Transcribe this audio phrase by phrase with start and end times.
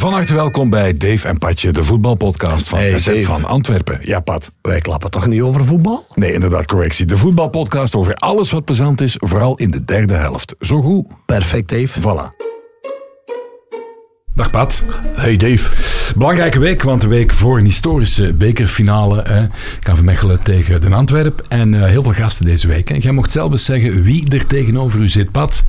[0.00, 3.22] Van harte welkom bij Dave en Patje, de voetbalpodcast van Hey, SZ Dave.
[3.22, 3.98] van Antwerpen.
[4.02, 4.50] Ja, Pat.
[4.62, 6.06] Wij klappen toch niet over voetbal?
[6.14, 7.06] Nee, inderdaad, correctie.
[7.06, 10.54] De voetbalpodcast over alles wat plezant is, vooral in de derde helft.
[10.60, 11.06] Zo goed.
[11.26, 12.00] Perfect, Dave.
[12.00, 12.48] Voilà.
[14.34, 14.84] Dag Pat.
[15.14, 15.70] Hey, Dave.
[16.16, 19.22] Belangrijke week, want de week voor een historische bekerfinale.
[19.22, 19.46] Hè.
[19.80, 21.44] KV Mechelen tegen Den Antwerp.
[21.48, 22.88] En eh, heel veel gasten deze week.
[22.88, 22.94] Hè.
[22.94, 25.64] Jij mocht zelf eens zeggen wie er tegenover u zit, Pat.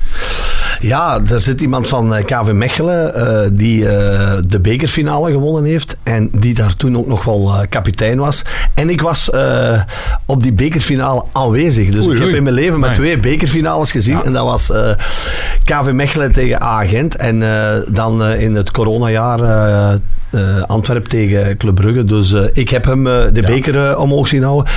[0.82, 5.96] Ja, er zit iemand van eh, KV Mechelen eh, die eh, de bekerfinale gewonnen heeft.
[6.02, 8.44] En die daar toen ook nog wel kapitein was.
[8.74, 9.30] En ik was
[10.26, 11.90] op die bekerfinale aanwezig.
[11.90, 12.36] Dus Oei, ik heb oei.
[12.36, 12.98] in mijn leven maar Nee.
[12.98, 14.16] twee bekerfinales gezien.
[14.16, 14.22] Ja.
[14.24, 14.72] En dat was
[15.64, 17.16] KV Mechelen tegen A-Gent.
[17.16, 17.38] En
[17.92, 19.38] dan in het coronajaar
[20.32, 22.04] eh, Antwerp tegen Club Brugge.
[22.04, 24.72] Dus eh, ik heb hem eh, de beker omhoog zien houden.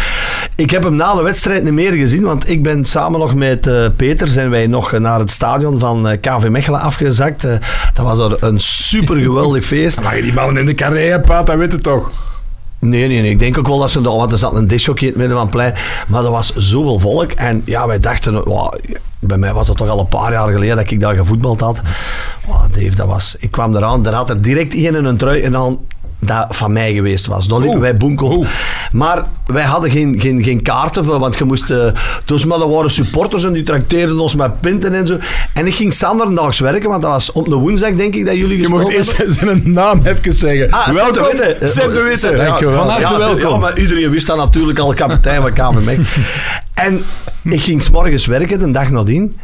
[0.56, 3.70] Ik heb hem na de wedstrijd niet meer gezien, want ik ben samen nog met
[3.96, 7.42] Peter zijn wij nog naar het stadion van KV Mechelen afgezakt.
[7.94, 10.02] Dat was er een super geweldig feest.
[10.02, 12.12] Maar je die mannen in de carré, Pat, dat weet het toch.
[12.80, 13.30] Nee, nee, nee.
[13.30, 14.02] Ik denk ook wel dat ze...
[14.02, 15.74] Want er zat een disjockey in het midden van het plein.
[16.08, 17.32] Maar er was zoveel volk.
[17.32, 18.34] En ja, wij dachten...
[18.34, 18.74] wauw,
[19.28, 21.82] bij mij was het toch al een paar jaar geleden dat ik daar gevoetbald had.
[22.48, 23.36] Wauw, Dave, dat was...
[23.40, 24.04] Ik kwam eraan.
[24.04, 25.80] Daar had er direct in een trui en dan
[26.20, 27.48] dat van mij geweest was.
[27.48, 28.32] Dan liepen wij boenkel.
[28.38, 28.48] Oeh.
[28.92, 31.72] Maar wij hadden geen, geen, geen kaarten voor, want je moest...
[31.72, 31.88] eh,
[32.26, 35.18] dus maar er waren supporters en die trakteerden ons met pinten en zo.
[35.54, 38.58] En ik ging zanderdaags werken, want dat was op een woensdag, denk ik, dat jullie
[38.58, 40.72] Je gespeeld mocht eerst zijn naam even zeggen.
[40.72, 41.68] Ah, Seb de Witte.
[41.68, 42.36] Seb de Witte.
[42.36, 42.58] Ja.
[42.58, 43.50] Van harte ja, welkom.
[43.50, 46.06] Ja, maar iedereen wist dat natuurlijk al, kapitein van KV Mechelen.
[46.74, 47.04] En
[47.44, 49.36] ik ging s'morgens werken, de dag nadien.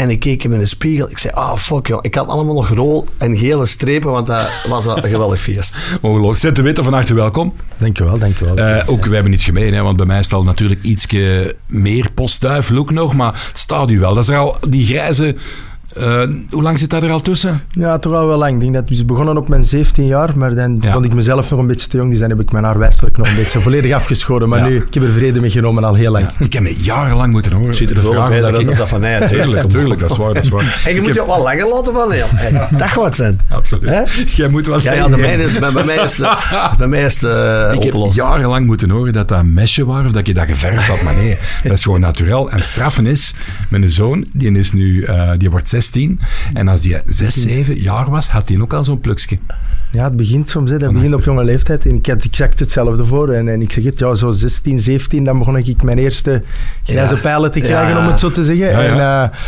[0.00, 1.10] En ik keek in mijn spiegel.
[1.10, 1.98] Ik zei, ah fuck joh.
[2.02, 5.98] Ik had allemaal nog rood en gele strepen, want dat was een geweldig feest.
[6.00, 6.38] Ongelooflijk.
[6.38, 7.52] Zet de Witte, van harte welkom.
[7.78, 8.56] Dankjewel, dankjewel.
[8.56, 11.06] Eh, ook, we hebben iets gemeen, hè, want bij mij staat natuurlijk iets
[11.66, 14.14] meer postduif look nog, maar het staat u wel.
[14.14, 15.36] Dat is er al die grijze...
[15.96, 17.62] eh, hoe lang zit dat er al tussen?
[17.70, 18.54] Ja, toch al wel lang.
[18.54, 20.92] Ik denk dat het is begonnen op mijn 17 jaar, maar dan Ja.
[20.92, 23.16] vond ik mezelf nog een beetje te jong, dus dan heb ik mijn haar wijselijk
[23.16, 24.48] nog een beetje volledig afgeschoren.
[24.48, 24.66] Maar Ja.
[24.66, 26.26] nu, ik heb er vrede mee genomen al heel lang.
[26.38, 27.74] Ik heb me jarenlang moeten horen.
[27.74, 28.76] Ziet er de veel vraag bij dat ik...
[28.76, 29.28] dat van mij uit.
[29.30, 30.34] Tuurlijk, tuurlijk, dat is waar.
[30.34, 30.80] Dat is waar.
[30.86, 32.12] En je moet je ook wel langer laten van.
[32.12, 33.40] Hey, dat gaat zijn.
[33.48, 34.30] Absoluut.
[34.32, 35.02] Jij moet wel Ja, zeggen...
[35.02, 36.36] ja, de mijne is, bij, bij mij is de,
[36.78, 40.04] bij mij is de eh, Ik heb jarenlang moeten horen dat dat een mesje was
[40.04, 41.02] of dat je dat geverfd had.
[41.02, 42.50] Maar nee, dat is gewoon natuurlijk.
[42.50, 43.34] En straffen is,
[43.68, 45.78] mijn zoon, die, is nu, eh, die wordt 16.
[46.54, 49.38] En als die 6, 7 jaar was, had hij ook al zo'n plukje.
[49.92, 50.78] Ja, het begint soms, hè.
[50.78, 51.86] dat begint op jonge leeftijd.
[51.86, 53.28] En ik had exact hetzelfde voor.
[53.30, 56.42] En, en ik zeg het, ja, zo 16, 17, dan begon ik mijn eerste
[56.84, 57.20] grijze Ja.
[57.20, 57.64] pijlen te Ja.
[57.64, 58.66] krijgen, om het zo te zeggen.
[58.66, 58.88] Ja, ja.
[58.88, 58.92] En
[59.30, 59.38] eh,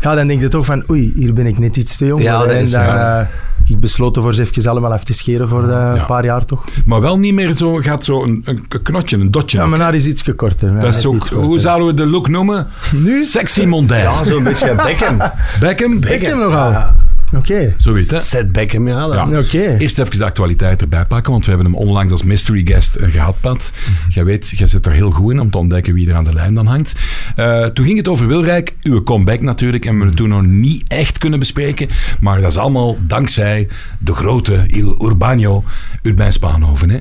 [0.00, 2.36] ja, dan denk je toch van, oei, hier ben ik net iets te jong Ja,
[2.38, 2.46] voor.
[2.46, 3.20] dat En is- dan eh,
[3.64, 6.64] ik besloten voor ze even allemaal af te scheren voor de, een paar jaar toch.
[6.86, 9.58] Maar wel niet meer zo, gaat zo een, een knotje, een dotje.
[9.58, 10.80] Ja, mijn haar is iets korter.
[10.80, 12.66] dat is ook, hoe zouden we de look noemen?
[12.94, 13.24] Nu?
[13.24, 14.02] Sexy mondain.
[14.02, 15.16] Ja, zo'n beetje Beckham.
[15.60, 15.81] Beckham?
[15.82, 16.70] Ik hem nogal.
[16.70, 16.94] Ja.
[17.36, 17.74] Oké.
[17.76, 18.20] Zoiets, hè?
[18.20, 19.26] Zet Beckham, ja.
[19.26, 19.76] Oké.
[19.78, 23.10] Eerst even de actualiteit erbij pakken, want we hebben hem onlangs als mystery guest eh,
[23.10, 23.72] gehad, Pat.
[24.08, 26.32] Jij weet, jij zit er heel goed in om te ontdekken wie er aan de
[26.32, 26.94] lijn dan hangt.
[27.36, 30.60] Eh, toen ging het over Wilrijk, uw comeback natuurlijk, en we hebben het toen nog
[30.60, 31.88] niet echt kunnen bespreken,
[32.20, 35.64] maar dat is allemaal dankzij de grote Il Urbano,
[36.02, 36.90] Urbijn Spaanhoven.
[36.90, 36.98] Hè?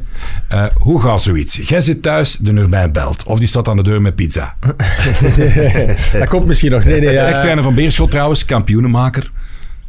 [0.47, 1.56] Eh, hoe gaat zoiets?
[1.56, 4.56] Jij zit thuis, de Urbijn belt, of die staat aan de deur met pizza.
[6.20, 6.84] dat komt misschien nog.
[6.84, 7.25] Nee, nee, ja.
[7.25, 9.31] Ex-trainer van Beerschot trouwens, kampioenenmaker.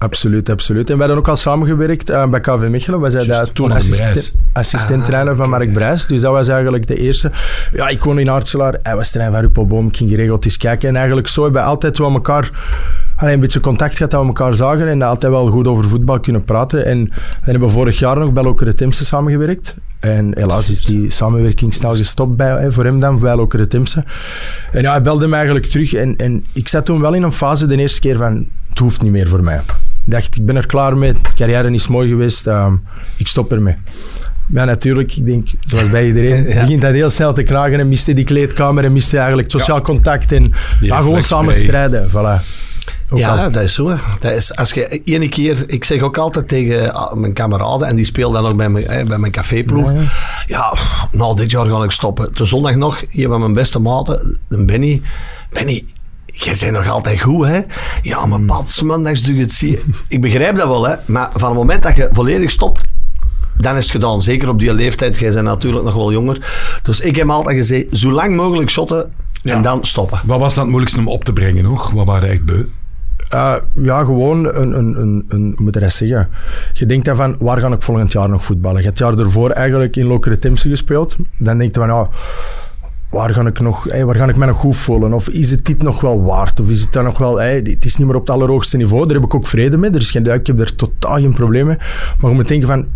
[0.03, 0.89] Absoluut, absoluut.
[0.91, 3.01] En we hadden ook al samengewerkt eh, bij KV Mechelen.
[3.01, 4.33] We zijn daar toen Mark assiste- Brijs.
[4.53, 6.07] assistent-trainer van Mark Brijs.
[6.07, 7.31] Dus dat was eigenlijk de eerste.
[7.73, 8.79] Ja, ik woon in Hartselaar.
[8.83, 9.87] Hij was trainer van Ruppelboom.
[9.87, 10.89] Ik ging geregeld eens kijken.
[10.89, 12.51] En eigenlijk zo hebben we altijd wel elkaar...
[13.17, 16.21] allee, een beetje contact gehad dat we elkaar zagen en altijd wel goed over voetbal
[16.21, 16.85] kunnen praten.
[16.87, 19.77] En dan hebben we vorig jaar nog bij Lokere Timse samengewerkt.
[20.01, 24.05] En helaas is die samenwerking snel gestopt bij, hè, voor hem dan, bij Lokere Timse.
[24.73, 25.95] En ja, hij belde me eigenlijk terug.
[25.95, 29.03] En, en ik zat toen wel in een fase de eerste keer van, het hoeft
[29.03, 29.61] niet meer voor mij.
[30.07, 31.13] Ik dacht, ik ben er klaar mee.
[31.13, 32.47] De carrière is mooi geweest.
[32.47, 32.77] ehm,
[33.17, 33.77] ik stop ermee.
[34.53, 35.17] Ja, natuurlijk.
[35.17, 36.61] Ik denk, zoals bij iedereen, Ja.
[36.61, 39.81] begint dat heel snel te knagen en miste die kleedkamer en miste eigenlijk het sociaal
[39.81, 42.09] contact en ja, gewoon samen strijden.
[42.11, 42.43] Voilà.
[43.11, 43.89] Ook Ja, al- dat is zo.
[44.21, 47.97] Dat is, als je ene keer, ik zeg ook altijd tegen ah, mijn kameraden, en
[47.97, 49.87] die speelt dan ook bij mijn, bij mijn caféploeg.
[49.93, 50.03] Ja, ja.
[50.47, 52.29] Ja, pff, nou, dit jaar ga ik stoppen.
[52.35, 55.03] De zondag nog, een van mijn beste maten, Benny.
[55.51, 55.85] Benny,
[56.45, 57.61] jij bent nog altijd goed, hè?
[58.03, 59.79] Ja, maar pats, man, dat doe je het zie.
[60.09, 60.95] Ik begrijp dat wel, hè?
[61.07, 62.85] Maar van het moment dat je volledig stopt,
[63.57, 64.23] dan is het gedaan.
[64.23, 65.19] Zeker op die leeftijd.
[65.19, 66.47] Jij bent natuurlijk nog wel jonger.
[66.83, 69.13] Dus ik heb altijd gezegd, zo lang mogelijk shotten
[69.43, 69.55] Ja.
[69.55, 70.21] en dan stoppen.
[70.25, 71.91] Wat was dan het moeilijkste om op te brengen nog?
[71.91, 72.65] Wat waren echt beu?
[73.29, 76.29] Eh, ja, gewoon een, een, een, een, moet ik dat zeggen?
[76.73, 78.79] Je denkt dan van, waar ga ik volgend jaar nog voetballen?
[78.79, 81.17] Je hebt het jaar ervoor eigenlijk in Lokere Timse gespeeld.
[81.39, 82.09] Dan denk je van, ja,
[83.13, 85.13] waar ga ik, nog, hey, waar ga ik mij nog goed voelen?
[85.13, 86.61] Of is het dit nog wel waard?
[86.61, 87.37] Of is het dan nog wel...
[87.37, 89.07] Hey, het is niet meer op het allerhoogste niveau.
[89.07, 89.91] Daar heb ik ook vrede mee.
[89.91, 91.77] Er is geen, ik heb er totaal geen probleem mee.
[92.19, 92.87] Maar je moet denken van...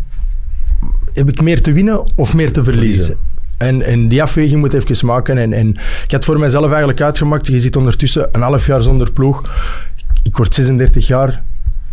[1.13, 3.17] Heb ik meer te winnen of meer te verliezen?
[3.57, 5.39] En, en die afweging moet even maken.
[5.39, 5.69] En, en
[6.05, 7.47] ik had voor mezelf eigenlijk uitgemaakt.
[7.47, 9.51] Je zit ondertussen een half jaar zonder ploeg.
[10.23, 11.43] Ik word 36 jaar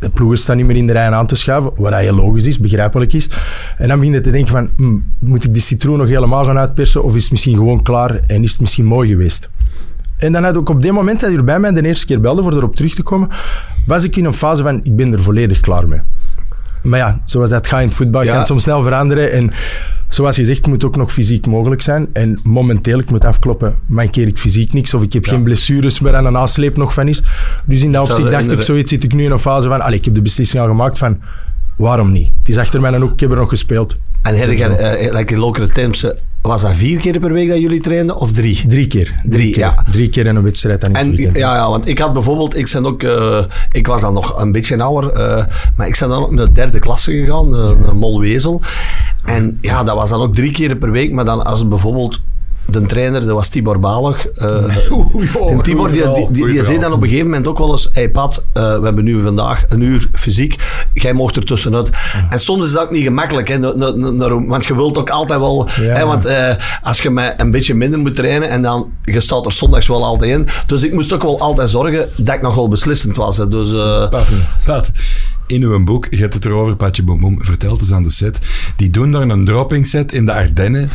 [0.03, 2.59] de ploegen staan niet meer in de rij aan te schuiven, wat heel logisch is,
[2.59, 3.29] begrijpelijk is.
[3.77, 6.57] En dan begin je te denken van, hm, moet ik die citroen nog helemaal gaan
[6.57, 9.50] uitpersen of is het misschien gewoon klaar en is het misschien mooi geweest?
[10.17, 12.44] En dan had ik op dit moment dat je bij mij de eerste keer belde
[12.44, 13.29] voor erop terug te komen,
[13.85, 16.00] was ik in een fase van, ik ben er volledig klaar mee.
[16.83, 19.31] Maar ja, zoals dat gaat in het voetbal, kan het soms snel veranderen.
[19.31, 19.51] En
[20.09, 22.07] zoals je zegt, het moet ook nog fysiek mogelijk zijn.
[22.13, 24.94] En momenteel, ik moet afkloppen, mankeer ik fysiek niks.
[24.94, 27.24] Of ik heb geen blessures waar aan een nasleep nog van is.
[27.65, 29.81] Dus in dat opzicht dacht ik, zoiets zit ik nu in een fase van...
[29.81, 31.21] Allee, ik heb de beslissing al gemaakt van,
[31.75, 32.30] waarom niet?
[32.39, 33.97] Het is achter mij en ook, ik heb er nog gespeeld.
[34.24, 37.60] En heb je, uh, like in Lokere Temse, was dat vier keer per week dat
[37.60, 38.64] jullie trainden of drie?
[38.68, 39.16] Drie keer.
[39.24, 39.60] Drie, keer.
[39.60, 39.84] ja.
[39.92, 42.86] Drie keer in een wedstrijd en, en ja, ja, want ik had bijvoorbeeld, ik, zijn
[42.86, 46.31] ook, uh, ik was dan nog een beetje ouder, uh, maar ik ben dan ook
[46.31, 48.62] naar de derde klasse gegaan, een Molwezel.
[49.25, 52.20] En ja, dat was dan ook drie keer per week, maar dan als het bijvoorbeeld
[52.65, 54.25] de trainer, dat was Tibor Balog.
[54.42, 54.77] Uh,
[55.62, 58.10] Tibor, die, die, die, die zei dan op een gegeven moment ook wel eens, hey
[58.10, 60.56] Pat, uh, we hebben nu vandaag een uur fysiek,
[60.94, 61.89] jij mocht er tussenuit.
[62.30, 63.60] En soms is dat ook niet gemakkelijk, hè,
[64.48, 65.81] want je wilt ook altijd wel, ja.
[65.81, 66.50] hè, want uh,
[66.81, 70.04] als je met een beetje minder moet trainen en dan, je staat er zondags wel
[70.04, 70.48] altijd in.
[70.68, 73.38] Dus ik moest ook wel altijd zorgen dat ik nog wel beslissend was.
[73.38, 73.48] Hè.
[73.48, 73.71] Dus,
[74.10, 74.27] Pat,
[74.65, 74.92] Pat,
[75.53, 78.39] in uw boek, je hebt het erover, Patje Boom vertelt eens aan de set.
[78.75, 80.89] Die doen daar een dropping set in de Ardennen.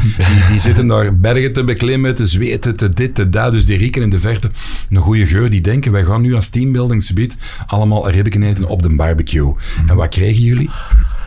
[0.51, 3.53] Die, zitten daar bergen te beklimmen, te zweten, te dit, te dat.
[3.53, 4.51] Dus die rieken in de verte
[4.91, 5.51] een goede geur.
[5.51, 9.55] Die denken, wij gaan nu als teambuildingsgebied allemaal ribben eten op de barbecue.
[9.87, 10.71] En wat kregen jullie?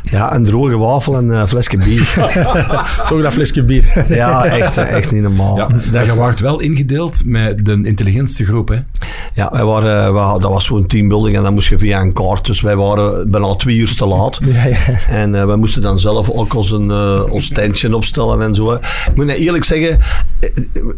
[0.04, 2.14] Ja, een droge wafel en een flesje bier.
[3.10, 4.06] Toch dat flesje bier.
[4.08, 5.58] ja, echt, echt niet normaal.
[5.58, 8.80] Ja, dat je wordt wel ingedeeld met de intelligentste groep, hè?
[9.34, 12.46] Ja, wij waren, wij, dat was zo'n teambuilding en dan moest je via een kaart.
[12.46, 14.40] Dus wij waren bijna twee uur te laat.
[14.44, 14.78] Ja, ja.
[15.10, 18.72] En uh, wij moesten dan zelf ook ons, een, uh, ons tentje opstellen en zo.
[18.74, 18.82] Ik
[19.16, 19.98] moet eerlijk zeggen,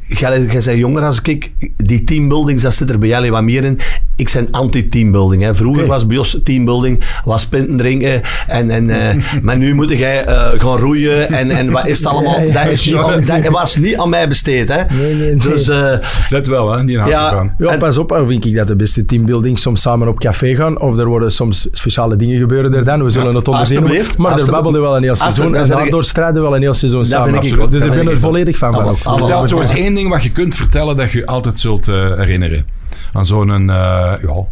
[0.08, 1.52] jij, jij bent jonger als ik.
[1.78, 3.80] Die teambuildings, dat zit er bij jullie wat meer in.
[4.16, 5.58] Ik ben anti-teambuilding.
[5.58, 5.94] Vroeger okay.
[5.94, 10.48] was bij ons teambuilding, was pinten drinken en, en uh, maar nu moet jij uh,
[10.57, 12.40] gaan roeien en, en wat is het allemaal?
[12.40, 14.69] Ja, ja, dat, is niet, dat was niet aan mij besteed.
[14.69, 14.81] Hè?
[14.90, 15.36] Nee, nee, nee.
[15.36, 17.54] Dus, uh, Zet wel, hè, die ja, gaan.
[17.57, 20.81] Ja, pas op, dan vind ik dat de beste teambuilding soms samen op café gaan
[20.81, 23.04] of er worden soms speciale dingen gebeuren er dan.
[23.04, 23.84] We zullen het onderzien.
[24.18, 27.06] Maar er babbelen wel een heel seizoen en daardoor strijden we wel een heel seizoen
[27.06, 27.44] samen.
[27.44, 28.98] Ik dus ik ben er volledig van.
[28.98, 32.66] van Vertel zo eens één ding wat je kunt vertellen dat je altijd zult herinneren.
[33.13, 34.45] Aan zo'n, ja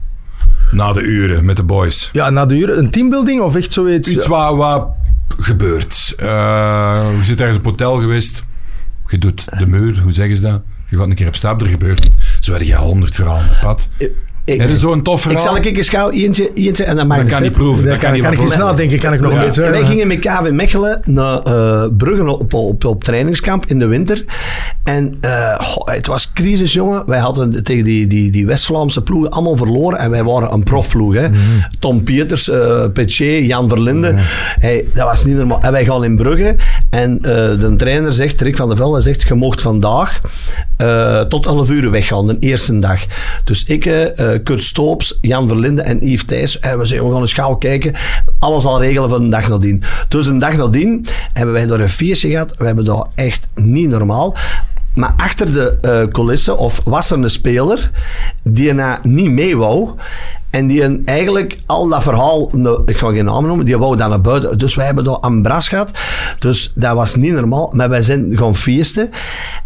[0.71, 2.09] na de uren met de boys.
[2.11, 2.77] Ja, na de uren.
[2.77, 4.09] Een teambuilding of echt zoiets?
[4.09, 4.87] Iets wat, wat
[5.37, 6.13] gebeurt.
[6.23, 6.27] Uh,
[7.17, 8.43] je zit ergens op hotel geweest.
[9.07, 10.61] Je doet de muur, hoe zeggen ze dat?
[10.89, 13.87] Je gaat een keer op stap, er gebeurt Zo heb je honderd verhalen op pad.
[14.45, 15.39] Ik, is zo'n tof verhaal.
[15.39, 17.85] Ik zal een keer schouw, eentje, eentje en dan mag ik kan niet proeven.
[17.85, 19.39] Dat, kan, kan ik eens nadenken, kan ik nog ja.
[19.39, 19.69] een beetje.
[19.69, 24.25] Wij gingen met KV Mechelen naar uh, Bruggen op, op, op, trainingskamp in de winter.
[24.83, 27.03] En uh, goh, het was crisis, jongen.
[27.05, 29.99] Wij hadden tegen die, die, die West-Vlaamse ploegen allemaal verloren.
[29.99, 31.13] En wij waren een profploeg.
[31.13, 31.27] Hè.
[31.27, 31.35] Mm.
[31.79, 34.11] Tom Pieters, uh, Petje, Jan Verlinde.
[34.11, 34.17] Mm.
[34.59, 35.61] Hey, dat was niet normaal.
[35.61, 36.55] En wij gaan in Brugge.
[36.89, 40.21] En de trainer zegt, Rick van der Velde zegt, je mocht vandaag
[41.29, 43.05] tot 11 uur weggaan, de eerste dag.
[43.43, 43.85] Dus ik
[44.43, 46.59] Kurt Stoops, Jan Verlinde en Yves Thijs.
[46.59, 47.93] En we zeggen, we gaan eens gauw kijken.
[48.39, 49.83] Alles al regelen van de dag nadien.
[50.07, 52.57] Dus een dag nadien hebben wij daar een feestje gehad.
[52.57, 54.35] We hebben daar echt niet normaal.
[54.93, 57.91] Maar achter de uh, coulissen, of was er een speler
[58.43, 59.89] die na niet mee wou.
[60.51, 62.51] En die eigenlijk al dat verhaal,
[62.85, 64.57] ik ga geen naam noemen, die wou dan naar buiten.
[64.57, 65.91] Dus wij hebben daar ambras gehad.
[66.39, 67.71] Dus dat was niet normaal.
[67.73, 69.09] Maar wij zijn gaan feesten.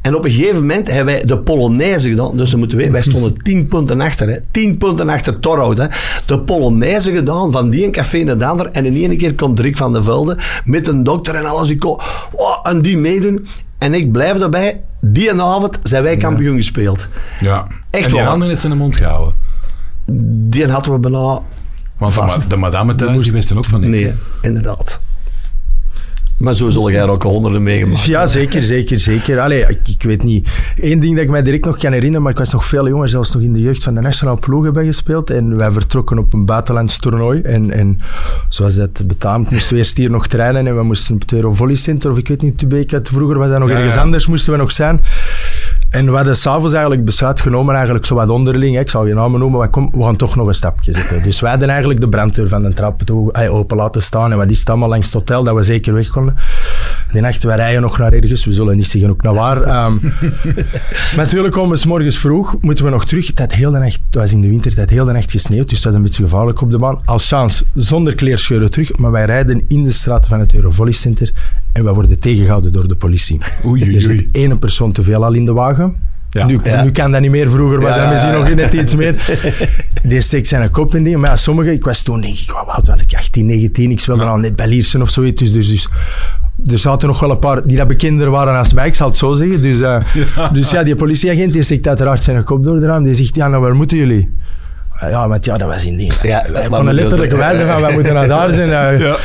[0.01, 2.38] En op een gegeven moment hebben wij de Polonaise gedaan.
[2.38, 4.27] Dus we moeten weten, wij stonden tien punten achter.
[4.27, 4.38] Hè.
[4.51, 5.77] Tien punten achter Torhout.
[5.77, 5.86] Hè.
[6.25, 8.65] De Polonaise gedaan, van die een café naar de ander.
[8.65, 11.70] En in één keer komt Rick van der Velde met een dokter en alles.
[11.70, 12.00] Ik oh,
[12.63, 13.48] en die meedoen.
[13.77, 17.08] En ik blijf erbij, die avond zijn wij kampioen gespeeld.
[17.39, 17.68] Ja.
[17.89, 19.45] Echt en die handen in zijn mond gehouden.
[20.05, 21.41] Die hadden we bijna
[21.97, 22.50] Want vast.
[22.50, 24.00] de madame thuis, die wisten ook van niks.
[24.00, 25.00] Nee, inderdaad.
[26.38, 29.39] Maar zo zal jij er ook honderden meegemaakt Ja, zeker, zeker, zeker.
[29.39, 30.50] Allee, ik, ik, weet niet.
[30.77, 33.09] Eén ding dat ik mij direct nog kan herinneren, maar ik was nog veel jonger,
[33.09, 35.29] zelfs nog in de jeugd van de nationale ploeg hebben gespeeld.
[35.29, 37.41] En wij vertrokken op een buitenlands toernooi.
[37.41, 37.97] En, en
[38.50, 40.67] zoals dat betaamt, moesten we eerst hier nog trainen.
[40.67, 43.59] En we moesten op het Volley Center, of ik weet niet, uit vroeger was dat
[43.59, 45.01] nog ergens anders, moesten we nog zijn.
[45.96, 48.75] En we hadden s'avonds eigenlijk besluit genomen, eigenlijk zo wat onderling.
[48.75, 48.82] Hè.
[48.82, 51.24] Ik zal je namen noemen, maar kom, we gaan toch nog een stapje zetten.
[51.24, 54.32] Dus wij hadden eigenlijk de branddeur van de trap toe, open laten staan.
[54.32, 56.36] En wat is het allemaal langs het hotel, dat we zeker weg konden.
[57.12, 59.59] Die nacht, wij rijden nog naar ergens, we zullen niet zeggen ook naar waar.
[61.15, 63.27] Maar natuurlijk komen we 's morgens vroeg, moeten we nog terug.
[63.27, 65.31] Het had heel de nacht, het was in de winter, het had heel de nacht
[65.31, 67.01] gesneeuwd, dus het was een beetje gevaarlijk op de baan.
[67.05, 71.31] Als chance, zonder kleerscheuren terug, maar wij rijden in de straten van het Eurovolley Center
[71.71, 73.39] en wij worden tegengehouden door de politie.
[73.65, 75.95] Oei, oei, Er zit één persoon te veel al in de wagen.
[76.36, 76.46] Ja.
[76.46, 76.84] Nu, Ja.
[76.84, 79.15] nu kan dat niet meer, vroeger was dat misschien nog net iets meer.
[80.04, 81.18] Die steekt zijn kop in die.
[81.18, 84.24] Maar ja, sommigen, ik was toen denk ik, wat was ik, 18, 19, ik speelde
[84.24, 85.42] al net bij Liersen of zoiets.
[85.42, 85.88] Dus, dus, dus
[86.74, 89.18] er zaten nog wel een paar die dat bekender waren als mij, ik zal het
[89.18, 89.62] zo zeggen.
[89.62, 89.98] Dus eh,
[90.36, 93.04] ja, dus ja die politieagent die steekt uiteraard zijn kop door de raam.
[93.04, 94.34] Die zegt, ja, nou waar moeten jullie?
[95.00, 96.12] Ja, maar ja, dat was in die.
[96.24, 98.70] Ja, wij konden letterlijk ook- wijzen van, wij moeten naar daar zijn.
[98.72, 99.00] eh.
[99.08, 99.18] Ja.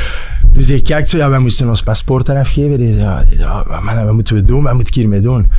[0.53, 2.77] Dus die kijkt zo, ja, wij moesten ons paspoort afgeven.
[2.77, 4.63] Die zei, ja, ja wat, man, wat moeten we doen?
[4.63, 5.51] Wat moet ik hiermee doen?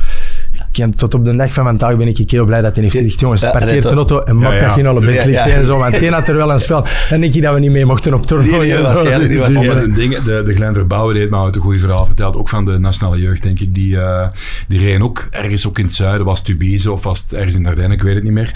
[0.95, 3.41] Tot op de dag van vandaag ben ik heel blij dat hij heeft gezegd, jongens,
[3.41, 4.73] Ja, parkeer de red- auto en maak Ja, dat ja.
[4.73, 5.47] geen alle bent Ja, ligt ja.
[5.47, 5.77] en zo.
[5.77, 6.85] Want een had er wel een spel.
[7.09, 8.67] Dan denk je dat we niet mee mochten op toernooi.
[8.69, 12.35] Nee, en Dus, Maar de, de, Glenn Verbouwen deed me altijd een goed verhaal verteld.
[12.35, 13.75] Ook van de nationale jeugd, denk ik.
[13.75, 14.27] Die, eh
[14.67, 16.25] die reden ook ergens ook in het zuiden.
[16.25, 17.91] Was het Tubize of was het ergens in Ardennen?
[17.97, 18.51] Ik weet het niet meer.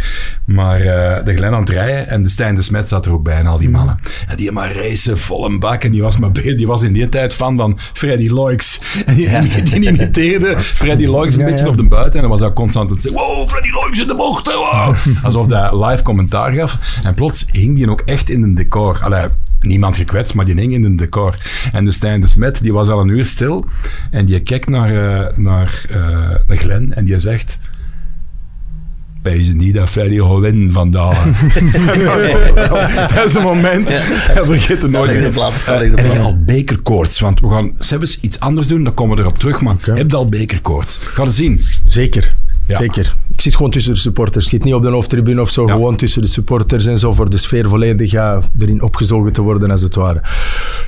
[0.46, 3.24] Maar eh, de Glenn aan het rijden en de Stijn de Smet zat er ook
[3.24, 4.00] bij en al die mannen.
[4.28, 5.84] En die maar racen vol een bak.
[5.84, 8.80] En die was, maar, die was in die tijd fan van Freddy Loix.
[9.06, 9.30] En die,
[9.64, 11.72] die, die imiteerde Freddy Loix een Ja, beetje ja.
[11.72, 12.20] op de buiten.
[12.20, 13.22] En dan was dat constant aan het zeggen.
[13.22, 14.54] Wow, Freddy Loix in de bocht.
[14.54, 14.96] Wow.
[15.24, 16.78] Alsof hij live commentaar gaf.
[17.04, 19.00] En plots hing die ook echt in een decor.
[19.04, 19.28] Allee,
[19.62, 21.36] niemand gekwetst, maar die hing in een decor.
[21.72, 23.66] En de Stijn de Smet, die was al een uur stil.
[24.12, 27.60] En die kijkt naar, eh, naar eh, de Glen en die zegt...
[29.22, 31.24] Pees niet dat Freddy gaat winnen vandaag.
[33.16, 33.88] dat is een moment.
[33.90, 37.20] Hij vergeet het nooit de plaats, de je al bekerkoorts?
[37.20, 39.62] Want we gaan zelfs iets anders doen, dan komen we erop terug.
[39.62, 41.00] Maar heb je al bekerkoorts?
[41.02, 41.62] Ga het zien.
[41.86, 42.36] Zeker.
[42.68, 42.78] Ja.
[42.78, 43.16] Zeker.
[43.34, 44.44] Ik zit gewoon tussen de supporters.
[44.46, 45.66] Ik zit niet op de hoofdtribune of zo.
[45.68, 45.72] Ja.
[45.74, 47.14] Gewoon tussen de supporters en zo.
[47.14, 50.22] Voor de sfeer volledig ja, erin opgezogen te worden, als het ware.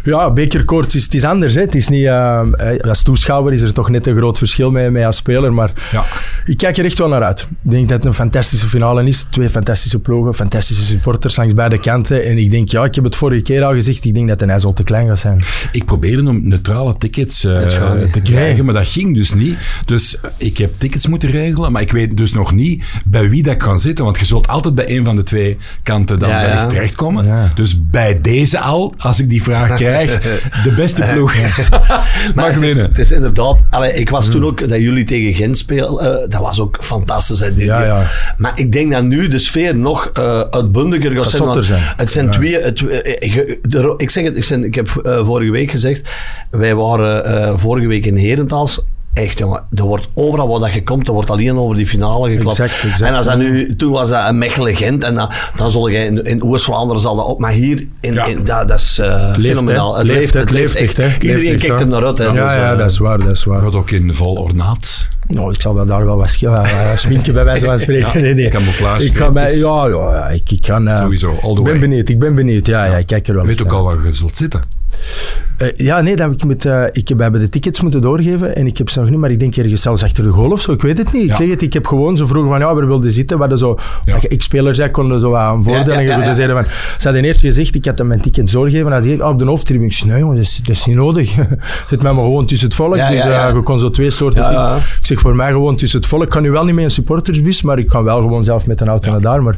[0.03, 1.53] Ja, bekerkoorts is, het is anders.
[1.53, 1.61] Hè.
[1.61, 4.89] Het is niet, eh, eh, als toeschouwer is er toch net een groot verschil mee,
[4.89, 5.53] mee als speler.
[5.53, 6.05] Maar Ja.
[6.45, 7.47] ik kijk er echt wel naar uit.
[7.63, 9.25] Ik denk dat het een fantastische finale is.
[9.29, 12.23] Twee fantastische ploegen, fantastische supporters langs beide kanten.
[12.25, 14.45] En ik denk, ja, ik heb het vorige keer al gezegd, ik denk dat de
[14.45, 15.41] IJssel te klein gaat zijn.
[15.71, 17.53] Ik probeerde om neutrale tickets eh,
[18.11, 18.63] te krijgen, Nee.
[18.63, 19.57] maar dat ging dus niet.
[19.85, 23.57] Dus ik heb tickets moeten regelen, maar ik weet dus nog niet bij wie dat
[23.57, 24.05] kan zitten.
[24.05, 26.67] Want je zult altijd bij een van de twee kanten dan Ja, wellicht ja.
[26.67, 27.25] terechtkomen.
[27.25, 27.51] Ja.
[27.55, 30.19] Dus bij deze al, als ik die vraag krijg,
[30.63, 32.85] de beste ploeg Maar mag het is, winnen.
[32.85, 33.61] het is inderdaad...
[33.69, 37.39] Allee, ik was toen ook, dat jullie tegen Gent speelden, dat was ook fantastisch.
[37.39, 38.03] Hè, Ja, ja.
[38.37, 41.43] Maar ik denk dat nu de sfeer nog eh uitbundiger gaat zijn.
[41.43, 41.81] zotter want zijn.
[41.97, 42.31] Het zijn Ja.
[42.31, 42.57] twee...
[42.59, 46.09] Het, eh, ik zeg het, ik, zijn, ik heb eh, vorige week gezegd,
[46.49, 48.81] wij waren eh, vorige week in Herentals
[49.19, 49.63] Echt, jongen.
[49.75, 52.59] Er wordt overal waar dat je komt, er wordt alleen over die finale geklapt.
[52.59, 53.01] Exact, exact.
[53.01, 56.25] En als dat nu, toen was dat een Mechelen-Gent en dan, dan zal je in,
[56.25, 57.39] in Oost-Vlaanderen zal dat op.
[57.39, 58.25] Maar hier, in, Ja.
[58.25, 59.97] in, dat, dat is eh, leeft, fenomenaal.
[59.97, 60.03] hè.
[60.03, 61.03] Leeft, het leeft echt, hè.
[61.03, 61.85] Het Iedereen leeft kijkt hè.
[61.85, 62.17] er naar uit.
[62.17, 62.23] Hè.
[62.23, 63.61] Ja, Dus, ja, eh, dat is waar, dat is waar.
[63.61, 65.07] Gaat ook in vol ornaat.
[65.27, 66.29] Nou, ik zal wel daar wel wat
[66.95, 68.21] sminken bij wijze van spreken.
[68.21, 68.47] nee, nee.
[68.49, 69.69] camouflage Ik ga mij, streepjes.
[69.69, 70.87] ja, ja, ja, ik, ik kan...
[70.87, 72.65] eh, Sowieso, all the Ik ben benieuwd, ik ben benieuwd.
[72.65, 74.61] Ja, ja, ik kijk er wel Je weet ook al waar je zult zitten.
[75.59, 78.67] Eh, ja, nee, dat ik, moet, eh, ik heb hebben de tickets moeten doorgeven en
[78.67, 80.71] ik heb ze nog niet, maar ik denk ergens zelfs achter de goal of zo.
[80.71, 81.29] Ik weet het niet.
[81.29, 83.35] Ik zeg het, ik heb gewoon, ze vroegen van ja, waar wilde zitten?
[83.35, 84.15] We hadden zo, Ja.
[84.15, 84.29] ja.
[84.29, 86.23] ik-speler zei, konden zo aan Ja.
[86.23, 86.65] Ze zeiden van,
[86.97, 89.39] ze hadden eerst gezegd, ik had hem mijn tickets doorgegeven en hij zei, oh, op
[89.39, 89.89] de hoofdtribune.
[89.89, 91.33] Ik zei, nee jongen, dat is, dat is niet nodig.
[91.89, 92.95] Zit mij maar gewoon tussen het volk.
[92.95, 94.75] Dus eh, je kon zo twee soorten dingen.
[94.75, 96.23] Ik zeg voor mij gewoon tussen het volk.
[96.23, 98.81] Ik kan nu wel niet met een supportersbus, maar ik kan wel gewoon zelf met
[98.81, 99.43] een auto naar daar.
[99.43, 99.53] Maar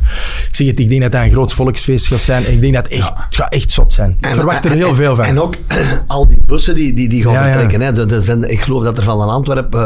[0.49, 2.51] ik zeg het, ik denk dat dat een groot volksfeest gaat zijn.
[2.51, 4.15] Ik denk dat het, echt, het gaat echt zot zijn.
[4.19, 5.25] Ik En- verwacht er heel en- veel van.
[5.25, 5.55] En ook
[6.07, 7.51] al die bussen die, die, die gaan Ja, ja.
[7.51, 8.09] vertrekken.
[8.09, 8.21] Hè.
[8.21, 9.79] Zijn, ik geloof dat er van Antwerpen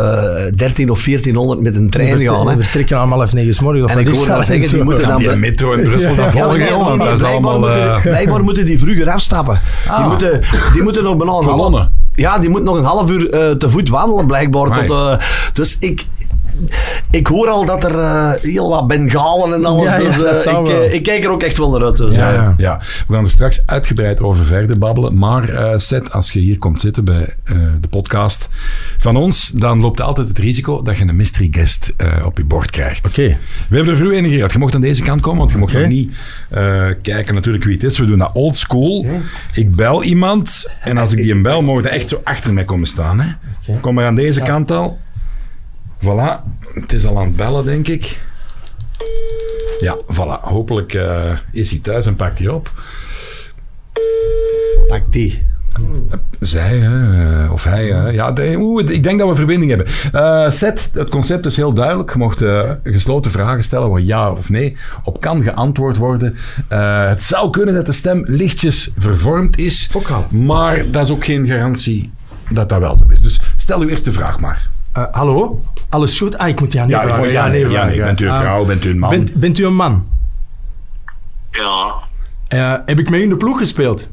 [0.46, 2.48] eh 13 of 1400 met een trein gaan.
[2.48, 2.56] Hè.
[2.58, 3.84] vertrekken allemaal even negen.
[3.84, 4.36] Of En ik hoor dat?
[4.36, 5.18] dat zeggen, die moeten dan...
[5.18, 7.60] die metro in Brussel dan volgen, want dat is blijkbaar allemaal...
[7.60, 9.62] moeten, blijkbaar moeten die vroeger afstappen.
[9.84, 10.08] Die, Ah.
[10.08, 10.42] moeten,
[10.74, 11.46] die moeten nog bijna een.
[11.46, 11.92] Kolonnen.
[12.16, 14.86] Ja, die moeten nog een half uur eh, te voet wandelen, blijkbaar.
[14.86, 15.18] Tot, eh,
[15.54, 16.06] dus ik...
[17.12, 19.92] Ik hoor al dat er eh, heel wat Bengalen en alles.
[19.92, 21.98] Ja, dus eh, ik, eh, ik kijk er ook echt wel naar uit.
[21.98, 22.54] Dus, Ja, ja.
[22.58, 25.18] Ja, we gaan er straks uitgebreid over verder babbelen.
[25.18, 28.50] Maar eh Seth, als je hier komt zitten bij eh, de podcast
[28.98, 32.44] van ons, dan loopt altijd het risico dat je een mystery guest eh, op je
[32.44, 33.08] bord krijgt.
[33.10, 33.38] Oké.
[33.70, 34.52] We hebben er vroeg in gereeld.
[34.52, 36.14] Je mocht aan deze kant komen, want je mocht nog niet
[36.50, 37.98] eh, kijken natuurlijk wie het is.
[37.98, 39.06] We doen dat old school.
[39.54, 42.88] Ik bel iemand en als ik die een bel, mogen echt zo achter mij komen
[42.88, 43.20] staan.
[43.20, 43.28] Hè?
[43.82, 45.00] Kom maar aan deze kant al.
[46.06, 46.44] Voilà,
[46.74, 48.22] het is al aan het bellen, denk ik.
[49.80, 50.42] Ja, voilà.
[50.42, 52.72] Hopelijk eh, is hij thuis en pakt hij op.
[54.88, 55.44] Pak die.
[56.40, 57.86] Zij, hè, eh, of hij.
[57.88, 58.10] hè.
[58.10, 59.88] ja, de- oeh, ik denk dat we verbinding hebben.
[60.12, 62.12] Eh Seth, het concept is heel duidelijk.
[62.14, 66.36] Je mocht eh, gesloten vragen stellen waar ja of nee op kan geantwoord worden.
[66.68, 69.90] Eh, het zou kunnen dat de stem lichtjes vervormd is,
[70.30, 72.12] maar dat is ook geen garantie
[72.50, 73.22] dat dat wel zo is.
[73.22, 74.70] Dus stel uw eerste vraag maar.
[74.92, 75.64] Eh, hallo?
[75.96, 76.38] Alles goed?
[76.38, 77.32] Ah, ik moet ja niet Ja, vragen.
[77.32, 78.02] ja, nee, ja, nee.
[78.02, 79.10] Bent u een vrouw, bent u een man?
[79.10, 80.08] Bent, bent u een man?
[81.52, 81.94] Ja,
[82.48, 84.08] Eh, heb ik mee in de ploeg gespeeld?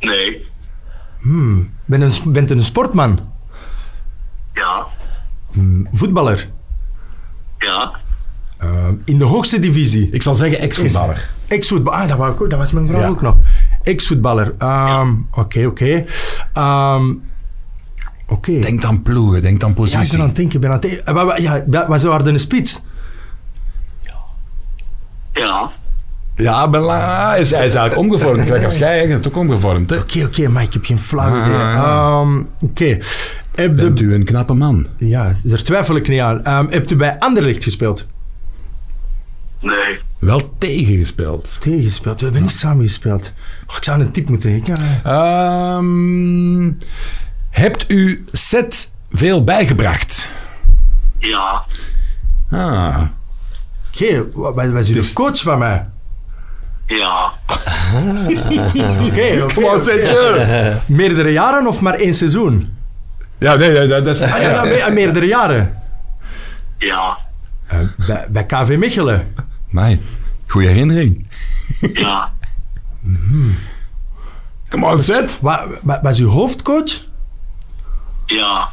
[0.00, 0.46] nee,
[1.84, 3.18] Ben een, bent u een sportman?
[4.54, 4.86] ja,
[5.92, 6.48] Voetballer?
[7.58, 7.90] ja,
[8.58, 10.08] Eh, in de hoogste divisie?
[10.12, 11.28] Ik zal zeggen ex-voetballer.
[11.48, 12.00] Ex-voetballer.
[12.00, 13.08] Ah, dat, wou ik ook- dat was mijn vraag Ja.
[13.08, 13.36] ook nog.
[13.82, 14.54] Ex-voetballer.
[14.58, 16.04] Ehm, Oké, oké.
[16.52, 17.12] Ehm,
[18.30, 18.58] Oké.
[18.60, 20.10] Denk aan ploegen, denk aan Ja, ik positie.
[20.10, 20.54] ben aan het denken.
[20.54, 21.16] ik Ben aan het denken.
[21.36, 22.82] Eh, Ja, wa- was er een spits?
[25.32, 25.70] ja.
[26.36, 28.44] Ja, Bella is, hij is eigenlijk omgevormd.
[28.44, 29.96] Kijk, als jij eigenlijk ook omgevormd, hè?
[29.96, 31.58] Oké, oké, maar ik heb geen flauw Ah, idee.
[31.58, 31.74] ja.
[32.20, 32.98] Ehm, Oké.
[33.54, 34.04] Heb Bent de...
[34.04, 34.86] u een knappe man?
[34.96, 36.44] Ja, daar twijfel ik niet aan.
[36.44, 38.06] Ehm heb je bij Anderlecht gespeeld?
[39.60, 41.56] Nee, Wel tegengespeeld.
[41.60, 42.18] Tegengespeeld?
[42.18, 43.32] We hebben niet samen gespeeld.
[43.76, 44.82] Ik zou een tip moeten geven.
[45.04, 45.76] Ja.
[45.76, 46.66] Ehm,
[47.50, 50.28] hebt u Seth veel bijgebracht?
[51.18, 51.64] ja,
[52.50, 53.02] Ah,
[54.34, 55.82] wa- was u Dus- de coach van mij?
[56.86, 57.32] ja.
[58.66, 59.54] Oké, oké.
[59.54, 60.76] Kom on, Setje.
[60.86, 62.76] Meerdere jaren of maar één seizoen?
[63.38, 64.20] Ja, nee, nee, dat is...
[64.22, 65.78] Ah, ja, nou, me- meerdere jaren.
[66.78, 67.18] Ja,
[67.66, 69.34] Eh, bij, bij KV Mechelen.
[69.68, 70.00] Mij,
[70.46, 71.26] goede herinnering.
[71.92, 72.28] ja,
[74.70, 75.38] Kom on, Seth.
[75.40, 77.08] Wa- wa- was u hoofdcoach?
[78.30, 78.68] Ja,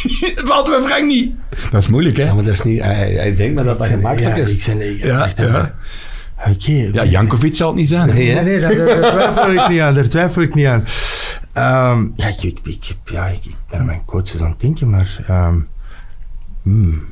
[0.26, 1.32] Het valt me Frank niet.
[1.70, 2.24] Dat is moeilijk, hè?
[2.24, 2.82] Ja, maar dat is niet...
[2.82, 4.52] Hij, hij denkt maar dat dat gemakkelijk ja, is.
[4.52, 5.74] Ik zei, Ja, ja.
[6.46, 6.90] Oké.
[6.92, 8.08] Ja, Jankovic zal het niet zijn.
[8.08, 8.42] Nee, hè?
[8.42, 9.94] Nee, nee, daar, twijfel ik niet aan.
[9.94, 10.84] Daar twijfel ik niet aan.
[11.52, 15.24] Ehm, ja, ik, ik, ja ik, ik ben aan mijn coaches aan het denken, maar...
[15.26, 15.58] ehm,
[16.62, 17.04] hmm.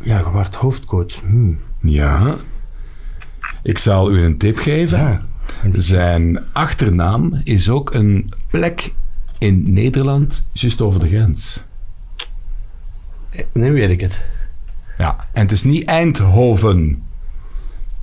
[0.00, 1.20] Ja, je wordt hoofdcoach.
[1.20, 1.58] Hmm.
[1.80, 2.36] Ja.
[3.62, 4.98] Ik zal u een tip geven.
[4.98, 5.22] Ja.
[5.72, 8.92] Zijn achternaam is ook een plek
[9.42, 11.64] in Nederland, juist over de grens.
[13.52, 14.20] Nu weet ik het.
[14.98, 17.02] Ja, en het is niet Eindhoven.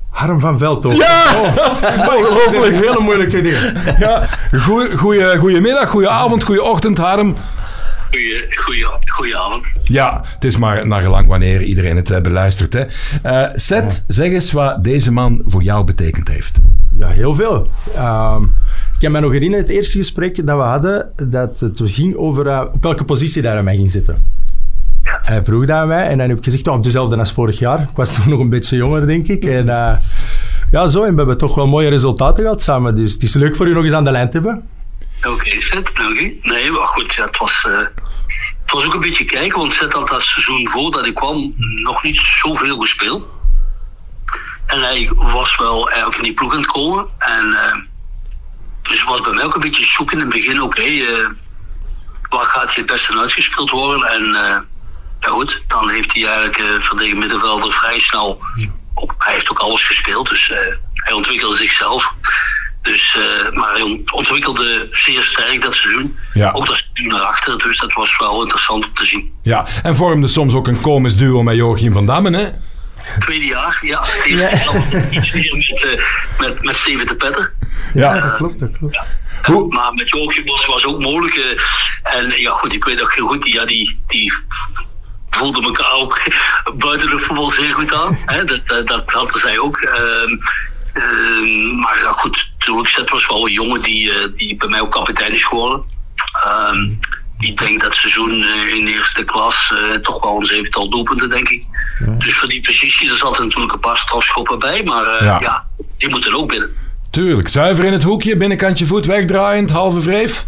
[0.09, 0.97] Harm van Veldhoven.
[0.97, 1.31] Ja!
[2.17, 2.73] Ongelooflijk.
[2.73, 3.57] Een hele moeilijke ding.
[3.99, 4.27] ja.
[4.59, 7.35] Goeie, goeie, goedemiddag, goedenavond, goeieochtend, Harm.
[8.11, 9.77] goeie, goeie, goeie avond.
[9.83, 12.73] Ja, het is maar naar gelang wanneer iedereen het eh, beluistert.
[12.73, 12.85] Hè.
[13.21, 16.57] Eh, Seth, zeg eens wat deze man voor jou betekend heeft.
[16.97, 17.71] Ja, heel veel.
[17.95, 18.43] Ehm,
[18.99, 22.61] kan me nog herinneren, het eerste gesprek dat we hadden, dat het ging over eh,
[22.73, 24.25] op welke positie daar aan mij ging zitten.
[25.03, 25.19] Ja.
[25.21, 27.59] Hij vroeg dat aan mij en dan heb ik gezegd, oh, op dezelfde als vorig
[27.59, 27.81] jaar.
[27.81, 29.43] Ik was nog een beetje jonger, denk ik.
[29.43, 29.97] En eh,
[30.71, 31.03] ja, zo.
[31.03, 32.95] En we hebben toch wel mooie resultaten gehad samen.
[32.95, 34.69] Dus het is leuk voor u nog eens aan de lijn te hebben.
[35.27, 35.49] Oké,
[35.93, 36.39] dank u.
[36.41, 37.77] Nee, maar goed, ja, het, was, eh,
[38.63, 42.03] het was ook een beetje kijken, want Zet had dat seizoen voordat ik kwam nog
[42.03, 43.27] niet zoveel gespeeld.
[44.65, 47.05] En hij was wel eigenlijk in die ploeg aan het komen.
[47.17, 47.55] En
[48.89, 51.29] dus was bij mij ook een beetje zoeken in het begin, oké, eh,
[52.29, 54.07] waar gaat hij het beste uitgespeeld worden?
[54.07, 54.57] En eh,
[55.19, 58.39] ja goed, dan heeft hij eigenlijk uh, verdediger middenvelder vrij snel,
[59.17, 60.53] hij heeft ook alles gespeeld, dus
[60.93, 62.13] hij ontwikkelde zichzelf.
[62.81, 63.17] Dus,
[63.53, 66.17] maar hij ontwikkelde zeer sterk dat seizoen.
[66.33, 66.51] Ja.
[66.51, 67.57] Ook dat seizoen naar achter.
[67.57, 69.33] Dus dat was wel interessant om te zien.
[69.43, 72.49] Ja, en vormde soms ook een komisch duo met Joachim van Dammen, hè?
[73.19, 73.99] Tweede jaar, ja.
[74.01, 74.25] Het
[75.11, 76.03] iets meer met, uh,
[76.39, 77.53] met, met Steven de Petter.
[77.93, 78.95] Ja, ja, dat klopt, dat klopt.
[78.95, 79.05] Ja.
[79.43, 79.73] Hoe?
[79.73, 81.35] Maar met Joachim was, was ook mogelijk.
[81.35, 81.59] Uh,
[82.03, 84.33] en ja, goed, ik weet nog heel goed, die, ja, die, die
[85.29, 86.21] voelde elkaar ook
[86.85, 88.17] buiten de voetbal zeer goed aan.
[88.25, 88.43] Hè?
[88.43, 89.81] Dat, dat, dat hadden zij ook.
[89.81, 90.37] Uh,
[90.93, 94.81] Uh, maar ja, goed, toen Zet was wel een jongen die, uh, die bij mij
[94.81, 95.83] ook kapitein is geworden.
[96.35, 96.89] Uh,
[97.39, 101.49] ik denk dat seizoen uh, in de eerste klas toch wel een zevental doelpunten, denk
[101.49, 101.65] ik.
[102.05, 102.11] Ja.
[102.17, 105.39] Dus voor die posities er zat natuurlijk een paar strafschoppen bij, maar ja.
[105.39, 105.65] ja.
[105.97, 106.69] die moeten ook binnen.
[107.09, 110.45] Tuurlijk, zuiver in het hoekje, binnenkantje voet wegdraaiend, halve wreef.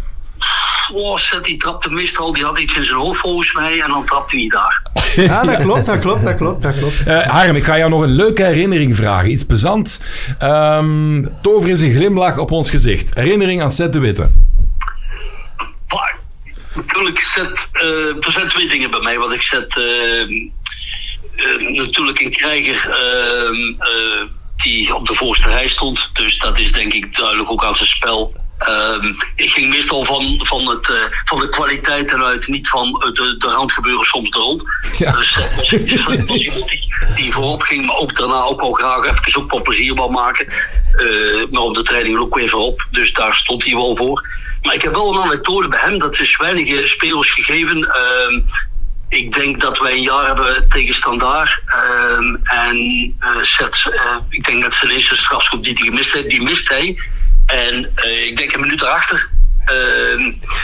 [0.92, 4.06] Oh, Zet, die trapte meestal, die had iets in zijn hoofd volgens mij en dan
[4.06, 4.80] trapte hij daar.
[5.16, 6.94] Ja, dat klopt, dat klopt, dat klopt, dat klopt.
[7.06, 9.30] Uh, Harm, ik ga jou nog een leuke herinnering vragen.
[9.30, 10.00] Iets plezant.
[10.42, 13.14] Um, tover is een glimlach op ons gezicht.
[13.14, 14.30] Herinnering aan Seth de Witte.
[16.74, 19.18] Natuurlijk, Seth, uh, er zijn twee dingen bij mij.
[19.18, 19.76] wat ik zet.
[19.76, 20.50] Uh,
[21.58, 22.96] natuurlijk een krijger
[24.56, 26.10] die op de voorste rij stond.
[26.12, 28.32] Dus dat is denk ik duidelijk ook aan zijn spel.
[28.68, 33.14] Um, ik ging meestal van, van, het, uh, van de kwaliteit eruit, niet van uh,
[33.14, 34.62] de, de randgebeuren soms de rond.
[34.98, 35.12] Ja.
[35.12, 38.72] Dus dat was, dat was iemand die, die voorop ging, maar ook daarna ook wel
[38.72, 40.46] graag even ook wel plezier maken.
[40.96, 44.28] Uh, maar op de training ook weer voorop, dus daar stond hij wel voor.
[44.62, 47.78] Maar ik heb wel een anekdote bij hem, dat is weinige spelers gegeven.
[47.78, 48.44] Uh,
[49.12, 51.62] ik denk dat wij een jaar hebben tegen Standaard.
[52.18, 52.76] Um, en
[53.42, 53.92] zet,
[54.28, 56.98] ik denk dat zijn eerste strafschop die hij gemist heeft, die mist hij.
[57.46, 59.41] En uh, ik denk een minuut erachter Ehm,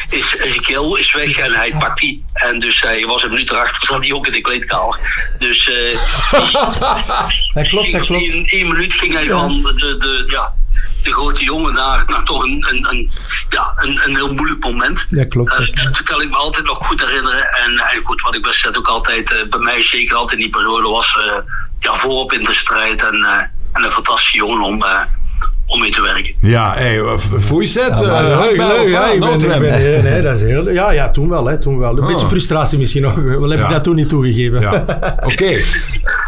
[0.08, 2.24] is Ezekiel is weg en hij pakt die.
[2.32, 4.98] En dus hij was een minuut erachter, zat hij ook in de kleedkamer.
[5.38, 5.98] Dus eh
[7.54, 8.22] Dat klopt, dat klopt.
[8.22, 10.52] in één minuut ging hij van de, de, ja,
[11.02, 13.10] de grote jongen naar, naar toch een, een, een,
[13.48, 15.06] ja, een, een heel moeilijk moment.
[15.10, 15.52] Ja, klopt.
[15.52, 17.54] Eh, dat kan ik me altijd nog goed herinneren.
[17.54, 20.54] En, en goed, wat ik best ook altijd, eh, bij mij zeker altijd in die
[20.56, 21.18] periode was,
[21.78, 23.02] ja, voorop in de strijd.
[23.02, 25.00] En, en een fantastische jongen om, eh,
[25.66, 26.34] om mee te werken.
[26.40, 27.62] Ja, hey, voor.
[27.62, 28.88] Ja, maar leuk, leuk.
[28.88, 31.46] Ja, ik ben, ik ben, nee, nee, dat is heel, ja, ja, toen wel.
[31.46, 31.96] Hè, toen wel.
[31.96, 32.06] Een Ah.
[32.06, 33.14] beetje frustratie misschien nog.
[33.14, 33.64] Wel heb Ja.
[33.66, 34.60] ik dat toen niet toegegeven.
[34.60, 34.84] Ja,
[35.24, 35.56] oké.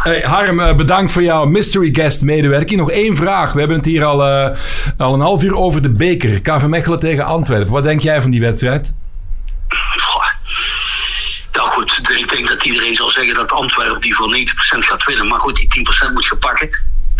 [0.02, 2.80] Hey, Harm, eh, bedankt voor jouw mystery guest medewerking.
[2.80, 3.52] Nog één vraag.
[3.52, 4.56] We hebben het hier al, eh,
[4.98, 6.40] al een half uur over de beker.
[6.40, 7.72] KV Mechelen tegen Antwerpen.
[7.72, 8.94] Wat denk jij van die wedstrijd?
[11.52, 15.28] Ja goed, ik denk dat iedereen zal zeggen dat Antwerpen die voor 90% gaat winnen.
[15.28, 16.68] Maar goed, die 10% moet je pakken.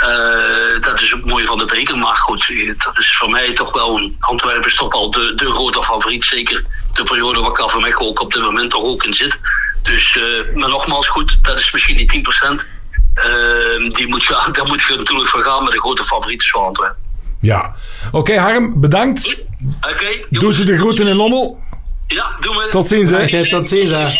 [0.00, 1.98] Eh, dat is ook mooi van de beker.
[1.98, 3.96] Maar goed, eh, dat is voor mij toch wel...
[3.96, 6.24] Een, Antwerpen is toch al de, de grote favoriet.
[6.24, 9.38] Zeker de periode waar Mechelen ook op dit moment toch ook in zit.
[9.82, 12.68] Dus, eh, maar nogmaals goed, dat is misschien die 10%.
[13.14, 15.62] Eh, die moet je, daar moet je natuurlijk voor gaan.
[15.62, 16.98] Maar de grote favoriet is voor Antwerpen.
[17.40, 17.74] Ja.
[18.12, 19.36] Oké, Harm, bedankt.
[19.80, 20.06] Oké.
[20.30, 21.58] Doe ze de groeten in Lommel.
[22.06, 22.68] Ja, doe maar.
[22.68, 23.22] Tot ziens, hè.
[23.22, 24.12] Oké, tot ziens, hè.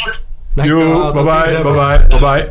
[0.54, 2.50] Yo, bye bye, bye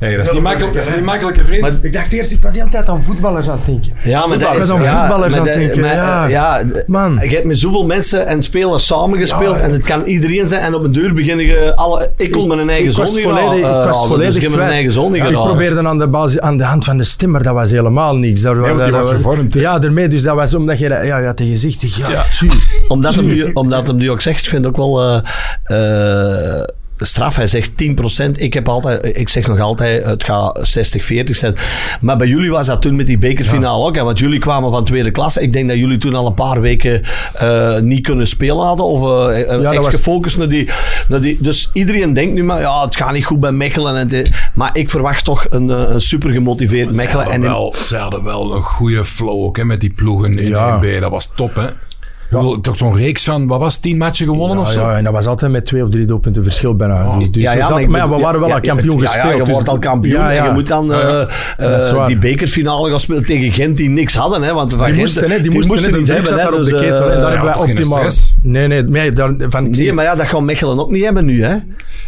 [0.00, 1.60] Hey, dat is niet makkelijk, dat is niet makkelijk, hè, vriend.
[1.60, 3.92] Maar ik dacht eerst, ik was de hele tijd aan voetballers aan het denken.
[4.04, 4.68] Ja, maar dat is...
[4.68, 6.24] ja, voetballers aan het denken, maar, ja.
[6.24, 7.18] eh, ja, Man.
[7.22, 9.62] Je hebt met zoveel mensen en spelers samengespeeld Ja.
[9.62, 12.10] en het kan iedereen zijn en op een deur beginnen je alle...
[12.16, 14.62] Ik kon mijn eigen ik zon niet volledig, ik was dus volledig ik heb mijn
[14.62, 14.72] kwijt.
[14.72, 17.42] eigen zon niet Ik probeerde aan de, basis, aan de hand van de stem, maar
[17.42, 18.40] dat was helemaal niks.
[18.40, 19.54] Dat, want die dat- was gevormd?
[19.54, 20.08] Ja, daarmee.
[20.08, 22.50] Dus dat was omdat je dat- ja, ja, tegen zegt, zeg, ja, tjie.
[22.88, 26.64] Omdat hem, nu, omdat hem nu ook zegt, ik vind ook wel eh, eh,
[27.06, 27.36] straf.
[27.36, 28.30] Hij zegt 10%.
[28.36, 31.54] Ik, heb altijd, ik zeg nog altijd, het gaat 60-40 zijn.
[32.00, 33.94] Maar bij jullie was dat toen met die bekerfinale ook.
[33.96, 35.42] Hè, want jullie kwamen van tweede klasse.
[35.42, 37.02] Ik denk dat jullie toen al een paar weken
[37.34, 38.86] eh, niet kunnen spelen hadden.
[38.86, 40.68] Of eh, eh, echt was- gefocust naar die,
[41.08, 41.36] naar die...
[41.40, 43.96] Dus iedereen denkt nu maar, ja, het gaat niet goed bij Mechelen.
[43.96, 44.50] En dit.
[44.54, 47.24] maar ik verwacht toch een, een super gemotiveerd Mechelen.
[47.24, 50.32] En hadden, in- wel, ze hadden wel een goede flow ook, hè, met die ploegen
[50.32, 50.80] in Ja.
[50.82, 51.00] 1B.
[51.00, 51.66] Dat was top, hè.
[52.60, 54.80] Toch zo'n reeks van, wat was het, tien matchen gewonnen Ja, of zo?
[54.80, 57.06] ja, en dat was altijd met twee of drie doelpunten verschil bijna.
[57.08, 57.18] Oh.
[57.18, 59.24] Dus, dus Ja, ja, zat- maar we waren wel ja, al kampioen ja, gespeeld.
[59.30, 60.38] Ja, je dus- wordt al kampioen Ja, ja.
[60.42, 61.20] en je moet dan eh,
[61.58, 64.42] eh, die bekerfinale gaan spelen tegen Gent die niks hadden.
[64.42, 66.32] Hè, want van Die Gent, moesten, hè, die moesten, hè, de niet druk hebben.
[66.32, 66.96] hè, daar op de dus, ketel.
[67.08, 67.98] eh, en daar ja, hebben wij optimaal...
[67.98, 68.34] stress?
[68.42, 71.24] Nee, nee, nee daar, van, Nee, zie- maar ja, dat gaan Mechelen ook niet hebben
[71.24, 71.44] nu.
[71.44, 71.54] Hè?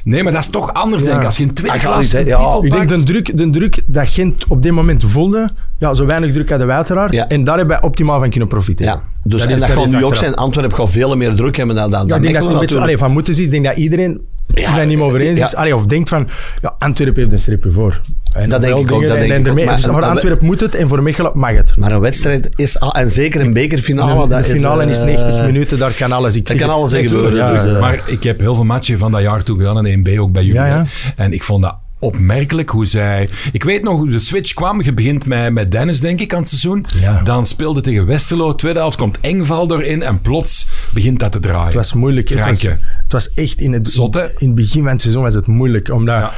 [0.04, 1.24] Nee, maar dat is toch anders, denk ik.
[1.24, 2.88] Als je in titel Ik denk pakt.
[2.88, 5.50] de druk, de druk dat Gent op dit moment voelde,
[5.82, 7.12] ja, zo weinig druk hadden wij uiteraard.
[7.12, 7.28] Ja.
[7.28, 8.92] En daar hebben wij optimaal van kunnen profiteren.
[8.92, 9.00] Ja.
[9.24, 10.34] Dus, Dat en is- dat dat gaat nu ook zijn.
[10.34, 12.58] Antwerpen gaat veel meer druk hebben dan, dan, Ja, dan ik denk dat het een
[12.60, 12.82] beetje natuurlijk.
[12.84, 13.38] allee, van moeten is.
[13.38, 14.20] Ik denk dat iedereen
[14.54, 15.44] Ja, het niet mee over eens ja.
[15.44, 15.54] is.
[15.54, 16.28] Allee, of denkt van,
[16.62, 18.00] ja, Antwerpen heeft een streepje voor.
[18.32, 19.44] En Dat denk ik ook, dat en, denk en ik ook.
[19.44, 21.76] daarmee- Maar- dus voor Antwerpen moet het en voor Mechelen mag het.
[21.76, 25.44] Maar een wedstrijd is, al- en zeker een bekerfinale, de, finale is, is, eh, 90
[25.46, 26.36] minuten, daar kan alles.
[26.36, 27.52] Ik kan alles gebeuren.
[27.54, 30.18] dus, eh, maar ik heb heel veel matchen van dat jaar toe gedaan in 1B,
[30.18, 30.86] ook bij jullie.
[31.16, 33.28] En ik vond dat opmerkelijk hoe zij...
[33.52, 34.82] Ik weet nog hoe de switch kwam.
[34.82, 36.86] Je begint met, met Dennis, denk ik, aan het seizoen.
[37.00, 37.22] Ja.
[37.22, 38.54] Dan speelde tegen Westerlo.
[38.54, 41.64] Tweede helft komt Engval erin en plots begint dat te draaien.
[41.64, 42.28] Het was moeilijk.
[42.28, 45.34] Het was, het was echt in het, Zot, in het begin van het seizoen was
[45.34, 45.90] het moeilijk.
[45.90, 46.32] Omdat Ja.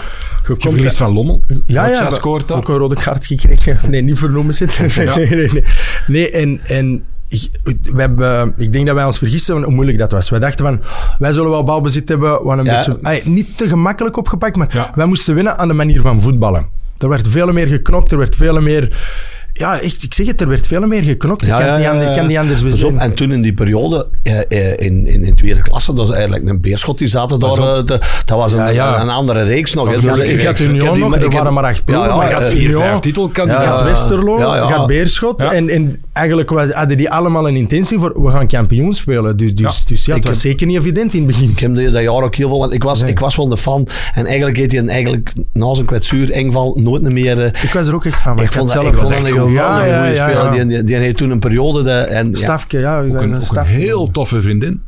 [0.46, 1.42] je Je verliest van Lommel.
[1.66, 3.78] Ja, ja, scoort ook een rode kaart gekregen.
[3.90, 4.88] Nee, niet vernoemen zitten.
[4.96, 5.64] Nee, nee, nee.
[6.06, 10.12] nee, en, en we hebben, ik denk dat wij ons vergisten van hoe moeilijk dat
[10.12, 10.30] was.
[10.30, 10.80] Wij dachten van,
[11.18, 12.30] wij zullen wel balbezit hebben.
[12.30, 12.76] Hadden een Ja.
[12.76, 14.90] beetje, ay, niet te gemakkelijk opgepakt, maar Ja.
[14.94, 16.66] wij moesten winnen aan de manier van voetballen.
[16.98, 19.12] Er werd veel meer geknokt, er werd veel meer...
[19.56, 21.42] Ja, echt, ik zeg het, er werd veel meer geknokt.
[21.42, 22.98] ik, kan, ja, niet ja, anders- ik kan bezien.
[22.98, 26.48] En toen in die periode eh, eh, in, in, in tweede klasse, dat was eigenlijk
[26.48, 27.50] een beerschot, die zaten daar.
[27.58, 29.00] eh, dat was een, Ja, ja.
[29.00, 29.88] een andere reeks nog.
[29.88, 32.10] Ik had- Dus ik had Union die- nog, ik er waren maar acht ploegen, Ja,
[32.12, 33.78] ja, maar je had had vier, vijf titelkandidaten.
[33.78, 34.62] Je Westerlo, ja, ja.
[34.66, 35.40] je gaat Beerschot.
[35.42, 35.52] Ja.
[35.52, 39.36] En, en eigenlijk was, hadden die allemaal een intentie voor, we gaan kampioen spelen.
[39.36, 39.84] Dus, dus, Ja.
[39.86, 41.50] dus ja, het Ik was heb- zeker niet evident in het begin.
[41.50, 43.56] Ik heb die- dat jaar ook heel veel, want ik was, ik was wel een
[43.56, 43.88] fan.
[44.14, 47.38] En eigenlijk heeft hij eigenlijk, na zijn kwetsuur, Engval, nooit meer...
[47.62, 48.34] Ik was er ook echt van.
[48.34, 50.44] maar ik vond had dat, zelf Ja, ja, goede ja, speler.
[50.44, 50.50] ja.
[50.50, 51.82] Die, die, die heeft toen een periode...
[51.82, 52.98] De, en, Stafke, ja.
[53.00, 54.82] Ook een, ook een heel toffe vriendin.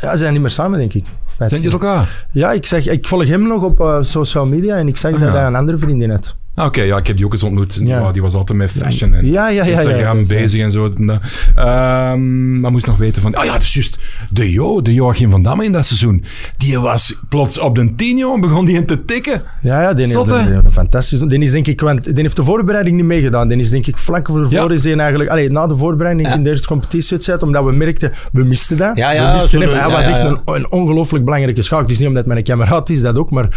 [0.00, 1.04] Ja, ze zijn niet meer samen, denk ik.
[1.38, 2.26] Zijn je het elkaar?
[2.30, 5.20] Ja, ik, zeg, ik volg hem nog op eh, social media en ik zag Ah,
[5.20, 6.36] dat hij een andere vriendin had.
[6.54, 7.78] Ah, Oké, ja, ik heb die ook eens ontmoet.
[7.80, 8.12] Ja.
[8.12, 10.92] Die was altijd met fashion en Ja, ja, ja, ja, Instagram bezig en zo.
[10.96, 11.20] En dat.
[11.54, 13.34] Ehm, maar moest nog weten van...
[13.34, 13.98] Ah ja, dat is juist.
[14.30, 16.24] De Jo, de Joachim van Damme in dat seizoen.
[16.56, 18.40] Die was plots op de tien.
[18.40, 19.42] Begon die in te tikken.
[19.62, 21.20] Ja, ja, die heeft fantastisch.
[21.20, 23.48] Die is denk ik, want die heeft de voorbereiding niet meegedaan.
[23.48, 24.60] Die is denk ik vlak voor Ja.
[24.60, 28.44] voor is eigenlijk, allee, na de voorbereiding in de eerste competitiewedstrijd, omdat we merkten, we
[28.44, 28.96] misten dat.
[28.96, 29.70] Ja, ja, we misten hem.
[29.70, 31.82] Hij was echt een, een ongelooflijk belangrijke schakel.
[31.84, 33.48] Het is niet omdat mijn kameraad is, dat ook, maar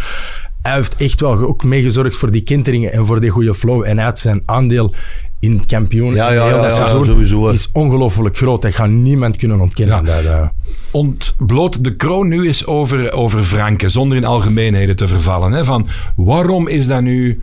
[0.66, 3.84] hij heeft echt wel ook meegezorgd voor die kenteringen en voor die goede flow.
[3.84, 4.94] En hij had zijn aandeel
[5.40, 7.48] in het kampioen Ja, in ja, heel ja, dat ja, seizoen sowieso.
[7.48, 8.62] is ongelooflijk groot.
[8.62, 10.04] Dat gaat niemand kunnen ontkennen.
[10.04, 10.22] Ja.
[10.22, 10.46] Dat, eh,
[10.90, 15.52] Ontbloot de kroon nu eens over, over Franke, zonder in algemeenheden te vervallen.
[15.52, 15.64] Hè?
[15.64, 17.42] Van waarom is dat nu...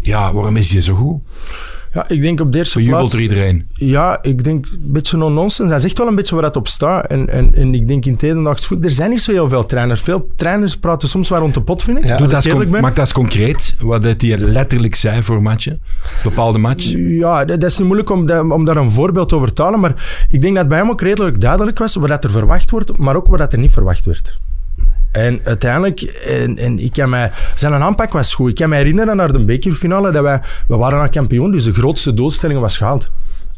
[0.00, 1.20] Ja, waarom is hij zo goed?
[1.92, 3.14] Ja, ik denk op de eerste Bejubelt plaats...
[3.14, 3.68] er iedereen.
[3.74, 5.72] Ja, ik denk een beetje no-nonsense.
[5.72, 7.06] Hij zegt wel een beetje waar het op staat.
[7.06, 8.84] En, en, en ik denk in het hedendaags voet...
[8.84, 10.00] Er zijn niet zo heel veel trainers.
[10.00, 12.04] Veel trainers praten soms wel rond de pot, vind ik.
[12.04, 12.16] Ja.
[12.16, 12.70] Doe dat ben.
[12.70, 15.80] maak dat eens concreet, wat dat hij letterlijk zei voor matchen.
[16.22, 16.92] Bepaalde match.
[16.96, 19.80] Ja, dat dat is nu moeilijk om, om daar een voorbeeld over te halen.
[19.80, 22.98] Maar ik denk dat bij hem ook redelijk duidelijk was wat dat er verwacht wordt,
[22.98, 24.38] maar ook wat dat er niet verwacht werd.
[25.12, 28.48] En uiteindelijk, en, en ik kan mij, zijn aanpak was goed.
[28.48, 31.72] Ik kan me herinneren naar de bekerfinale, dat wij, we waren al kampioen, dus de
[31.72, 33.10] grootste doelstelling was gehaald.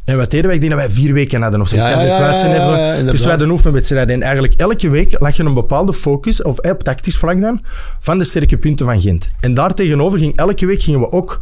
[0.04, 0.54] En wat deden wij?
[0.54, 1.76] Ik denk dat wij vier weken hadden of zo.
[1.76, 4.14] Ja, ja, ja, zijn dus wij hadden oefenwedstrijden.
[4.14, 7.60] En eigenlijk elke week lag je een bepaalde focus, of eh, op tactisch vlak dan,
[8.00, 9.28] van de sterke punten van Gent.
[9.40, 11.40] En daar tegenover ging elke week gingen we ook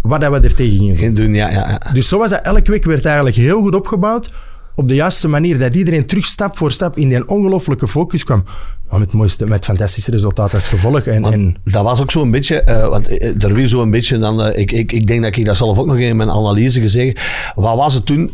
[0.00, 1.14] wat dat we er tegen gingen doen.
[1.14, 1.92] Doen, ja, ja, ja.
[1.92, 4.30] Dus zo was dat elke week werd eigenlijk heel goed opgebouwd.
[4.74, 5.58] Op de juiste manier.
[5.58, 8.44] Dat iedereen terug stap voor stap in die ongelofelijke focus kwam.
[8.90, 11.00] Met, het mooiste, met fantastische resultaat als gevolg.
[11.00, 14.42] En, en, dat was ook zo'n beetje, eh, want eh, er weer zo'n beetje, dan,
[14.42, 17.20] eh, ik, ik, ik denk dat ik dat zelf ook nog in mijn analyse gezegd
[17.54, 18.32] Wat was het toen?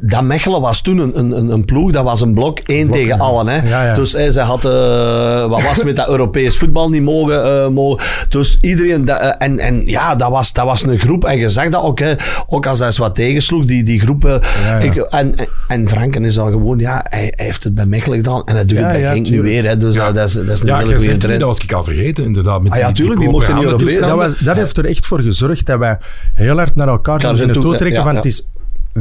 [0.00, 3.16] Dat Mechelen was toen een, een, een ploeg, dat was een blok één tegen ja.
[3.16, 3.46] allen.
[3.48, 3.68] Hè.
[3.68, 3.94] Ja, ja.
[3.94, 7.44] Dus eh, ze had, eh, wat was het met dat Europees voetbal niet mogen.
[7.44, 8.06] eh, mogen.
[8.28, 11.24] Dus iedereen, dat, eh, en, en ja, dat was, dat was een groep.
[11.24, 12.14] En je zag dat ook, hè,
[12.46, 14.40] ook als hij eens wat tegensloeg, die, die groepen.
[14.64, 14.78] Ja, ja.
[14.78, 18.16] Ik, en, en- en Franken is al gewoon, ja, hij, hij heeft het bij Mechelen
[18.16, 19.64] gedaan en dat doet Ja, het bij ja, Genk nu weer.
[19.66, 19.76] Hè.
[19.76, 21.40] Dus eh, dat, is, dat is een Ja, hele goede trend.
[21.40, 22.62] dat was ik al vergeten, inderdaad.
[22.62, 24.08] Met Ah ja, die, tuurlijk, die koperen mochten niet Europees.
[24.08, 25.98] dat was, dat heeft er echt voor gezorgd dat wij
[26.34, 27.98] heel hard naar elkaar zijn toe trekken.
[27.98, 28.46] ja, van het is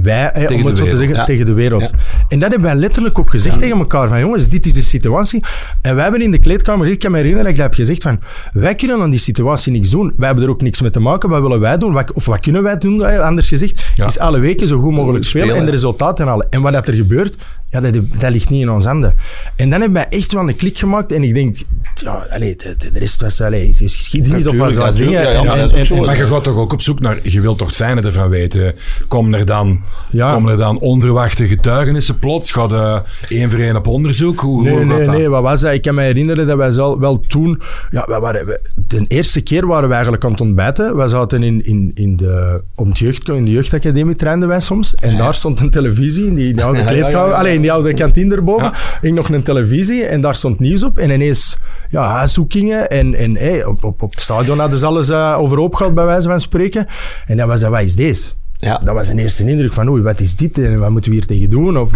[0.04, 1.24] wij, hè, om het zo te zeggen, Ja.
[1.24, 1.82] tegen de wereld.
[1.82, 1.90] Ja.
[2.28, 4.10] En dat hebben wij letterlijk ook gezegd tegen elkaar.
[4.10, 5.44] Van jongens, dit is de situatie.
[5.82, 8.04] En wij hebben in de kleedkamer, ik kan me herinneren dat ik dat heb gezegd
[8.04, 8.20] van,
[8.54, 10.14] wij kunnen aan die situatie niks doen.
[10.18, 11.30] Wij hebben er ook niks mee te maken.
[11.30, 11.94] Wat willen wij doen?
[11.94, 13.00] Wat, of wat kunnen wij doen?
[13.00, 16.48] hè, Anders gezegd, is alle weken zo goed mogelijk spelen, Spelen, en de resultaten halen.
[16.50, 17.36] En wat dat er gebeurt,
[17.70, 19.16] ja, dat, dat ligt niet in ons handen.
[19.56, 21.12] En dan hebben wij echt wel een klik gemaakt.
[21.12, 21.58] En ik denk,
[21.94, 24.94] ja, allee, de, de, rest was allee, is geschiedenis of wat dingen.
[24.94, 27.20] tuurlijk, ja, ja, En- maar en- en- je gaat toch ook op zoek naar...
[27.24, 28.76] Je wilt toch het fijne ervan weten.
[29.08, 30.34] Komen er dan, Ja.
[30.34, 32.52] komen er dan onverwachte getuigenissen plots?
[32.52, 34.40] Gaat uh, één voor één op onderzoek?
[34.40, 35.16] Hoe, Nee, hoe nee, dat?
[35.16, 35.74] nee, wat was dat?
[35.74, 37.62] Ik kan me herinneren dat wij zo, wel toen...
[37.92, 40.96] Ja, wij waren, de eerste keer waren we eigenlijk aan het ontbijten.
[40.96, 44.96] Wij zaten in, in, in, de, om het jeugd, in de jeugdacademie, trainden wij soms.
[44.96, 47.34] En daar stond een televisie in die, oude kleedkamer.
[47.34, 48.72] Allee, in die oude kantine erboven.
[49.02, 50.98] Hing nog een televisie en daar stond nieuws op.
[50.98, 51.58] En ineens
[51.90, 52.90] ja, huiszoekingen.
[52.90, 56.06] En, en hey, op, op, op het stadion hadden ze alles uh, overhoop gehad, bij
[56.06, 56.88] wijze van spreken.
[57.28, 58.30] En dan was dat, wat is deze?
[58.54, 58.78] Ja.
[58.78, 61.26] Dat was een eerste indruk van, oei, wat is dit en wat moeten we hier
[61.26, 61.78] tegen doen?
[61.78, 61.92] Of,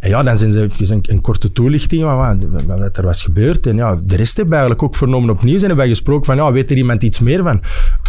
[0.00, 3.04] en ja, dan zijn ze even een, een korte toelichting van wat, wat, wat er
[3.04, 3.66] was gebeurd.
[3.66, 5.54] En ja, de rest hebben we eigenlijk ook vernomen opnieuw.
[5.54, 7.60] En hebben wij gesproken van, ja, weet er iemand iets meer van?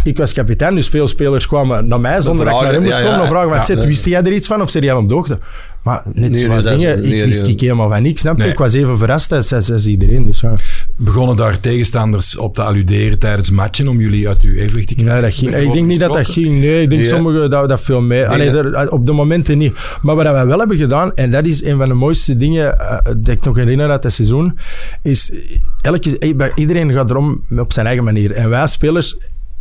[0.03, 2.97] Ik was kapitein, dus veel spelers kwamen naar mij zonder dat ik naar hem moest
[2.97, 3.11] ja, komen.
[3.13, 3.17] ja.
[3.19, 3.85] Dan vragen van, ja.
[3.87, 5.39] wist jij er iets van of zit jij op de hoogte?
[5.83, 7.51] Maar net Nee, zoals dingen, nee, ik wist nee.
[7.51, 8.21] ik helemaal van niks.
[8.21, 8.41] Snap je?
[8.43, 8.51] Nee.
[8.51, 10.25] Ik was even verrast als, als, als iedereen.
[10.25, 10.53] Dus, ja.
[10.95, 15.13] Begonnen daar tegenstanders op te alluderen tijdens matchen om jullie uit uw evenwicht te krijgen?
[15.13, 16.59] Nee, dat ging, ik denk niet dat dat ging.
[16.59, 17.07] Nee, ik denk Ja.
[17.09, 18.27] sommigen dat, dat veel mee.
[18.27, 19.73] Allee, er- op de momenten niet.
[20.01, 22.97] Maar wat wij wel hebben gedaan, en dat is een van de mooiste dingen eh,
[23.17, 24.57] dat ik nog herinner uit dat seizoen,
[25.03, 25.31] is
[25.81, 28.31] elke, eh, iedereen gaat erom op zijn eigen manier.
[28.31, 29.17] En wij spelers,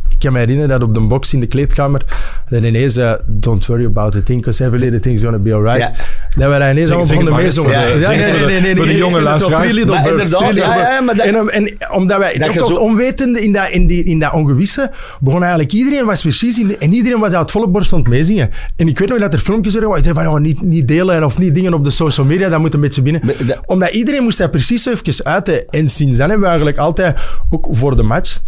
[0.09, 2.05] ik kan me herinneren dat op de box in de kleedkamer,
[2.49, 5.79] dat ineens, eh, don't worry about the thing, because every little thing's gonna be alright.
[5.79, 5.91] Ja.
[6.37, 7.63] Dat we daar ineens Zeg- al zeg het begonnen maar mee eens zo.
[7.63, 9.75] voor de- Ja, zeg nee, nee, de- nee, nee, voor de jonge luisteraars.
[9.75, 13.69] Inderdaad, ja, ja, maar dat- En, en omdat wij, Dat ook zo- onwetende in dat,
[13.69, 17.33] in, die, in dat ongewisse, begon eigenlijk iedereen was precies in de- en iedereen was
[17.33, 18.49] uit volle borst aan het meezingen.
[18.75, 20.87] En ik weet nog dat er filmpjes waren waar je zei van, ja, niet, niet
[20.87, 23.21] delen of niet dingen op de social media, dat moet een beetje binnen.
[23.25, 25.67] Maar dat- Omdat iedereen moest dat precies zo even uiten.
[25.69, 27.17] En sinds dan hebben we eigenlijk altijd,
[27.49, 28.39] ook voor de match,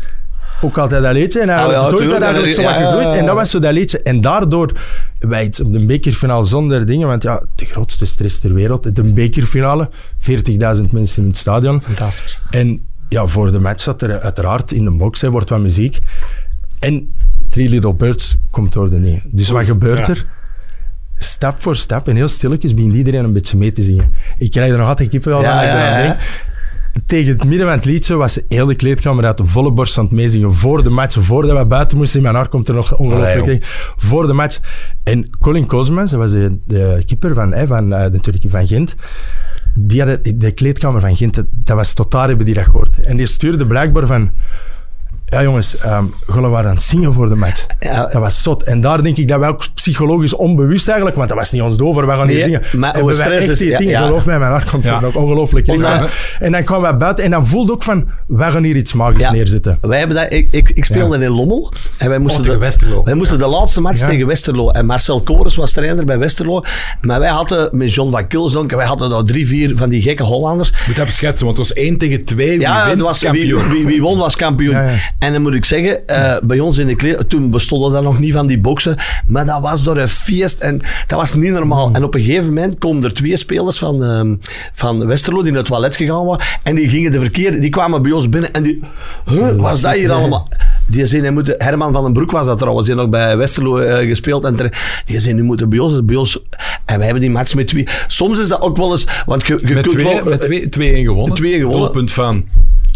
[0.62, 1.39] ook altijd dat liedje.
[1.39, 3.17] En eigenlijk, Ah, ja, zo is dat eigenlijk zo wat gegroeid.
[3.17, 4.02] En dat was zo dat liedje.
[4.02, 4.71] En daardoor,
[5.19, 9.13] wij iets op de bekerfinale zonder dingen, want ja, de grootste stress ter wereld, de
[9.13, 11.82] bekerfinale, 40.000 mensen in het stadion.
[11.82, 12.41] Fantastisch.
[12.50, 16.00] En ja, voor de match zat er uiteraard in de box, hè, wordt wat muziek.
[16.80, 17.13] En
[17.50, 19.21] Three Little Birds komt door de nee.
[19.26, 20.26] Dus wat gebeurt er?
[21.17, 24.13] Stap voor stap en heel stilletjes begint iedereen een beetje mee te zingen.
[24.38, 26.08] Ik krijg er nog altijd al Ja, ik ja, eraan ja.
[26.08, 26.19] denk.
[27.06, 30.04] Tegen het midden van het liedje was de hele kleedkamer uit de volle borst aan
[30.04, 30.54] het meezingen.
[30.54, 32.17] Voor de match, voordat we buiten moesten.
[32.17, 33.65] In mijn haar komt er nog ongelooflijk.
[33.95, 34.60] voor de match.
[35.04, 38.95] En Colin Kozmans, dat was de, de keeper van, hè, van eh, de van Gent.
[39.75, 42.99] Die hadden, de kleedkamer van Gent, dat was tot daar hebben die dat gehoord.
[43.01, 44.32] En die stuurde blijkbaar van...
[45.32, 47.65] Ja, jongens, ehm Gollen waren aan het zingen voor de match.
[47.80, 48.02] Ja.
[48.02, 48.63] Dat was zot.
[48.63, 51.78] En daar denk ik dat wij ook psychologisch onbewust eigenlijk, want dat was niet ons
[51.78, 52.62] dover, we gaan hier Nee, zingen.
[52.80, 54.06] maar Hebben wij echt die ja, dingen, ja.
[54.06, 55.00] geloof mij, mijn hart komt Ja.
[55.04, 55.67] ook ongelooflijk.
[55.67, 55.80] in.
[55.80, 56.08] Ja.
[56.39, 59.22] En dan kwamen wij buiten en dan voelde ook van, wij gaan hier iets magisch
[59.24, 59.32] Ja.
[59.32, 59.78] neerzetten.
[59.82, 61.72] Wij hebben dat, ik, ik, ik speelde in Lommel.
[61.98, 63.04] En wij moesten, Oh, de, Westerlo.
[63.04, 64.08] wij moesten de laatste match Ja.
[64.08, 64.70] tegen Westerlo.
[64.70, 66.63] En Marcel Kores was trainer bij Westerlo.
[67.02, 70.24] Maar wij hadden met John van Kulsdonk, wij hadden daar drie, vier van die gekke
[70.24, 70.70] Hollanders.
[70.70, 72.50] Ik moet even schetsen, want het was 1 tegen 2.
[72.50, 73.62] Wie Ja, wint, was, kampioen.
[73.63, 74.76] wie, wie, wie won was kampioen.
[75.21, 78.19] En dan moet ik zeggen, eh, bij ons in de kleed, toen bestonden dat nog
[78.19, 78.95] niet van die boksen,
[79.27, 81.89] maar dat was door een feest en dat was niet normaal.
[81.89, 81.95] Mm.
[81.95, 84.36] En op een gegeven moment komen er twee spelers van, ehm,
[84.73, 88.01] van Westerlo die naar het toilet gegaan waren en die gingen de verkeerde, die kwamen
[88.01, 88.79] bij ons binnen en die,
[89.29, 90.47] huh, was dat hier allemaal?
[90.88, 93.77] Die zei, hij moet, Herman van den Broek was dat trouwens, die nog bij Westerlo
[93.77, 94.43] eh, gespeeld.
[94.45, 96.39] En ter- die zei, die moeten bij ons, bij ons.
[96.86, 97.88] En wij hebben die match met twee.
[98.07, 100.69] Soms is dat ook wel eens, want je, je Met kunt 2 wel- met twee-
[100.69, 101.36] 2-1 gewonnen.
[101.38, 101.79] 2-1 gewonnen.
[101.79, 102.43] Doelpunt van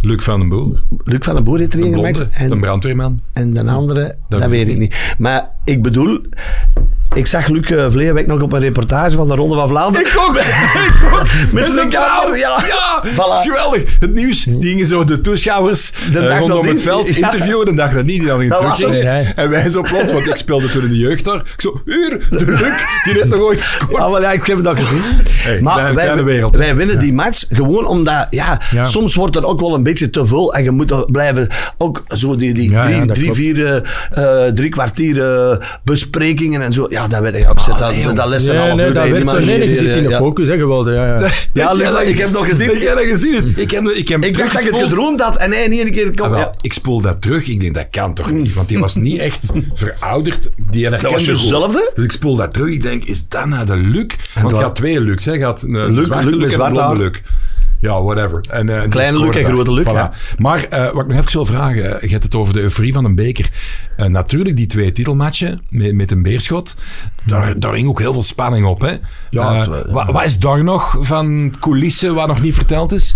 [0.05, 0.79] Luc van den Boer.
[1.03, 2.25] Luc van den Boer heeft er Een gemaakt.
[2.37, 3.21] En, een brandweerman.
[3.33, 4.95] En de andere, dat, weet weet ik ik niet.
[5.17, 6.21] Maar ik bedoel,
[7.13, 10.07] ik zag Luc uh, verleden week nog op een reportage van de Ronde van Vlaanderen.
[10.07, 10.33] Ik ook!
[11.53, 12.21] Met zijn vrouw.
[12.21, 12.63] kamer, ja.
[12.67, 13.15] Ja, Voilà.
[13.15, 13.83] dat is geweldig.
[13.99, 17.15] Het nieuws, die gingen zo de toeschouwers De eh, dag rondom het veld Ja.
[17.31, 17.65] interviewen.
[17.65, 18.89] De dag dat niet, die dan in Dat terug.
[19.03, 19.23] Nee.
[19.35, 21.35] En wij zo plots, want ik speelde toen in de jeugd daar.
[21.35, 22.59] Ik zo, uur, de Luc,
[23.03, 24.01] die net nog ooit gescoord.
[24.01, 25.01] Ja, maar ja, ik heb het al gezien.
[25.25, 26.55] Hey, maar kleine- wij, kleine wereld.
[26.55, 28.85] wij winnen die match gewoon omdat, ja, Ja.
[28.85, 32.35] soms wordt er ook wel een beetje te veel en je moet blijven ook zo
[32.35, 36.73] die, die Ja, drie, ja, dat drie vier, eh, eh, drie kwartier eh, besprekingen en
[36.73, 36.85] zo.
[36.89, 37.59] Ja, dat weet ik ook.
[37.59, 39.39] Zet dat, dat les een Nee, nee, uur dat dat werd zo.
[39.39, 40.93] Nee, nee, je zit in de focus, hè, geweldig.
[40.93, 41.29] Ja, ja.
[41.53, 42.67] Ja, Heb Luc, dat- ik heb nog gezien.
[42.69, 43.53] Heb jij dat gezien?
[43.55, 45.91] Ik heb, ik heb Ik dacht dat ik het gedroomd had en hij niet een
[45.91, 46.35] keer Ah, kwam.
[46.35, 46.51] Ja.
[46.61, 47.47] Ik spoel dat terug.
[47.47, 48.53] Ik denk, dat kan toch niet?
[48.53, 49.39] Want die was niet echt
[49.73, 50.49] verouderd.
[50.69, 51.13] Die herkende
[51.49, 51.75] was?
[51.95, 52.69] Dus ik spoel dat terug.
[52.69, 54.05] Ik denk, is dat nou de Luc?
[54.33, 55.25] Want je dat- had twee Lucs.
[55.25, 55.31] Hè?
[55.31, 56.97] Je had een Luc- zwarte Luc en een blonde.
[57.03, 57.11] Luc.
[57.85, 58.45] Ja, whatever.
[58.49, 60.37] En, eh, Kleine Luc en grote Luc, Voilà.
[60.37, 61.95] Maar eh, wat ik nog even wil vragen.
[61.95, 63.49] eh, Je hebt het over de euforie van een beker.
[63.97, 66.75] Eh, natuurlijk, die twee titelmatchen met, met een beerschot.
[67.25, 68.81] Daar, daar hing ook heel veel spanning op.
[68.81, 68.93] Hè?
[69.29, 73.15] Ja, wa- wat is daar nog van coulissen wat nog niet verteld is?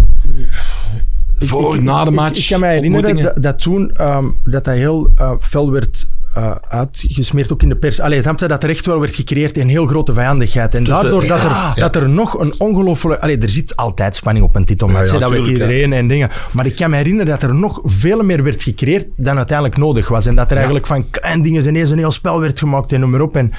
[1.38, 2.38] Voor, Ik- na de match?
[2.40, 7.54] Ik, kan me herinneren dat, dat toen ehm, dat dat heel fel werd eh, uitgesmeerd,
[7.54, 8.00] ook in de pers.
[8.00, 10.76] Allee, je, dat er echt wel werd gecreëerd een heel grote vijandigheid.
[10.76, 11.74] En daardoor dat, ja.
[11.76, 13.22] er, dat er nog een ongelooflijk...
[13.22, 16.30] Allee, er zit altijd spanning op een titelmatch, Ja, dat weet iedereen en dingen.
[16.52, 20.08] Maar ik kan me herinneren dat er nog veel meer werd gecreëerd dan uiteindelijk nodig
[20.08, 20.26] was.
[20.26, 23.10] En dat er eigenlijk van klein dingen ineens een heel spel werd gemaakt en noem
[23.10, 23.36] maar op.
[23.36, 23.52] En,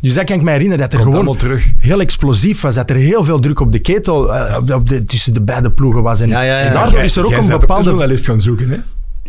[0.00, 1.72] dus dat kan ik me herinneren, dat er Komt gewoon terug.
[1.78, 2.74] heel explosief was.
[2.74, 6.02] Dat er heel veel druk op de ketel eh, op de, tussen de beide ploegen
[6.02, 6.20] was.
[6.20, 7.88] En, daardoor is er ook Jij een bepaalde...
[7.88, 8.78] journalist gaan zoeken, hè?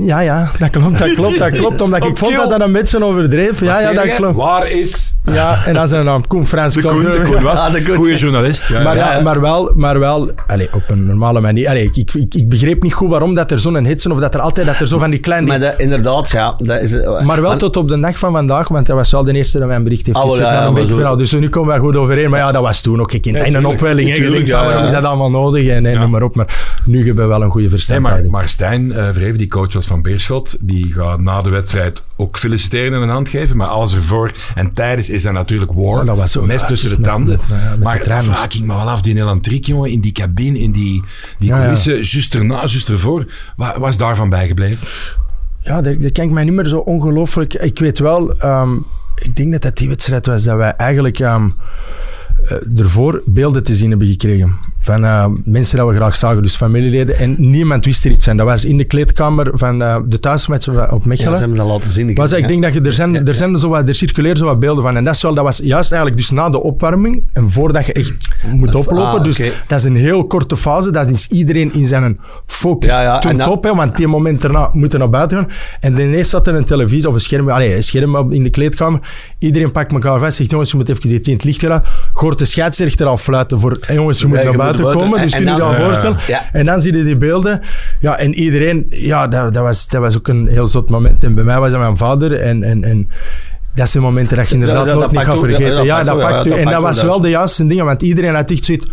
[0.06, 1.82] Ja, ja, dat klopt, dat klopt, dat klopt.
[1.82, 3.60] Omdat ik vond dat dat een beetje overdreef.
[3.60, 4.36] Ja, ja, dat klopt.
[4.36, 6.74] Waar is Ja, en dan zijn naam Koen Frans.
[6.74, 7.00] de Koen?
[7.00, 7.96] De Koen was Ah, de Koen.
[7.96, 8.68] goede journalist.
[8.68, 9.16] Ja, Maar, ja.
[9.16, 11.70] ja, maar wel, maar wel allez, op een normale manier.
[11.70, 14.40] Allez, ik, ik, ik begreep niet goed waarom dat er zo'n hitsen of dat er
[14.40, 15.48] altijd dat er zo van die kleine...
[15.48, 16.54] Maar dat, inderdaad, ja.
[16.58, 19.24] Dat is, eh, Maar wel tot op de dag van vandaag, want dat was wel
[19.24, 21.18] de eerste dat mijn bericht heeft Ah, ja, ja, een beetje zo- verhaal.
[21.18, 22.30] Dus nu komen we goed overeen.
[22.30, 23.36] Maar ja, dat was toen ook gekend.
[23.36, 24.16] Nee, en een opwelling.
[24.16, 24.86] Je denkt, van, waarom ja.
[24.86, 25.68] is dat allemaal nodig?
[25.68, 26.00] En, en Ja.
[26.00, 26.36] noem maar op.
[26.36, 28.32] Maar nu hebben we wel een goede Nee, verstandhouding.
[28.32, 32.04] maar, maar Stijn uh, Vreven, die coach was van Beerschot, die gaat na de wedstrijd
[32.16, 33.58] ook feliciteren en een hand geven.
[33.58, 35.98] Maar alles ervoor en tijdens is dat natuurlijk war.
[36.00, 36.46] Ja, dat was zo.
[36.46, 37.36] Mes Ja, tussen de tanden.
[37.36, 40.12] met- ja, met maar vraag ik me wel af, die Nederland Triek, jongen, in die
[40.12, 41.04] cabine, in die,
[41.38, 41.76] die Ja, ja.
[41.84, 43.26] juist erna, juist ervoor.
[43.56, 44.88] Wat is daarvan bijgebleven?
[45.62, 47.54] Ja, dat, dat kan ik mij niet meer zo ongelooflijk...
[47.54, 48.76] Ik weet wel, ehm,
[49.16, 51.50] ik denk dat dat die wedstrijd was dat wij eigenlijk ehm,
[52.48, 54.56] eh, ervoor beelden te zien hebben gekregen.
[54.80, 57.18] Van eh, mensen dat we graag zagen, dus familieleden.
[57.18, 58.38] En niemand wist er iets van.
[58.38, 61.34] Dat was in de kleedkamer van eh, de thuismatch op Ja, Mechelen.
[61.34, 62.16] ze hebben dat laten zien.
[62.16, 62.48] Was, ik Ja.
[62.48, 64.98] denk dat je, er, zijn, er, zijn zo wat, er circuleren zo wat beelden van.
[64.98, 67.94] En dat, is wel, dat was juist eigenlijk dus na de opwarming en voordat je
[67.94, 68.14] echt
[68.52, 69.06] moet oplopen.
[69.18, 69.52] ah, Dus oké.
[69.68, 70.92] dat is een heel korte fase.
[70.92, 73.64] Dat is iedereen in zijn focus Ja, ja, ten en dat- top.
[73.64, 75.48] Hè, want die moment daarna moeten naar buiten gaan.
[75.80, 79.00] En ineens zat er een televisie of een scherm, allez, een scherm in de kleedkamer.
[79.40, 80.38] Iedereen pakt elkaar vast.
[80.38, 81.84] Zegt, jongens, je moet even in het licht gaan.
[82.12, 84.98] Hoort de scheidsrechter al fluiten voor, "Hey, jongens, je moet Ja, naar buiten buiten.
[85.00, 85.22] komen.
[85.22, 86.18] Dus En- kun je je dan- voorstellen?
[86.52, 87.62] En dan zie je die beelden.
[88.00, 91.24] Ja, en iedereen, ja, dat, dat, was, dat was ook een heel zot moment.
[91.24, 92.40] En bij mij was dat mijn vader.
[92.40, 93.10] En, en, en
[93.76, 95.76] dat zijn momenten dat je inderdaad Ja, dat nooit niet gaat vergeten.
[95.76, 96.52] dat Ja, dat pakt u.
[96.52, 97.86] En dat was wel de juiste dingen.
[97.86, 98.86] Want iedereen had echt zoiets...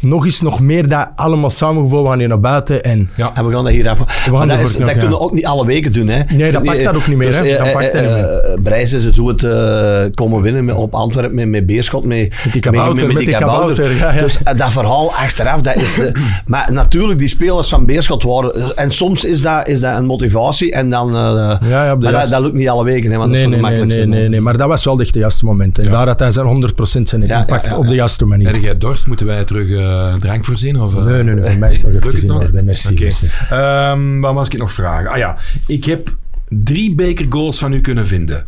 [0.00, 2.02] Nog eens nog meer dat allemaal samengevoeld.
[2.02, 2.82] We gaan hier naar buiten.
[2.82, 3.30] En Ja.
[3.34, 3.98] En we gaan dat hier af.
[4.06, 6.08] gaan dat is, dat kunnen we ook niet alle weken doen.
[6.08, 6.22] Hè.
[6.36, 7.44] Nee, dat pakt dat ook niet meer, hè.
[7.48, 11.34] eh, Dat pakt dat eh, Brijs is zo het eh, komen winnen met, op Antwerpen
[11.34, 12.04] met, met Beerschot.
[12.04, 14.20] Met, Met die kabouter, met die kabouter, ja, ja.
[14.20, 15.98] Dus eh, dat verhaal achteraf, dat is...
[15.98, 16.12] eh,
[16.46, 18.54] maar natuurlijk, die spelers van Beerschot waren...
[18.54, 20.72] eh, En soms is dat, is dat een motivatie.
[20.72, 21.08] En dan...
[21.08, 23.70] eh, maar dat, dat lukt niet alle weken, hè, want dat Nee, is zo nee,
[23.70, 24.08] nee, makkelijk.
[24.08, 25.78] nee, nee, nee, maar dat was wel echt de juiste moment.
[25.78, 25.90] En Ja.
[25.90, 28.58] daar had hij zijn 100% zijn Ja, impact ja, ja, op de juiste manier.
[28.58, 29.06] Jij dorst?
[29.06, 29.85] Moeten wij terug eh, uh,
[30.20, 30.80] drank voorzien?
[30.80, 32.28] Of, uh, nee, nee, nee, voor mij is het nog even gezien.
[32.30, 32.52] nog?
[32.52, 33.10] Nee, merci.
[33.50, 35.10] Ehm, wat was ik nog vragen?
[35.10, 36.10] Ah ja, ik heb
[36.48, 38.46] drie bekergoals van u kunnen vinden.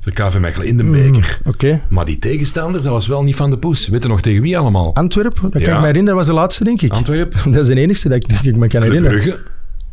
[0.00, 1.38] Voor KV Mechelen in de beker.
[1.44, 1.80] Oké.
[1.88, 3.88] Maar die tegenstander, dat was wel niet van de poes.
[3.88, 4.94] Weet je nog tegen wie allemaal?
[4.94, 5.66] Antwerp, dat kan Ja.
[5.74, 6.04] ik me herinneren.
[6.06, 6.92] Dat was de laatste, denk ik.
[6.92, 9.20] Antwerpen, Dat is de enige dat ik, dat ik me kan herinneren.
[9.20, 9.40] Brugge,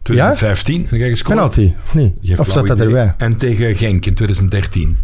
[0.02, 0.86] 2015.
[0.90, 1.36] Heb jij gescoord?
[1.36, 2.14] Penalty, of niet?
[2.22, 2.88] Geen Of zat dat idee.
[2.88, 3.14] erbij?
[3.18, 4.98] En tegen Genk in 2013.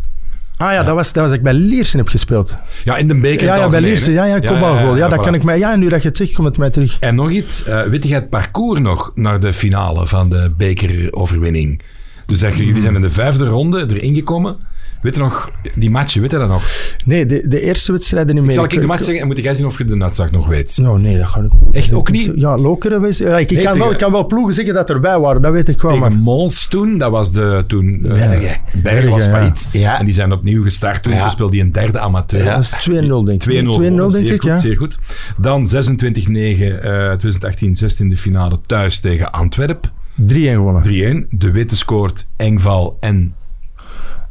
[0.59, 2.57] Ah ja, Dat, was, dat was ik bij Liersen heb gespeeld.
[2.83, 4.11] Ja, in de beker Ja, bij Liersen.
[4.11, 4.95] Ja, ja, kopbalgoal.
[4.95, 5.23] Ja, dat voilà.
[5.23, 5.57] kan ik mij...
[5.57, 6.97] Ja, nu dat je het zegt, komt het mij terug.
[6.99, 11.81] En nog iets, eh, weet jij het parcours nog naar de finale van de bekeroverwinning?
[12.25, 14.57] Dus dat je, jullie zijn in de vijfde ronde erin gekomen.
[15.01, 16.63] Weet je nog, die matchen, weet je dat nog?
[17.05, 18.53] Nee, de, de eerste wedstrijden niet meer.
[18.53, 20.77] Zal ik de match zeggen en moet jij zien of je de uitslag nog weet?
[20.81, 22.31] Nou, nee, dat ga ik Echt ook niet?
[22.35, 22.57] Ja.
[22.59, 25.51] Ja, ik, ik Nee, kan wel, ik kan wel ploegen zeggen dat erbij waren, dat
[25.51, 25.91] weet ik wel.
[25.91, 27.99] Tegen Maar Mons toen, dat was de toen...
[28.03, 28.57] eh, Bergen.
[28.83, 29.67] Bergen was failliet.
[29.71, 29.99] Ja.
[29.99, 31.13] En die zijn opnieuw gestart toen.
[31.13, 31.21] Ja.
[31.21, 32.43] Toen speelde hij een derde amateur.
[32.43, 32.55] Ja.
[32.55, 32.91] dat is 2-0,
[33.25, 33.43] denk ik.
[33.43, 34.57] 2-0 2-0, gewonnen, denk zeer ik, goed, ja.
[34.57, 34.97] Zeer goed.
[35.37, 39.89] Dan 26-9, eh 2018, 16 finale thuis tegen Antwerp.
[40.21, 41.25] 3-1 gewonnen.
[41.25, 41.27] 3-1.
[41.29, 43.33] De Witte scoort, Engval en...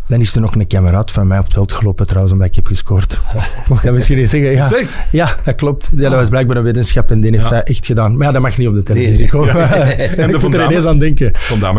[0.08, 2.54] Dan is er nog een kameraad van mij op het veld gelopen trouwens, omdat ik
[2.54, 3.20] heb gescoord.
[3.68, 4.50] Mag dat misschien niet zeggen?
[4.50, 4.70] Ja,
[5.10, 5.90] ja dat klopt.
[5.96, 7.50] Ja, dat was blijkbaar een wetenschap en die heeft Ja.
[7.50, 8.16] dat echt gedaan.
[8.16, 9.28] Maar ja, dat mag niet op de televisie Nee.
[9.28, 9.70] komen.
[10.18, 11.32] En ik moet er ineens aan denken.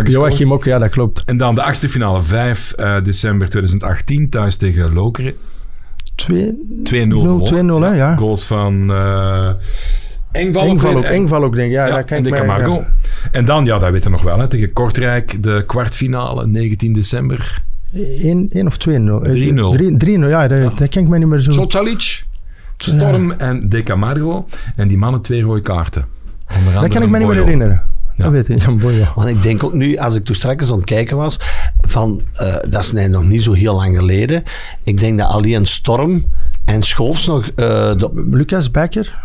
[0.04, 1.24] Joachim ook, ja, dat klopt.
[1.26, 5.34] En dan de achtste finale, 5 eh, december 2018, thuis tegen Lokeren.
[6.16, 7.82] 2-0 gewonnen.
[7.84, 8.16] 2-0, hè, ja.
[8.16, 9.50] Goals van eh
[10.32, 11.74] Engval, ook, Engval ook, denk ik.
[11.74, 12.74] Ja, Ja, dat kan en ik de mij- Camargo.
[12.74, 12.88] ja.
[13.32, 17.64] En dan, ja, dat weet je nog wel, hè, tegen Kortrijk, de kwartfinale, 19 december.
[17.92, 18.92] 1 of 2-0?
[18.92, 18.94] 3-0.
[20.06, 21.52] 3-0, ja, dat, dat kan ik me niet meer zo...
[21.52, 22.24] Socialic,
[22.78, 24.48] Storm en De Camargo.
[24.76, 26.06] En die mannen twee rode kaarten.
[26.74, 27.82] Dat kan ik me niet meer herinneren.
[28.16, 28.24] Ja.
[28.24, 29.06] Dat weet ik, Jan Boyo.
[29.16, 31.40] Want ik denk ook nu, als ik toen straks aan het kijken was,
[31.82, 34.44] van, eh, dat is nee, nog niet zo heel lang geleden.
[34.84, 36.26] Ik denk dat alleen Storm
[36.66, 37.48] en Schoofs nog...
[37.48, 37.56] eh,
[37.98, 39.18] de, Lucas Becker?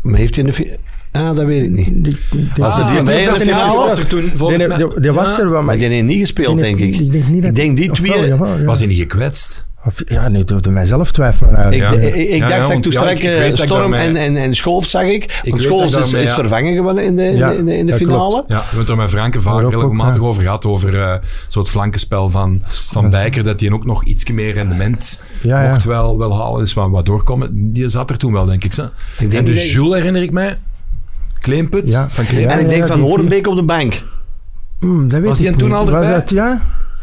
[0.00, 0.78] maar heeft hij in de...
[1.12, 1.86] Ah, dat weet ik niet.
[1.86, 3.76] Die, die, die- Was er die Ah, bij in de finale?
[3.76, 4.76] Was er toen, volgens mij.
[4.76, 5.42] die, die was Ja.
[5.42, 7.00] er wel, maar die heeft niet gespeeld, die denk ik.
[7.00, 8.64] Ik denk, niet dat, Ik denk die twee- jawel, ja.
[8.64, 9.68] Was hij niet gekwetst?
[9.84, 11.92] Of- ja, nee, doe doe mijzelf twijfelen eigenlijk.
[11.92, 12.08] Ik, Ja.
[12.08, 14.90] ik, ik Ja, dacht ja, dat toen ja, straks eh, Storm en, en, en Schoofs
[14.90, 15.40] zag ik.
[15.42, 16.34] Ik is, daarmee, is ja.
[16.34, 18.12] vervangen geworden in de, in Ja, de, in de, in de dat klopt.
[18.12, 18.44] finale.
[18.48, 20.26] Ja, we hebben het er met Frank en Vaar Daar ook, regelmatig ja.
[20.28, 20.66] over gehad.
[20.66, 21.14] Over eh
[21.48, 23.44] zo'n flankenspel van, van Bijker.
[23.44, 25.70] Dat hij ook nog iets meer rendement Ja, ja.
[25.70, 26.60] mocht wel, wel halen.
[26.60, 27.72] Dus wat, wat doorkomen.
[27.72, 28.72] Die zat er toen wel, denk ik.
[28.74, 28.88] Zo.
[29.18, 30.58] denk en de Jules herinner ik mij.
[31.40, 32.06] Kleemput Ja.
[32.10, 32.52] van Kleemput.
[32.52, 34.02] En ik denk ja, van Horenbeek op de bank.
[34.78, 35.76] Hmm, dat weet Was ik die toen niet.
[35.76, 36.60] al Was dat, ja?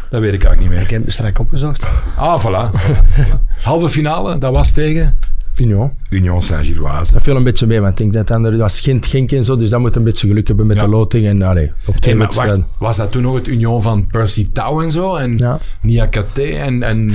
[0.10, 0.98] Dat weet ik eigenlijk niet Ik meer.
[0.98, 1.86] heb het straks opgezocht.
[2.18, 2.70] Ah, voilà.
[3.64, 5.18] Halve finale, dat was tegen
[5.60, 5.92] Union.
[6.10, 7.14] Union Saint-Gilloise.
[7.14, 9.56] Dat viel een beetje mee, want ik denk dat andere was Gent, Genk en zo,
[9.56, 10.84] dus dat moet een beetje geluk hebben met Ja.
[10.84, 11.26] de loting.
[11.28, 14.48] En allee, op twee Hey, maar wacht, was dat toen nog het Union van Percy
[14.54, 15.16] Tau en zo?
[15.16, 15.60] En Ja.
[15.82, 17.10] Niakate en, en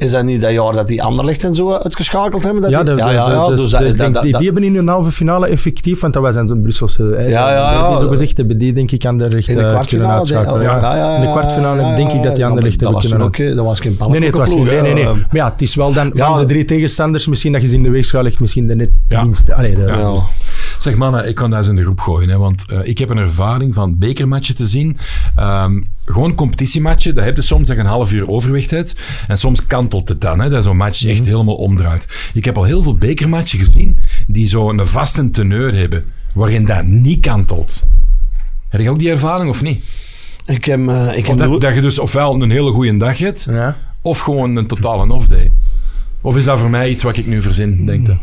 [0.00, 2.62] is dat niet dat jaar dat die Anderlecht en zo uitgeschakeld hebben?
[2.62, 5.46] Dat Ja, de, ja, ja, Dus dat- denk, dat- die, hebben in een halve finale
[5.46, 7.02] effectief, want dat was een Brusselse.
[7.02, 7.96] hè, Ja, ja, ja.
[7.98, 10.12] Zo gezegd hebben die denk ik aan de rechter in de kunnen kwartfinale.
[10.18, 10.62] uitschakelen.
[10.62, 10.96] ja, Ja.
[10.96, 12.44] ja, ja, In de kwartfinale denk ik dat die
[12.78, 14.64] dat was kunnen eh, Dat was geen Nee, nee, het was niet.
[14.64, 15.02] Nee, nee, nee.
[15.04, 17.74] ploeg, Maar ja, het is wel dan van de drie tegenstanders, misschien dat je ze
[17.76, 19.22] in de weegschaal legt, misschien de net Ja.
[19.22, 19.54] minste.
[19.54, 19.96] Allee, de, Ja.
[19.98, 20.26] Ja.
[20.78, 22.28] Zeg mannen, ik kan daar eens in de groep gooien.
[22.28, 24.96] Hè, want eh, ik heb een ervaring van bekermatchen te zien.
[25.34, 29.00] Ehm, gewoon competitiematchen, dat heb je soms dat je een half uur overwicht hebt.
[29.28, 32.30] En soms kantelt het dan, hè, dat zo'n match echt helemaal omdraait.
[32.34, 33.96] Ik heb al heel veel bekermatchen gezien
[34.26, 36.04] die zo'n vaste teneur hebben,
[36.34, 37.86] waarin dat niet kantelt.
[38.68, 39.84] Heb je ook die ervaring of niet?
[40.46, 43.18] Ik heb, eh, ik Of heb dat, dat je dus ofwel een hele goede dag
[43.18, 43.76] hebt, Ja.
[44.02, 45.52] of gewoon een totale off-day.
[46.24, 48.16] Of is dat voor mij iets wat ik nu verzin, denk je?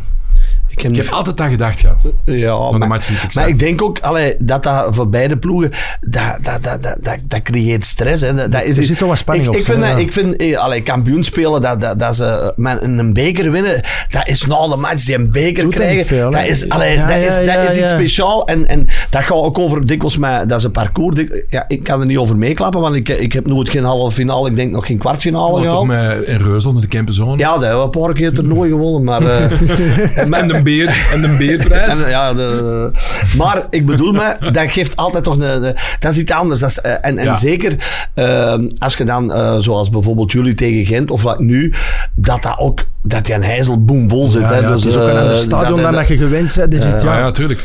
[0.72, 2.12] Ik heb Ik niet heb altijd dat gedacht gehad.
[2.24, 3.46] Ja, de maar, match die ik maar zag.
[3.46, 5.70] ik denk ook allee, dat dat voor beide ploegen,
[6.00, 8.22] dat, dat, dat, dat, dat, dat creëert stress.
[8.22, 8.34] Hè.
[8.34, 9.96] Dat, dat is Er zit wel wat spanning ik, op, Ik vind, ja.
[9.96, 14.28] ik vind eh, allee, kampioen spelen, dat, dat, dat ze met een beker winnen, dat
[14.28, 16.06] is na de match die een beker Doet krijgen.
[16.06, 18.44] veel, dat is, allee, Ja, dat ja, is, dat ja, is iets speciaals.
[18.44, 21.16] En, en dat gaat ook over dikwijls met, dat is een parcours.
[21.16, 24.14] dik- Ja, ik kan er niet over meeklappen, want ik, ik heb nooit geen halve
[24.14, 27.38] finale, ik denk nog geen kwartfinale Oh, toch met in Reuzel, met de Kempenzone.
[27.38, 29.22] Ja, dat hebben we een paar keer toernooi gewonnen, maar...
[29.26, 29.42] eh,
[30.18, 32.02] en met- En de beer, en de beerprijs.
[32.02, 32.90] en, ja, de,
[33.36, 35.64] maar ik bedoel me, dat geeft altijd toch een...
[35.64, 36.60] een- dat is iets anders.
[36.60, 37.34] Dat is, eh, en en Ja.
[37.36, 37.76] zeker
[38.14, 41.72] eh, als je dan, eh, zoals bijvoorbeeld jullie tegen Gent, of wat nu,
[42.14, 44.40] dat dat ook, dat die een hijzel boom zit.
[44.42, 44.58] Ja, hè.
[44.58, 46.82] ja, dus, het is ook een ander stadion dat- dan dat je gewend bent.
[46.82, 47.18] Ja, ja.
[47.18, 47.60] ja, tuurlijk.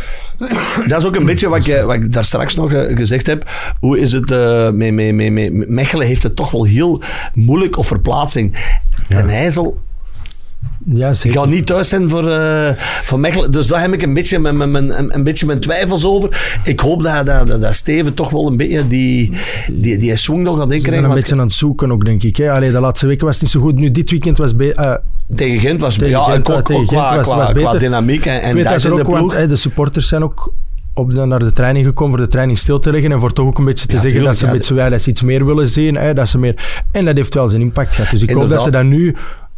[0.88, 3.50] dat is ook een beetje wat ik, wat ik daar straks nog gezegd heb.
[3.80, 7.02] Hoe is het eh, met, met, met, met Mechelen heeft het toch wel heel
[7.34, 8.56] moeilijk op verplaatsing.
[9.08, 9.80] En Heijzel
[10.86, 11.40] ja, Ik zeker.
[11.40, 12.70] ga niet thuis zijn voor, eh,
[13.04, 13.52] voor Mechelen.
[13.52, 16.60] Dus daar heb ik een beetje mijn, mijn, mijn, een beetje mijn twijfels over.
[16.64, 19.32] Ik hoop dat, dat, dat, dat Steven toch wel een beetje die,
[19.72, 21.10] die, die swing nog gaat Ze zijn inkrijgen.
[21.10, 22.38] een beetje aan het zoeken ook, denk ik.
[22.38, 22.52] Hè.
[22.52, 23.80] Allee, de laatste weken was het niet zo goed.
[23.80, 24.94] Nu, dit weekend was eh,
[25.34, 28.26] Tegen Gent was, Tegen ja, Gent, ook tegen qua, Gent was- qua, was qua dynamiek
[28.26, 30.54] en, en dat in de want de supporters zijn ook
[30.94, 33.46] op de, naar de training gekomen voor de training stil te leggen en voor toch
[33.48, 35.22] ook een beetje te Ja, zeggen tuurlijk, dat ze, een beetje, ja, dat ze iets
[35.22, 35.96] meer willen zien.
[35.96, 38.12] Hè, dat ze meer, en dat heeft wel zijn impact gehad.
[38.12, 39.16] Dus ik hoop dat ze dat nu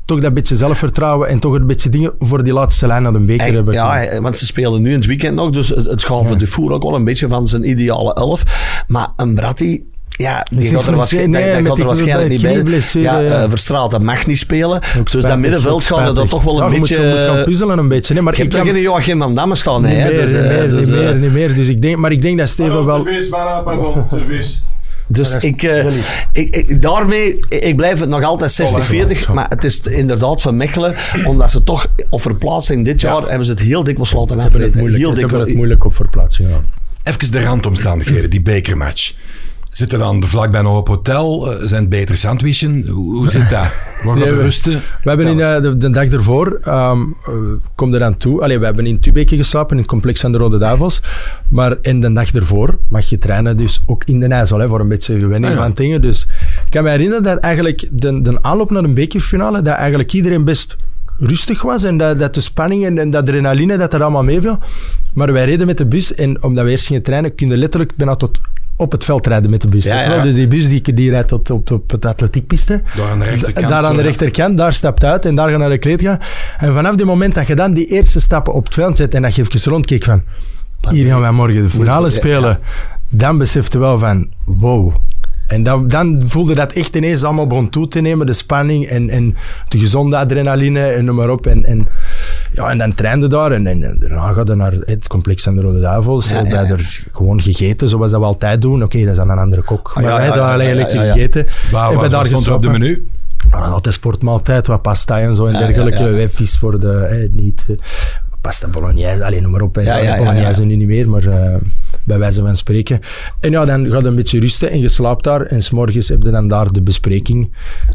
[0.09, 3.19] toch dat beetje zelfvertrouwen en toch een beetje dingen voor die laatste lijn naar de
[3.19, 3.73] beker En- hebben.
[3.73, 6.47] ja, want ze spelen nu in het weekend nog, dus het, het gaat voor de
[6.47, 8.43] voer ook wel een beetje van zijn ideale elf.
[8.87, 13.01] Maar een Bratti, ja, die gaat er, nee, dat- dat gaat er waarschijnlijk niet bij.
[13.01, 13.43] Ja, ja.
[13.43, 14.81] eh, Verstraat, dat mag niet spelen.
[15.03, 16.29] Dus dat middenveld gaat er dan spijtig.
[16.31, 16.97] toch wel een je beetje...
[16.97, 18.13] Moet, je moet gaan puzzelen een beetje.
[18.13, 20.03] Nee, maar je hebt ik toch kan, geen Joachim van Damme staan, niet hè?
[20.03, 21.55] meer, dus, niet eh, meer, dus, niet eh, meer, niet meer.
[21.55, 23.03] Dus ik denk, maar ik denk dat Steven wel...
[23.05, 24.57] Service, maar pardon, service.
[25.11, 25.85] Dus ik, eh,
[26.31, 29.33] ik, ik- daarmee, ik blijf het nog altijd 60-40, Zo.
[29.33, 30.95] maar het is inderdaad van Mechelen,
[31.25, 34.51] omdat ze toch, of verplaatsing dit jaar, hebben ze het heel dikwijls laten Ze hebben
[34.61, 34.79] het afbreken.
[34.79, 36.49] moeilijk, Heel ze hebben het moeilijk op verplaatsing.
[36.49, 36.59] Ja.
[37.03, 39.13] Even de randomstandigheden, die bekermatch.
[39.79, 41.51] Zitten dan vlakbij nog op hotel?
[41.53, 42.87] Eh, Zijn het beter sandwichen?
[42.87, 43.71] Hoe, hoe zit dat?
[44.03, 44.73] Worden Nee, we rusten?
[44.73, 46.99] We hebben in, eh, de, de dag ervoor, eh,
[47.75, 48.41] kom er aan toe.
[48.41, 51.01] Allee, we hebben in Tubeke geslapen, in het complex van de Rode Duivels.
[51.49, 54.79] Maar in de dag ervoor mag je trainen, dus ook in de IJssel, hè, voor
[54.79, 55.71] een beetje gewenning Ah, ja.
[55.73, 56.01] dingen.
[56.01, 56.27] Dus
[56.65, 60.43] ik kan me herinneren dat eigenlijk de, de aanloop naar een bekerfinale, dat eigenlijk iedereen
[60.43, 60.75] best
[61.19, 64.59] rustig was en dat, dat de spanning en, en de adrenaline, dat er allemaal meeviel.
[65.13, 67.95] Maar wij reden met de bus en omdat we eerst gingen trainen, kun je letterlijk
[67.95, 68.41] bijna tot
[68.75, 69.85] op het veld rijden met de bus.
[69.85, 70.21] Ja.
[70.21, 72.81] Dus die bus die, die rijdt tot op, op het atletiekpiste.
[72.95, 73.67] Daar aan de rechterkant.
[73.69, 76.19] Daar aan de rechterkant, daar stapt uit en daar gaan naar de kleed gaan.
[76.59, 79.21] En vanaf die moment dat je dan die eerste stappen op het veld zet en
[79.21, 80.23] dat je even rondkijkt van
[80.89, 82.59] hier gaan wij morgen de finale spelen,
[83.09, 84.95] dan besefte je wel van wow.
[85.49, 89.09] En dan, dan voelde dat echt ineens allemaal begon toe te nemen, de spanning en,
[89.09, 89.37] en
[89.69, 91.45] de gezonde adrenaline en noem maar op.
[91.45, 91.87] En, en,
[92.51, 95.79] ja, en dan trainde daar en, en daarna gaat naar het complex aan de Rode
[95.79, 96.29] Duivels.
[96.29, 98.83] Ja, Ja, er gewoon gegeten, zoals dat we altijd doen.
[98.83, 99.91] Oké, dat is dan een andere kok.
[99.95, 101.13] Maar wij hebben ja, ja.
[101.13, 101.47] gegeten.
[101.71, 103.07] Waar, waar, daar stond op de menu?
[103.49, 106.09] Altijd sportmaaltijd, wat pasta en zo en dergelijke.
[106.09, 107.75] Wij vis voor de, niet eh,
[108.41, 109.75] pasta bolognese, alleen noem maar op.
[109.75, 111.55] Ja, ja, ja, bolognese nu niet meer, maar eh,
[112.03, 112.99] bij wijze van spreken.
[113.39, 115.41] En ja, dan gaat je een beetje rusten en je slaapt daar.
[115.41, 117.51] En s'morgens heb je dan daar de bespreking.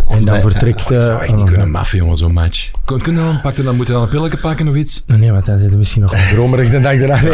[0.09, 0.91] En dan ja, vertrekt...
[0.91, 2.71] Oh, ik zou eh, echt niet oh, kunnen maffen, jongen, zo'n match.
[2.85, 5.05] Kun, kun je dan, pak je dan, moet je dan een pilletje pakken of iets?
[5.07, 7.23] Nee, want dan zit je misschien nog dromerig de dag eraan.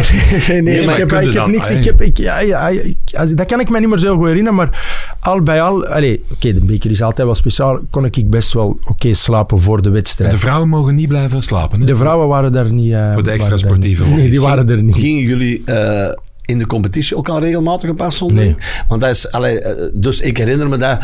[0.48, 1.70] Nee, nee, nee, maar ik heb, ik niks.
[1.70, 4.26] Ik heb, ik, ja, ja, ik, als- dat kan ik me niet meer zo goed
[4.26, 4.86] herinneren, maar
[5.20, 5.74] al bij al...
[5.80, 7.78] Oké, de beker is altijd wel speciaal.
[7.90, 10.30] Kon ik best wel oké slapen voor de wedstrijd.
[10.30, 11.80] De vrouwen mogen niet blijven slapen.
[11.80, 11.86] Hè?
[11.86, 12.92] De vrouwen waren daar niet...
[12.92, 14.07] eh, Voor de extra sportieve.
[14.07, 14.96] Nee, die waren er niet.
[14.96, 16.12] Gingen jullie eh,
[16.51, 18.57] in de competitie ook al regelmatig op afzondering?
[18.57, 18.66] Nee.
[18.88, 20.98] Want dat is, allee, eh, dus ik herinner me dat,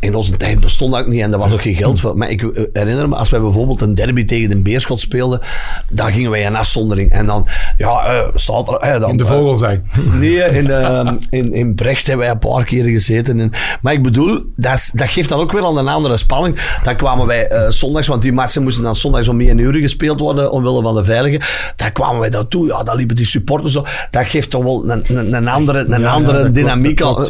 [0.00, 2.16] in onze tijd bestond dat ook niet en er was ook geen geld voor.
[2.16, 5.40] Maar ik eh, herinner me, als wij bijvoorbeeld een derby tegen de Beerschot speelden,
[5.88, 7.10] dan gingen wij in afzondering.
[7.10, 7.46] En dan,
[7.76, 8.98] ja, eh zaterdag...
[8.98, 9.80] dan, In de eh, vogelzang.
[10.20, 13.40] Nee, in, eh, in, in Brecht hebben wij een paar keer gezeten.
[13.40, 13.50] En,
[13.82, 16.78] maar ik bedoel, dat, dat geeft dan ook weer al een andere spanning.
[16.82, 20.50] Dan kwamen wij zondags, want die matchen moesten dan zondags om 1 uur gespeeld worden,
[20.50, 21.40] omwille van de veilige.
[21.76, 22.66] Daar kwamen wij daartoe.
[22.66, 23.84] Ja, dan liepen die supporters zo.
[24.10, 27.00] Dat geeft toch wel een, een, een andere, een andere dynamiek.
[27.00, 27.26] al.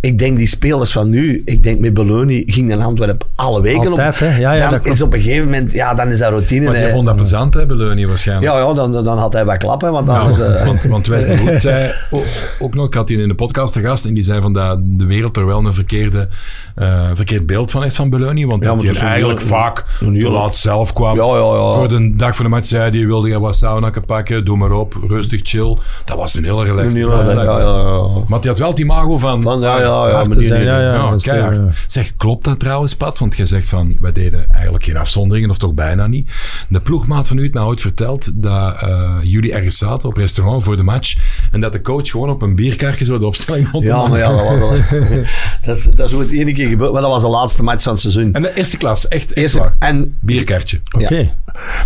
[0.00, 3.88] Ik denk die spelers van nu, ik denk met Beloni ging naar Antwerpen alle weken
[3.88, 4.18] Altijd, op.
[4.18, 4.36] hè.
[4.38, 6.64] Ja, ja, dan is op een gegeven moment, ja, dan is dat routine.
[6.66, 8.52] Maar je vond dat plezant, hè, Beleunie, waarschijnlijk.
[8.52, 10.14] ja, ja dan, dan had hij wat klappen, want dan...
[10.14, 12.24] Ja, eh, want, want Wesley zei ook,
[12.58, 14.78] ook nog, ik had hier in de podcast te gast en die zei van dat
[14.82, 16.28] de wereld er wel een verkeerde,
[16.74, 19.84] eh, verkeerd beeld van heeft van Beleunie, want Ja, dat hij een eigenlijk heel- vaak
[20.00, 21.16] een heel- te laat zelf kwam.
[21.16, 21.72] Ja, ja, ja.
[21.72, 24.72] Voor de dag van de match zei hij, wilde je wat sauna pakken, doe maar
[24.72, 25.76] op, rustig, chill.
[26.04, 26.92] Dat was een hele relaxed.
[27.02, 28.06] Een heel- ja, ja, ja.
[28.26, 29.42] Maar hij had wel het imago van...
[29.42, 30.14] Van, ja, ja, ja.
[30.14, 30.92] Hard maar te die- zijn, ja, ja.
[30.94, 31.66] Ja, dat is, keihard.
[31.86, 33.18] Zeg, klopt dat trouwens, Pat?
[33.18, 36.30] Want jij zegt van, wij deden eigenlijk geen afzonderingen, of toch bijna niet.
[36.68, 40.62] De ploegmaat van u heeft mij ooit verteld dat eh, jullie ergens zaten op restaurant
[40.62, 41.16] voor de match
[41.52, 44.30] en dat de coach gewoon op een bierkaartje zo de opstelling rond Ja, maar ja,
[44.32, 44.70] dat was wel...
[45.64, 47.82] dat, is, dat is hoe het ene keer gebeurd, maar dat was de laatste match
[47.82, 48.32] van het seizoen.
[48.32, 49.74] En de eerste klas, echt, echt Eerste, waar.
[49.78, 50.80] en, Bierkaartje.
[50.96, 51.30] Oké.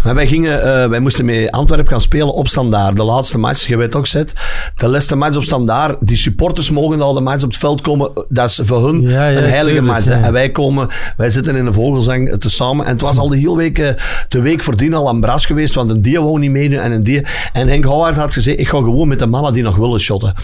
[0.05, 2.97] maar wij, gingen, eh, wij moesten met Antwerpen gaan spelen op standaard.
[2.97, 4.33] De laatste match, je weet ook, Zet.
[4.77, 5.97] De laatste match op standaard.
[6.01, 7.92] Die supporters mogen al de match op het veld komen.
[8.29, 10.23] Dat is voor hun Ja, ja, een heilige tuurlijk, match.
[10.23, 12.87] En wij komen, wij zitten in een vogelzang te samen.
[12.87, 13.89] En het was al de hele week, eh,
[14.29, 17.03] de week voordien al aan Bras geweest, want een die wou niet meedoen en een
[17.03, 17.23] die.
[17.53, 20.35] En Henk Houwaard had gezegd, ik ga gewoon met de mannen die nog willen shotten.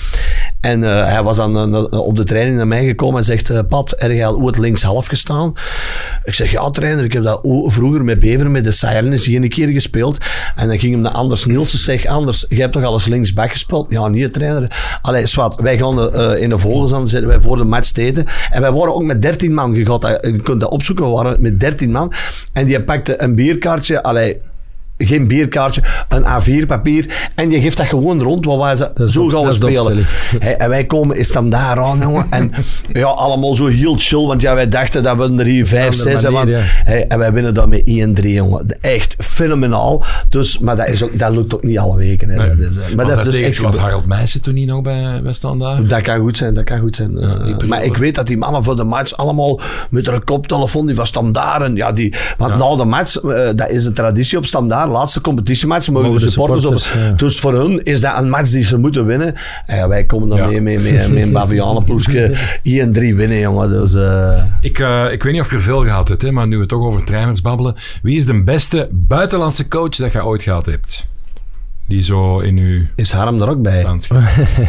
[0.61, 3.59] En eh, hij was dan eh, op de training naar mij gekomen en zegt, eh,
[3.69, 5.55] Pat, heb jij ooit linkshalf gestaan?
[6.25, 9.49] Ik zeg, ja trainer, ik heb dat vroeger met Beveren, met de Sirens, hier een
[9.49, 10.19] keer gespeeld.
[10.57, 13.51] En dan ging hem naar Anders Nielsen, zeg, Anders, jij hebt toch al eens linksback
[13.51, 13.87] gespeeld?
[13.91, 14.99] Ja, niet trainer.
[15.03, 18.25] Allee, zwart, wij gaan in de Vogelzand zitten wij voor de match eten.
[18.51, 21.61] En wij waren ook met 13 man, dat, je kunt dat opzoeken, we waren met
[21.61, 22.13] 13 man.
[22.53, 24.41] En die pakte een bierkaartje, allee,
[24.99, 27.31] geen bierkaartje, een A4-papier.
[27.35, 30.05] En je geeft dat gewoon rond, wat wij zo gaan we spelen.
[30.39, 32.27] Hey, en wij komen is dan daar aan, jongen.
[32.39, 32.53] En
[32.93, 36.19] ja, allemaal zo heel chill, want ja, wij dachten dat we er hier 5, Andere
[36.19, 36.55] 6 manier, hebben.
[36.57, 36.63] ja.
[36.85, 38.67] Hey, en wij winnen dan met 1-3, jongen.
[38.81, 40.05] Echt fenomenaal.
[40.29, 42.29] Dus, maar dat, is ook, dat lukt ook niet alle weken.
[42.31, 42.37] Hè.
[42.37, 42.49] Nee.
[42.49, 43.77] Dat is, eh, maar dat is dus echt was.
[43.77, 45.91] Harald Meijsen toen niet nog bij, bij Standaard?
[45.91, 47.19] Dat kan goed zijn, dat kan goed zijn.
[47.19, 50.95] Eh, maar ik weet dat die mannen voor de match allemaal met een koptelefoon, die
[50.95, 51.63] van standaard.
[51.63, 55.21] En ja, die, want na de match, eh, dat is een traditie op standaard, laatste
[55.21, 56.63] competitiematch, mogen de Mogen de supporters.
[56.63, 57.13] supporters, of, ja.
[57.13, 59.35] Dus voor hun is dat een match die ze moeten winnen.
[59.67, 60.61] En ja, wij komen dan Ja.
[60.61, 63.69] mee met, met, met een bavianenploegje 1-3 winnen, jongen.
[63.69, 66.47] Dus, eh, Ik, eh, ik weet niet of je er veel gehad hebt, hè, maar
[66.47, 67.75] nu we toch over trainers babbelen.
[68.03, 71.07] Wie is de beste buitenlandse coach dat je ooit gehad hebt?
[71.89, 73.83] Die zo in uw is Harm er ook bij?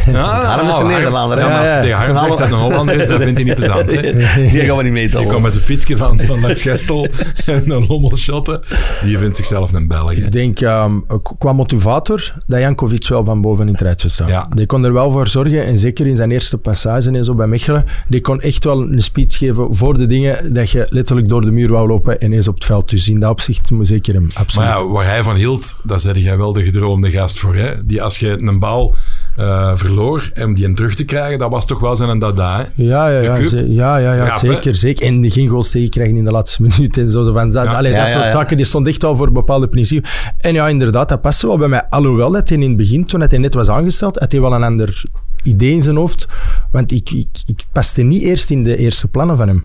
[0.06, 1.44] Ja, Harm is een Nederlander, hè?
[1.44, 3.54] Ja, maar als je tegen Harm zegt dat een Hollander is, dat vindt hij niet
[3.54, 3.88] plezant.
[4.52, 5.22] Die gaan we niet meetellen.
[5.22, 7.08] Die komt met zijn fietsje van, van Lex Gestel
[7.46, 8.60] en een lommel shotten.
[9.02, 10.12] Die vindt zichzelf een Belg.
[10.12, 14.28] Ik denk ehm, k- qua motivator dat Jankovic wel van boven in het rijtje staat.
[14.28, 14.46] Ja.
[14.54, 17.46] Die kon er wel voor zorgen, en zeker in zijn eerste passage en zo bij
[17.46, 21.40] Mechelen, die kon echt wel een speech geven voor de dingen dat je letterlijk door
[21.40, 22.90] de muur wou lopen en eens op het veld.
[22.90, 24.68] Dus in dat opzicht moet zeker hem, absoluut.
[24.68, 27.54] Maar ja, waar hij van hield, daar zeg jij wel de gedroomde gast voor.
[27.54, 27.86] Hè?
[27.86, 28.94] Die als je een bal
[29.36, 32.56] eh, verloor en om die terug te krijgen, dat was toch wel zijn dada.
[32.58, 32.64] Hè?
[32.84, 33.48] Ja, ja, ja, De cup.
[33.50, 34.46] ze- ja, ja, ja Rap, hè?
[34.48, 35.06] zeker, zeker.
[35.06, 37.22] En die geen goals tegenkrijgen in de laatste minuut en zo.
[37.22, 37.72] zo van, dat, Ja.
[37.72, 38.30] allee, Ja, dat ja, soort ja.
[38.30, 40.10] zaken, die stond echt wel voor bepaalde principes.
[40.38, 41.82] En ja, inderdaad, dat paste wel bij mij.
[41.88, 44.62] Alhoewel dat hij in het begin, toen hij net was aangesteld, had hij wel een
[44.64, 45.02] ander
[45.42, 46.26] idee in zijn hoofd.
[46.72, 49.64] Want ik, ik, ik paste niet eerst in de eerste plannen van hem.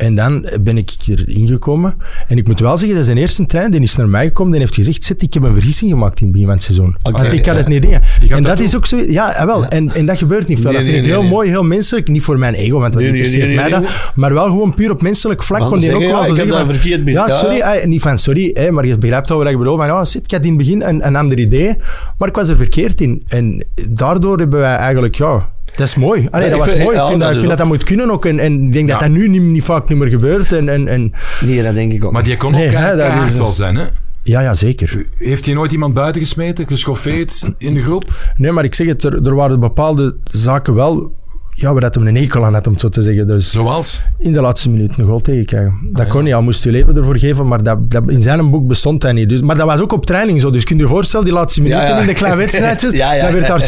[0.00, 1.94] En dan ben ik erin gekomen.
[2.28, 4.60] En ik moet wel zeggen, dat zijn eerste trein, die is naar mij gekomen en
[4.60, 6.96] heeft gezegd, zet, ik heb een vergissing gemaakt in het begin van het seizoen.
[7.02, 7.60] Want ik kan ja.
[7.60, 8.02] het niet dingen.
[8.28, 8.96] En dat is ook zo...
[8.96, 9.66] Ja, jawel.
[9.66, 10.70] En, en dat gebeurt niet veel.
[10.70, 12.08] Nee, dat vind nee, ik nee, heel mooi, heel menselijk.
[12.08, 14.10] Niet voor mijn ego, want dat interesseert mij dat.
[14.14, 17.08] Maar wel gewoon puur op menselijk vlak kon die ook wel ja, zo zeggen verkeerd
[17.08, 17.60] Ja, sorry.
[17.60, 19.76] eh, niet van sorry, hè, maar je begrijpt wel wat ik bedoel.
[19.76, 21.74] Van, ja, shit, ik had in het begin een, een ander idee,
[22.18, 23.22] maar ik was er verkeerd in.
[23.28, 25.14] En daardoor hebben wij eigenlijk...
[25.14, 26.28] Ja, dat is mooi.
[26.30, 26.96] Allee, Ja, dat ik was vind- mooi.
[26.96, 28.24] ja, ik vind, dat dat, ik is vind dat ook- dat moet kunnen ook.
[28.26, 28.92] En, en ik denk Ja.
[28.92, 30.52] dat dat nu niet, niet vaak niet meer gebeurt.
[30.52, 31.12] En, en, en,
[31.44, 32.12] Nee, dat denk ik ook.
[32.12, 33.76] Maar die kon ook Nee, hè, dat keihard is- wel zijn.
[33.76, 33.84] Hè?
[34.22, 35.04] ja, ja, zeker.
[35.16, 38.32] Heeft hij nooit iemand buiten gesmeten, geschoffeerd in de groep?
[38.36, 41.12] Nee, maar ik zeg het, er, er waren bepaalde zaken wel...
[41.60, 43.26] Ja, dat hem een hekel aan had, om het zo te zeggen.
[43.26, 44.02] Dus Zoals?
[44.18, 45.72] in de laatste minuut een goal tegenkrijgen.
[45.92, 46.32] Dat Ah, kon niet.
[46.32, 49.28] Hij moest je leven ervoor geven, maar dat, dat, in zijn boek bestond dat niet.
[49.28, 50.50] Dus, maar dat was ook op training zo.
[50.50, 52.00] Dus kun je je voorstellen, die laatste minuten Ja, ja.
[52.00, 53.22] in de kleine wedstrijdjes, Ja, ja.
[53.22, 53.60] dan werd daar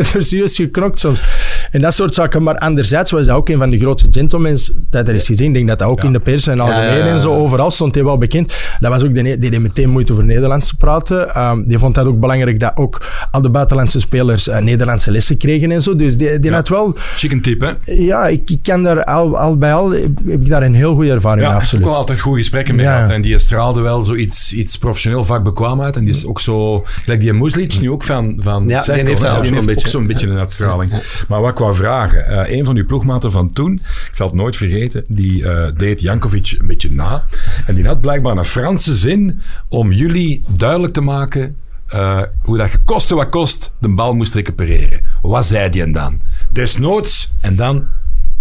[0.14, 1.22] er serieus geknokt soms.
[1.70, 2.42] En dat soort zaken.
[2.42, 4.58] Maar anderzijds was dat ook een van de grootste gentlemen
[4.90, 5.46] dat er is gezien.
[5.48, 6.06] Ik denk dat dat ook Ja.
[6.06, 7.12] in de pers en algemeen Ja, ja, ja.
[7.12, 8.54] en zo, overal stond hij wel bekend.
[8.80, 11.34] Dat was ook de, die deed meteen moeite over Nederlands te praten.
[11.34, 15.36] Ehm, die vond dat ook belangrijk dat ook al de buitenlandse spelers eh, Nederlandse lessen
[15.36, 15.96] kregen en zo.
[15.96, 16.56] Dus die, die Ja.
[16.56, 16.96] had wel...
[17.16, 17.70] Chicken tip, hè?
[17.84, 21.10] Ja, ik, ik kan daar al, al bij al heb ik daar een heel goede
[21.10, 21.84] ervaring Ja, mee, ik heb absoluut.
[21.84, 23.10] wel altijd goede gesprekken mee Ja, gehad.
[23.10, 25.96] En die straalde wel zoiets iets professioneel vakbekwaam uit.
[25.96, 26.82] En die is ook zo...
[26.84, 29.64] Gelijk die Muslic, nu ook van, van Ja, die heeft ook Die zo'n heeft ook
[29.66, 29.88] beetje.
[29.88, 30.92] zo'n beetje een uitstraling.
[31.28, 32.26] Maar wat wou vragen.
[32.26, 36.00] eh, een van uw ploegmaten van toen, ik zal het nooit vergeten, die eh, deed
[36.00, 37.24] Jankovic een beetje na.
[37.66, 42.72] En die had blijkbaar een Franse zin om jullie duidelijk te maken eh, hoe dat
[42.72, 45.00] je koste wat kost de bal moest recupereren.
[45.22, 46.20] Wat zei die dan?
[46.50, 47.84] Desnoods, en dan...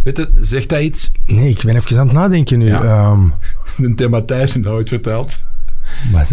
[0.03, 1.11] Weet je, zegt hij iets?
[1.25, 2.65] Nee, ik ben even aan het nadenken nu.
[2.67, 2.83] Ja.
[2.83, 3.19] Ehm,
[3.77, 5.39] De thema Thijssen nooit verteld.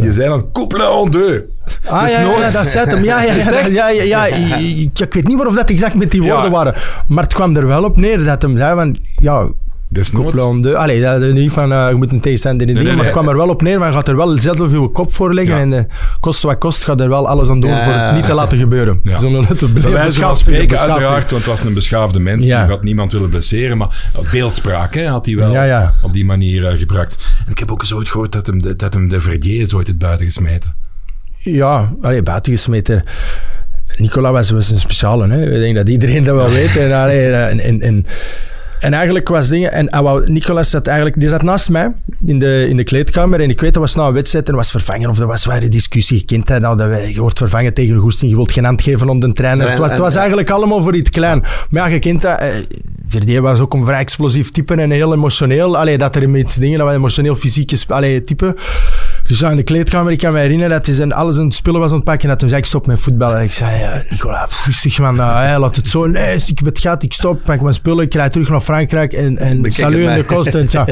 [0.03, 1.43] Je zei dan couple en deux.
[1.87, 2.41] Ah, ja, ja, Desnoods.
[2.41, 3.05] ja, dat zet hem.
[3.05, 6.23] Ja, ja, ja, ja, ja, ja, ja, ik, weet niet waarof dat exact met die
[6.23, 6.33] Ja.
[6.33, 6.75] woorden waren.
[7.09, 8.99] Maar het kwam er wel op neer dat hem zei van...
[9.23, 9.49] Ja,
[9.89, 10.63] Desnoods.
[10.63, 10.75] deux.
[10.75, 13.05] Allee, dat, dat niet van eh, je moet een tegenstander in Nee, dingen, nee, maar
[13.05, 13.79] het kwam er wel op neer.
[13.79, 15.55] Maar je gaat er wel zelf op je kop voor leggen.
[15.55, 15.61] Ja.
[15.61, 15.85] En eh,
[16.21, 18.59] kost wat kost, gaat er wel alles aan doen Ja, voor het niet te laten
[18.59, 19.01] gebeuren.
[19.03, 19.19] Ja.
[19.19, 22.47] Zonder het te van Beschaafd spreken, uiteraard, want het was een beschaafde mens.
[22.47, 22.63] Ja.
[22.63, 25.95] Die had niemand willen blesseren, maar beeldspraak hè, had hij wel Ja, ja.
[26.03, 27.19] op die manier eh, gebruikt.
[27.47, 29.75] En ik heb ook eens ooit gehoord dat hem de, dat hem de Verdier is
[29.75, 30.75] ooit het buiten gesmeten.
[31.37, 33.05] Ja, allee, buitengesmeten.
[33.97, 35.29] Nicola was, was een speciale.
[35.29, 35.55] Hè.
[35.55, 36.77] Ik denk dat iedereen dat wel weet.
[36.77, 38.07] En, allee, en, en, en,
[38.81, 39.73] en eigenlijk was dingen...
[39.73, 41.21] En wou- Nicolas zat eigenlijk...
[41.21, 41.93] Die zat naast mij
[42.27, 43.41] in de, in de kleedkamer.
[43.41, 45.09] En ik weet, dat was na een wedstrijd en was vervangen.
[45.11, 46.19] Of er was waar een discussie.
[46.19, 48.31] Je kent nou, dat je wordt vervangen tegen een goesting.
[48.31, 49.65] Je wilt geen hand geven om de trainer.
[49.65, 50.19] Ja, het was, het was ja.
[50.19, 51.41] eigenlijk allemaal voor iets klein.
[51.71, 52.39] Maar ja, je kent dat...
[52.39, 52.49] eh,
[53.11, 55.77] Verdier was ook een vrij explosief type en heel emotioneel.
[55.79, 58.57] Allee, dat er met iets dingen, dat was emotioneel fysieke sp- allee, type.
[59.29, 61.55] Dus ja, in de kleedkamer, ik kan me herinneren dat hij zijn, alles aan het
[61.55, 62.23] spullen was aan het pakken.
[62.23, 63.37] En dat hij zei, ik stop met voetbal.
[63.37, 66.07] En ik zei, ja, Nicola, rustig man, nou, hè, laat het zo.
[66.07, 69.13] Nee, ik heb het gehad, ik stop, pak mijn spullen, ik rijd terug naar Frankrijk
[69.13, 70.55] en, en salut in de kost.
[70.55, 70.87] En, tja.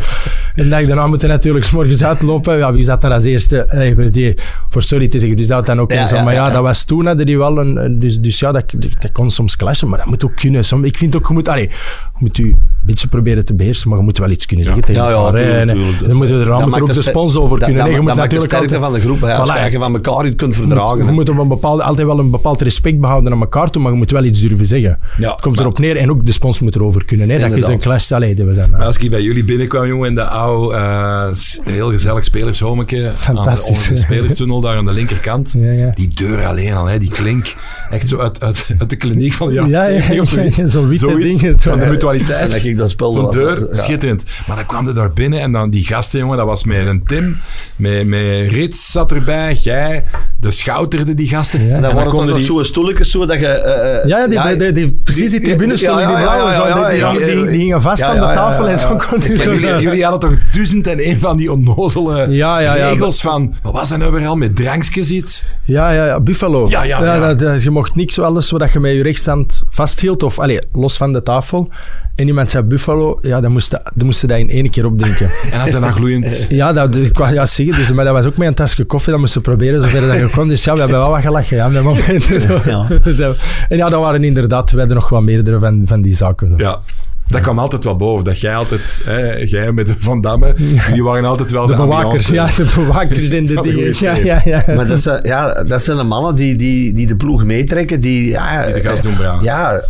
[0.54, 2.56] en dag daarna moeten we natuurlijk morgens uitlopen.
[2.58, 3.70] Ja, wie zat daar als eerste?
[3.70, 5.36] Allee, Verdier, voor sorry te zeggen.
[5.36, 6.52] Dus dat dan ook Ja, ja, Maar ja, ja, ja.
[6.52, 7.76] dat was toen, hadden die wel een...
[7.84, 8.64] een- Dus, dus ja, dat,
[8.98, 10.64] dat kon soms clashen, maar dat moet ook kunnen.
[10.64, 11.70] Som- ik vind ook, je moet, allee,
[12.18, 15.10] moet je beetje proberen te beheersen, maar je moet wel iets kunnen zeggen tegen Ja,
[15.10, 15.66] ja, En.
[15.66, 17.84] Dan moet je er, moet maakt ook de spons over kunnen.
[18.16, 19.30] dat, Je maakt de natuurlijk sterkte altijd- van de groep.
[19.30, 19.72] hè, Als Voilà.
[19.72, 21.04] je van elkaar iets kunt verdragen.
[21.06, 23.92] je moet op een bepaalde, altijd wel een bepaald respect behouden aan elkaar toe, maar
[23.92, 24.98] je moet wel iets durven zeggen.
[25.16, 27.28] Ja, het komt maar- erop neer en ook de spons moet erover kunnen.
[27.28, 27.70] Hè, dat je Inderdaad.
[27.76, 28.70] een clash allee, we zijn.
[28.70, 31.28] Maar als ik bij jullie binnenkwam, jongen, in de oude, eh,
[31.72, 33.12] heel gezellig spelershomeke.
[33.14, 33.76] Fantastisch.
[33.78, 35.54] Aan de, de spelerstunnel daar aan de linkerkant.
[35.58, 35.90] Ja, ja.
[35.94, 37.54] Die deur alleen al, hè, die klink.
[37.90, 40.88] Echt zo uit, uit, uit de kliniek van de Ja, ja, 70 of ja, zo'n
[40.88, 41.40] witte Zoiets.
[41.40, 41.70] ding, zo.
[41.70, 42.50] Van de mutualiteit.
[42.50, 43.76] dat ik dat spel Zo'n deur, Ja.
[43.82, 44.24] schitterend.
[44.46, 47.04] Maar dan kwam er daar binnen en dan die gasten, jongen, dat was met een
[47.04, 47.36] Tim,
[47.76, 48.15] met, met
[48.48, 50.04] Rits zat erbij, jij,
[50.40, 51.66] de schouterde die gasten.
[51.66, 51.74] Ja.
[51.74, 53.46] En dan waren er konden nog die- zo'n stoeltjes zo dat je...
[53.46, 57.46] eh, eh, Ja, ja, die, die, die, precies die tribunestoelen, die blauwe, die, die, die,
[57.50, 60.30] die gingen vast Ja, aan de ja, tafel ja, en zo kon jullie, jullie hadden
[60.30, 62.88] toch duizend en één van die onnozele Ja, ja, ja.
[62.88, 63.54] regels van...
[63.62, 64.36] Wat was dat nou weer al?
[64.36, 65.44] Met drankjes iets?
[65.64, 66.66] Ja, ja, ja, Buffalo.
[66.68, 67.18] Ja, ja, ja.
[67.26, 70.96] Dat, dat- je mocht niks alles wat je met je rechtshand vasthield, of allee, los
[70.96, 71.68] van de tafel.
[72.14, 75.30] En iemand zei Buffalo, ja, dan moest, je- dan moest dat in één keer opdenken.
[75.52, 76.46] En als hij dan gloeiend...
[76.48, 79.20] Ja, dat, ik wou ja, zeggen, dus, dat was ook met een tasje koffie, dat
[79.20, 80.48] moesten we proberen zover dat je kon.
[80.48, 82.42] Dus ja, we hebben wel wat gelachen, ja, met momenten.
[82.70, 82.86] Ja.
[83.02, 83.28] Dus, eh,
[83.68, 86.54] en ja, dat waren inderdaad, we hadden nog wat meerdere van, van die zaken.
[86.56, 86.80] Ja.
[87.28, 88.24] Dat kwam altijd wel boven.
[88.24, 90.54] Dat jij altijd, hè, jij met de Van Damme,
[90.92, 92.62] die waren altijd wel de, De bewakers, ambiance.
[92.62, 93.94] ja, de bewakers en de dingen.
[93.98, 94.74] Ja, ja, ja.
[94.74, 98.00] Maar dat zijn, ja, dat zijn de mannen die, die, die de ploeg meetrekken.
[98.00, 99.42] Die, ja, Die de gas eh, doen braan.
[99.42, 99.82] Ja,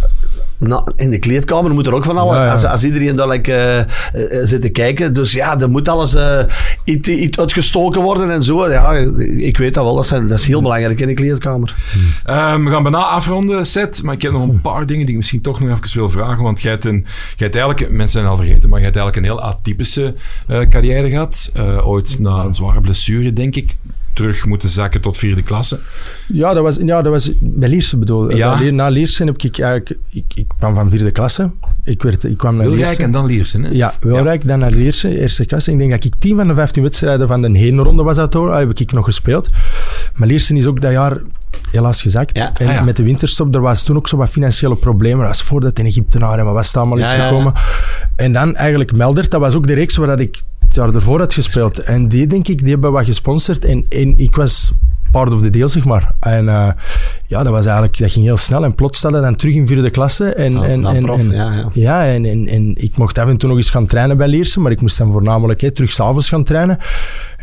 [0.58, 2.34] na- in de kleedkamer moet er ook van alles.
[2.36, 2.52] Ja, ja.
[2.52, 3.86] Als, als iedereen daar like, eh, eh,
[4.46, 5.12] zit te kijken.
[5.12, 6.38] Dus ja, er moet alles eh,
[6.84, 8.70] iets, iets uitgestoken worden en zo.
[8.70, 8.92] Ja,
[9.36, 9.94] ik weet dat wel.
[9.94, 11.74] Dat, zijn, dat is heel belangrijk in de kleedkamer.
[12.24, 14.02] Ehm, we gaan bijna afronden, Seth.
[14.02, 16.42] Maar ik heb nog een paar dingen die ik misschien toch nog even wil vragen.
[16.42, 19.16] Want jij hebt, een, jij hebt eigenlijk, mensen zijn al vergeten, maar jij hebt eigenlijk
[19.16, 20.14] een heel atypische
[20.46, 21.50] eh, carrière gehad.
[21.54, 23.76] Eh, ooit na een zware blessure, denk ik.
[24.16, 25.80] Terug moeten zakken tot vierde klasse.
[26.28, 28.36] Ja, dat was, ja, dat was bij Lierse bedoel.
[28.36, 28.60] Ja.
[28.70, 29.98] Na Lierse heb ik eigenlijk...
[30.10, 31.52] Ik, ik kwam van vierde klasse.
[31.86, 33.62] Ik, werd, ik kwam naar Wilrijk en dan Liersen.
[33.62, 33.70] Hè?
[33.70, 35.72] Ja, Wilrijk, dan naar Lierse, eerste klasse.
[35.72, 38.54] Ik denk dat ik 10 van de 15 wedstrijden van de heenronde was dat hoor.
[38.56, 39.48] heb ik nog gespeeld.
[40.14, 41.20] Maar Lierse is ook dat jaar
[41.70, 42.36] helaas gezakt.
[42.36, 42.52] Ja.
[42.54, 42.84] En Ah, ja.
[42.84, 45.18] met de winterstop, er was toen ook zo wat financiële problemen.
[45.18, 47.28] Dat was voordat de Egyptenaren, maar was het allemaal is Ja, ja, ja.
[47.28, 47.52] gekomen.
[48.16, 51.18] En dan eigenlijk Meldert, dat was ook de reeks waar dat ik het jaar ervoor
[51.18, 51.78] had gespeeld.
[51.78, 53.64] En die, denk ik, die hebben wat gesponsord.
[53.64, 54.72] En, en ik was
[55.10, 56.14] part of the deal, zeg maar.
[56.20, 56.68] En eh,
[57.26, 58.64] ja, dat was eigenlijk, dat ging heel snel.
[58.64, 60.24] En plots stelde dan terug in vierde klasse.
[60.34, 61.68] En, Ja, en, en, prof, en- ja, ja.
[61.72, 64.62] ja, en, en, en ik mocht af en toe nog eens gaan trainen bij Leersen,
[64.62, 66.78] maar ik moest dan voornamelijk hè, terug s'avons gaan trainen.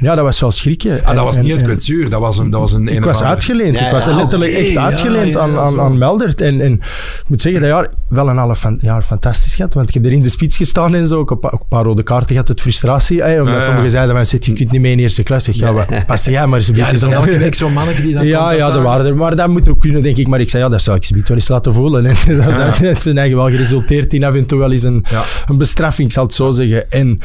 [0.03, 1.05] Ja, dat was wel schrikken.
[1.05, 2.09] Ah, dat was en- niet uit en- kwetsuur.
[2.09, 3.79] Dat was een, dat was een, ik was uitgeleend.
[3.79, 6.41] Ja, ik was ja, letterlijk oké, echt ja, uitgeleend ja, aan, aan, aan Meldert.
[6.41, 9.73] En, en ik moet zeggen, dat jaar wel een half fan, jaar fantastisch gehad.
[9.73, 11.19] Want ik heb er in de spits gestaan en zo.
[11.19, 13.21] Ook een, pa- ook een paar rode kaarten gehad uit frustratie.
[13.21, 13.65] hè, omdat Ja, ja.
[13.65, 15.47] sommigen zeiden, van, je kunt niet mee in eerste klas.
[15.47, 17.15] Ik zeg, ja, wat- pas jij maar eens een Ja, beetje is er zo.
[17.15, 18.83] elke week zo'n mannetje die dat Ja, ja, er uitdagen?
[18.83, 19.15] waren er.
[19.15, 20.27] Maar dat moet ook kunnen, denk ik.
[20.27, 22.05] Maar ik zei, ja, dat zou ik ze wel eens laten voelen.
[22.05, 25.05] En dat, dat, dat heeft eigenlijk wel geresulteerd in af en toe wel eens een,
[25.11, 25.21] Ja.
[25.47, 26.91] een bestraffing, ik zal het zo zeggen.
[26.91, 27.17] En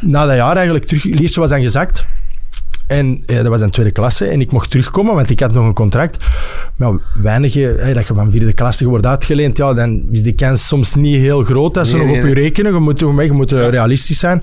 [0.00, 1.04] na dat jaar eigenlijk terug...
[1.04, 2.06] Lierse was dan gezakt.
[2.86, 4.26] En ja, dat was een tweede klasse.
[4.26, 6.26] En ik mocht terugkomen, want ik had nog een contract.
[6.76, 10.32] Maar ja, weinige, hè, dat je van vierde klasse wordt uitgeleend, ja, dan is de
[10.32, 12.42] kans soms niet heel groot als ze Nee, nog nee, op je nee.
[12.44, 12.72] rekenen.
[12.72, 14.40] Je moet, je moet eh, realistisch zijn.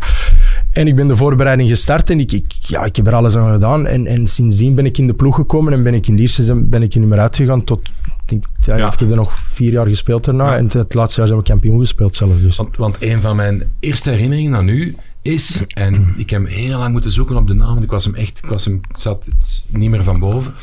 [0.71, 3.51] En ik ben de voorbereiding gestart en ik, ik, ja, ik heb er alles aan
[3.51, 3.87] gedaan.
[3.87, 6.81] En, en sindsdien ben ik in de ploeg gekomen en ben ik in Lierse ben
[6.83, 7.79] ik er niet meer uitgegaan tot...
[8.25, 8.93] Ik, denk, ja, Ja.
[8.93, 10.57] ik heb er nog vier jaar gespeeld daarna.
[10.57, 12.37] En het laatste jaar zijn we kampioen gespeeld zelf.
[12.41, 12.55] Dus.
[12.55, 16.77] Want, want een van mijn eerste herinneringen aan u is, en ik heb hem heel
[16.79, 18.95] lang moeten zoeken op de naam, want ik was hem echt, ik was hem, ik
[18.97, 20.53] zat het niet meer van boven.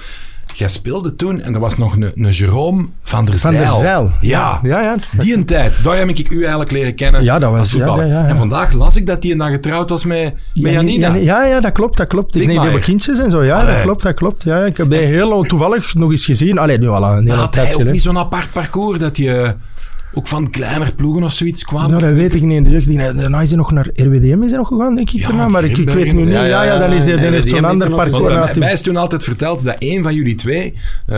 [0.54, 3.78] Jij speelde toen en er was nog een, een Jerome van der Van der Zijl.
[3.78, 4.10] Zijl.
[4.20, 4.96] Ja, Ja, ja.
[5.18, 5.72] die een tijd.
[5.84, 8.26] Daar heb ik u eigenlijk leren kennen Ja, dat was- ja, ja, ja.
[8.26, 11.14] En vandaag las ik dat hij dan getrouwd was met, met Janina.
[11.14, 12.34] Ja, ja, dat klopt, dat klopt.
[12.34, 12.72] Ik Big nee, die Maier.
[12.72, 13.42] hebben kindjes en zo.
[13.44, 13.74] Ja, Allee.
[13.74, 14.44] dat klopt, dat klopt.
[14.44, 16.58] Ja, ik heb die heel toevallig nog eens gezien.
[16.58, 19.54] Allee, nu al een hele had tijd hij ook niet zo'n apart parcours dat je
[20.14, 21.90] ook van kleiner ploegen of zoiets kwam?
[21.90, 23.16] Nou, dat weet ik niet in de jeugd.
[23.16, 25.20] Daarna is hij nog naar RWDM is hij nog gegaan, denk ik.
[25.20, 25.48] Ja, daarna.
[25.48, 26.28] Maar ik, weet nu niet.
[26.32, 28.34] Ja, Ja, dan is hij, dan heeft zo'n ander er parcours.
[28.34, 28.56] gehad.
[28.56, 30.74] mij is toen altijd verteld dat één van jullie twee
[31.06, 31.16] eh,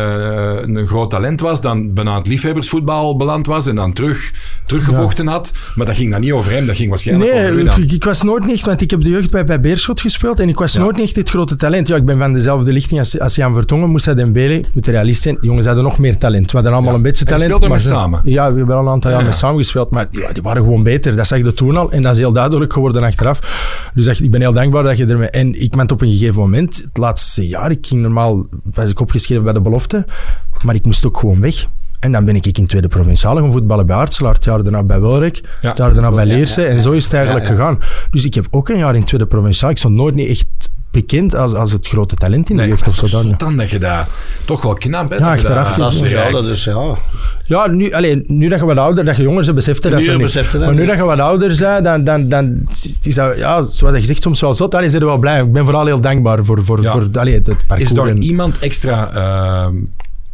[0.61, 4.33] een groot talent was, dan bijna het liefhebbersvoetbal beland was en dan terug,
[4.67, 5.53] teruggevochten had.
[5.75, 7.83] Maar dat ging dan niet over hem, dat ging waarschijnlijk over u Nee, dan.
[7.83, 10.49] ik, ik was nooit niet, want ik heb de jeugd bij, bij Beerschot gespeeld en
[10.49, 11.89] ik was nooit niet het grote talent.
[11.89, 15.35] Ja, ik ben van dezelfde lichting als, als Jan Vertongen, Moussa Dembele, moet realist zijn.
[15.41, 16.47] Die jongens hadden nog meer talent.
[16.51, 17.51] We hadden allemaal een beetje En je talent.
[17.57, 18.21] speelde maar mee ze- samen?
[18.25, 19.27] Ja, we hebben al een aantal jaar Ja.
[19.27, 21.17] mee samen gespeeld, maar ja, die waren gewoon beter.
[21.17, 23.91] Dat zag je toen al en dat is heel duidelijk geworden achteraf.
[23.95, 25.31] Dus echt, ik ben heel dankbaar dat je ermee...
[25.31, 29.01] En ik ben op een gegeven moment, het laatste jaar, ik ging normaal, was ik
[29.01, 30.05] opgeschreven bij de belofte,
[30.65, 31.67] maar ik moest ook gewoon weg.
[32.01, 35.01] En dan ben ik in tweede provinciale gaan voetballen bij Artselaar, het jaar daarna bij
[35.01, 35.69] Welrijk, Ja.
[35.69, 36.61] het jaar daarna bij Leerse.
[36.63, 37.79] ja, En zo is het eigenlijk gegaan.
[38.11, 39.73] Dus ik heb ook een jaar in tweede provinciale.
[39.73, 40.47] Ik stond nooit niet echt
[40.93, 43.35] bekend als, als het grote talent in de Nee, jeugd of het zo.
[43.37, 43.57] Dan.
[43.57, 44.07] dat je dat...
[44.45, 45.17] Toch wel knap, hè?
[45.17, 46.97] Ja, achteraf dat ja, dat is, ja.
[47.45, 50.11] Ja, nu, allee, nu dat je wat ouder, dat je jongens ze beseften dat ze
[50.17, 50.59] niet.
[50.59, 52.67] Maar nu dat je wat ouder bent, dan, dan, dan
[53.03, 54.75] is dat, ja, zoals je zegt, soms wel zot.
[54.75, 55.41] Allee, zijn er wel blij.
[55.43, 56.93] Ik ben vooral heel dankbaar voor, voor, Ja.
[56.93, 57.91] voor allee, het, het parcours.
[57.91, 59.75] Is daar en- iemand extra ehm,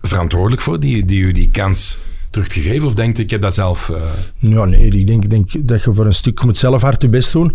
[0.03, 1.99] verantwoordelijk voor die, die u die kans
[2.31, 2.87] terug te geven?
[2.87, 3.89] Of denkt u, ik heb dat zelf...
[3.89, 4.03] eh,
[4.39, 7.09] Ja, nee, ik denk, denk dat je voor een stuk je moet zelf hard je
[7.09, 7.53] best doen.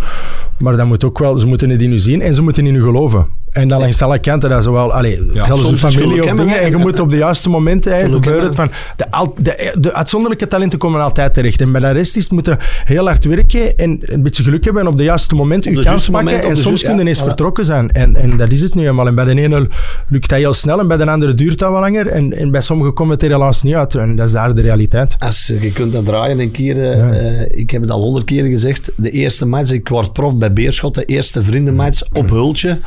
[0.59, 2.75] Maar dat moet ook wel, ze moeten het in u zien en ze moeten in
[2.75, 3.27] u geloven.
[3.53, 6.61] En dan langs alle kanten, dat zowel, allee, zelfs soms een familie of dingen.
[6.61, 7.95] En je moet op de juiste momenten,
[8.43, 11.61] het van, de, al- de, de uitzonderlijke talenten komen altijd terecht.
[11.61, 14.81] En bij de rest is het moeten heel hard werken en een beetje geluk hebben
[14.81, 16.25] en op de juiste moment je kans pakken.
[16.33, 17.13] moment, en soms ju- kunnen ja.
[17.15, 17.91] vertrokken zijn.
[17.91, 19.07] En, en dat is het nu eenmaal.
[19.07, 19.67] En bij de ene
[20.07, 22.07] lukt dat heel snel en bij de andere duurt dat wel langer.
[22.07, 23.95] En, en bij sommigen komt het er helaas niet uit.
[23.95, 25.15] En dat is daar de realiteit.
[25.19, 26.77] Als, je kunt dat draaien een keer.
[26.91, 27.09] eh, Ja.
[27.11, 28.91] eh, ik heb het al honderd keer gezegd.
[28.95, 30.95] De eerste match, ik word prof bij Beerschot.
[30.95, 32.77] De eerste vriendenmatch op Hultje.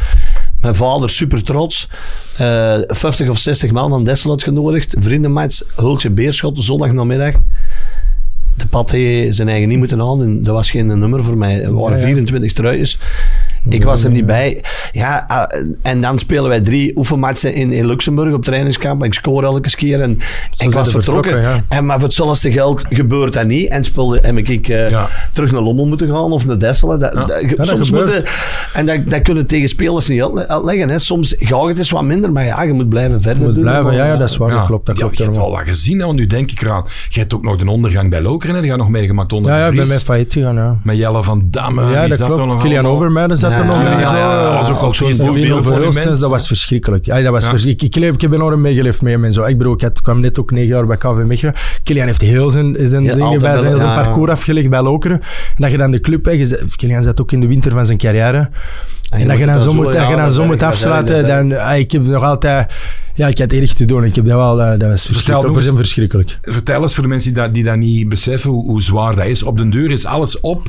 [0.61, 1.89] Mijn vader super trots.
[2.37, 4.95] Eh 50 of 60 man van Dessel uitgenodigd.
[4.99, 7.35] Vriendenmatch, Hultje Beerschot, zondag namiddag.
[8.57, 10.43] De pad heeft zijn eigen niet moeten aandoen.
[10.43, 11.63] Dat was geen nummer voor mij.
[11.63, 12.05] Er waren Ja, ja.
[12.05, 12.99] 24 truitjes.
[13.69, 14.63] Ik was er niet bij.
[14.93, 19.05] Ja, ah, en dan spelen wij drie oefenmatchen in, in Luxemburg op trainingskamp.
[19.05, 20.19] Ik scoor elke keer en
[20.57, 21.31] ik was vertrokken.
[21.33, 21.77] vertrokken, ja.
[21.77, 23.69] En maar voor hetzelfde geld gebeurt dat niet.
[23.69, 25.09] En speelde, heb ik eh, Ja.
[25.33, 26.99] terug naar Lommel moeten gaan of naar Desselen.
[26.99, 27.25] Dat, Ja.
[27.25, 28.23] dat- Ja, dat soms moeten,
[28.73, 30.89] en dat, dat kunnen tegen spelers niet uit- uitleggen.
[30.89, 30.99] Hè.
[30.99, 33.65] Soms gaat het eens wat minder, maar ja, je moet blijven verder Je moet doen.
[33.65, 34.51] blijven, ja, ja, dat is waar.
[34.51, 35.65] ja, Dat klopt, dat ja, klopt je hebt wel helemaal.
[35.65, 36.85] wat gezien, want nu denk ik eraan.
[37.09, 38.61] Je hebt ook nog de ondergang bij Lokeren, hè?
[38.61, 39.99] die gaat nog meegemaakt onder Ja, ja, de ik ben Vries.
[39.99, 40.79] met failliet gegaan, ja.
[40.85, 41.91] Met Jelle van Damme.
[41.91, 42.53] Ja, dat zat klopt.
[42.53, 42.87] nog Kilian?
[42.87, 44.43] Overmeijden zat Zo.
[44.43, 45.63] dat was ook al zo'n.
[45.65, 47.05] Verhulstens, dat was verschrikkelijk.
[47.05, 49.45] Ja, dat was ik, ik, ik heb enorm meegeleefd met hem en zo.
[49.45, 51.55] Ik bedoel, ik had, kwam net ook negen jaar bij KV Mechelen.
[51.83, 55.21] Kilian heeft heel zijn, zijn Ja, dingen bij zijn, parcours afgelegd bij Lokeren.
[55.21, 56.25] En dat je dan de club...
[56.25, 56.47] Hè,
[56.77, 58.51] Kilian zat ook in de winter van zijn carrière.
[59.11, 61.59] En, dat je dan zo dan moet, dat je dan zo moet afsluiten, dat dan...
[61.59, 62.73] ah, ik heb nog altijd...
[63.15, 64.05] Ja, ik had erg te doen.
[64.05, 64.63] Ik heb dat wel...
[64.63, 65.55] eh, Dat was verschrikkelijk.
[66.29, 66.39] eens-.
[66.43, 69.27] Vertel eens voor de mensen die dat, die dat niet beseffen hoe, hoe zwaar dat
[69.27, 69.43] is.
[69.43, 70.67] Op den deur is alles op.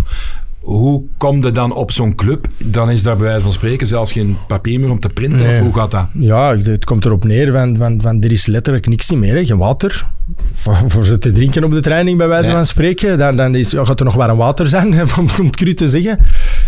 [0.68, 2.48] Hoe kom je dan op zo'n club?
[2.66, 5.40] Dan is daar bij wijze van spreken zelfs geen papier meer om te printen.
[5.40, 5.50] Nee.
[5.50, 6.08] Of hoe gaat dat?
[6.14, 9.36] Ja, het komt erop neer van, van, van er is letterlijk niks meer.
[9.36, 9.46] Hè.
[9.46, 10.06] Geen water.
[10.52, 13.18] Voor, voor ze te drinken op de training, bij wijze van spreken.
[13.18, 16.20] Dan, dan is, ja, gaat er nog warm water zijn, om, het cru te zeggen.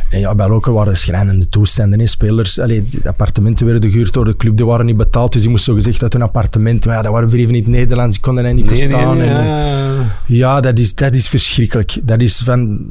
[0.10, 2.00] En ja, bij Loken waren schrijnende toestanden.
[2.00, 2.06] Hè.
[2.06, 5.34] Spelers, allee, de appartementen werden gehuurd door de club, die waren niet betaald.
[5.34, 6.86] Dus die moesten zo gezegd uit hun appartement.
[6.86, 9.18] Maar ja, dat waren brieven in het Nederlands, ik kon dat niet Nee, verstaan.
[9.18, 10.06] nee, En, ja.
[10.26, 11.98] ja, dat is, dat is verschrikkelijk.
[12.04, 12.86] Dat is van...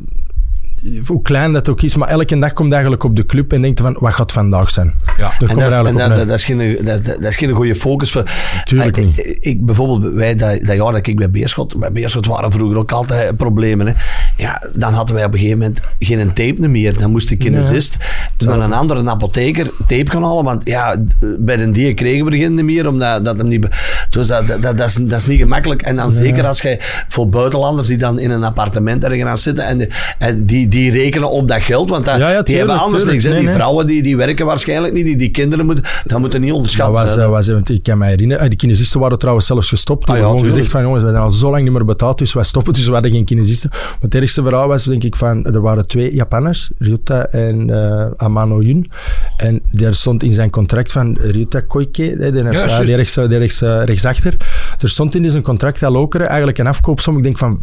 [1.07, 3.81] Hoe klein dat ook is, maar elke dag komt eigenlijk op de club en denkt
[3.81, 4.95] van, wat gaat vandaag zijn?
[5.19, 5.33] Ja.
[5.39, 8.13] Daar En dat, is, en dat, is geen, dat, dat is geen goede focus.
[8.13, 8.25] Voor,
[8.65, 9.19] Tuurlijk ik, niet.
[9.19, 11.79] Ik, ik- bijvoorbeeld, wij, dat, dat jaar dat ik bij Beerschot...
[11.79, 13.87] Bij Beerschot waren vroeger ook altijd problemen.
[13.87, 13.93] Hè.
[14.37, 16.99] Ja, dan hadden wij op een gegeven moment geen tape meer.
[16.99, 17.97] Dan moest de kinesist
[18.45, 20.45] met een andere een apotheker tape gaan halen.
[20.45, 20.97] Want ja,
[21.39, 22.89] bij de die kregen we geen meer.
[22.89, 23.67] Omdat dat hem niet...
[24.11, 25.83] Dus dat, dat, is, dat is niet gemakkelijk.
[25.83, 29.89] En dan zeker als jij voor buitenlanders die dan in een appartement ergens zitten en,
[30.19, 31.91] en die, die rekenen op dat geld.
[31.91, 33.11] Want dat, Ja, ja, die tuurlijk, hebben anders tuurlijk.
[33.13, 33.25] niks.
[33.25, 33.55] Nee, die nee.
[33.55, 35.05] vrouwen die, die werken waarschijnlijk niet.
[35.05, 35.85] Die, die kinderen moeten...
[36.05, 36.95] Dat moeten niet Dat onderschatten.
[37.03, 37.25] was, zijn.
[37.25, 40.07] eh, was, want ik kan me herinneren, eh, de kinesisten waren trouwens zelfs gestopt.
[40.07, 40.73] Die Ah, ja, hebben gewoon tuurlijk.
[40.73, 42.73] gezegd van jongens, wij zijn al zo lang niet meer betaald, dus wij stoppen.
[42.79, 43.71] Dus we hadden geen kinesisten.
[43.73, 48.11] Maar het ergste verhaal was denk ik van, er waren twee Japanners, Ryuta en eh,
[48.17, 48.91] Amano Yun.
[49.37, 53.61] En daar stond in zijn contract van Ryuta Koike, die, Ja, die, rechts, die rechts,
[53.61, 54.37] rechtsachter.
[54.81, 57.63] Er stond in zijn contract dat Lokeren eigenlijk een afkoopsom, ik denk van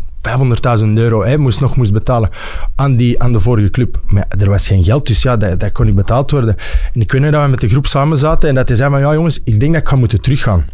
[0.80, 2.30] 500.000 euro, hè, moest nog moest betalen
[2.76, 4.02] aan, die, aan de vorige club.
[4.08, 6.56] Maar er was geen geld, dus ja, dat, dat kon niet betaald worden.
[6.93, 8.89] En ik weet nog dat we met de groep samen zaten en dat hij zei
[8.89, 10.66] van, ja jongens, ik denk dat ik ga moeten teruggaan.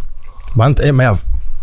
[0.53, 1.17] Want, hè, maar ja,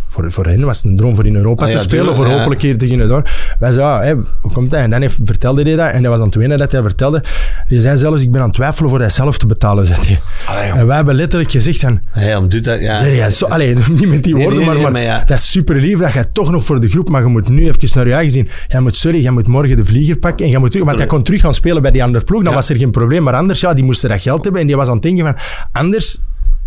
[0.09, 2.27] voor, voor hen was het een droom voor in Europa Ah, ja, te spelen, voor
[2.27, 2.37] ja.
[2.37, 3.25] hopelijk hier te kunnen doen.
[3.59, 4.81] Wij zeiden, ja, hè, hoe komt dat?
[4.81, 7.25] En dan heeft, vertelde hij dat, en dat was aan het wenen dat hij vertelde.
[7.69, 10.21] Die zei zelfs, ik ben aan het twijfelen voor dat zelf te betalen, zei hij.
[10.47, 10.71] Allee.
[10.73, 12.81] En wij hebben letterlijk gezegd van, Ja, maar doet dat...
[12.81, 12.95] Ja.
[12.95, 15.51] Zeg jij, zo, allee, niet met die Nee, woorden, nee, maar, nee, maar, dat is
[15.51, 18.07] super lief dat jij toch nog voor de groep, maar je moet nu even naar
[18.07, 18.49] je eigen zien.
[18.69, 21.07] Jij moet, sorry, jij moet morgen de vlieger pakken en jij moet terug, want hij
[21.07, 23.23] kon terug gaan spelen bij die andere ploeg, dan was er geen probleem.
[23.23, 25.37] Maar anders, ja, die moesten dat geld hebben en die was aan het denken van,
[25.73, 26.19] anders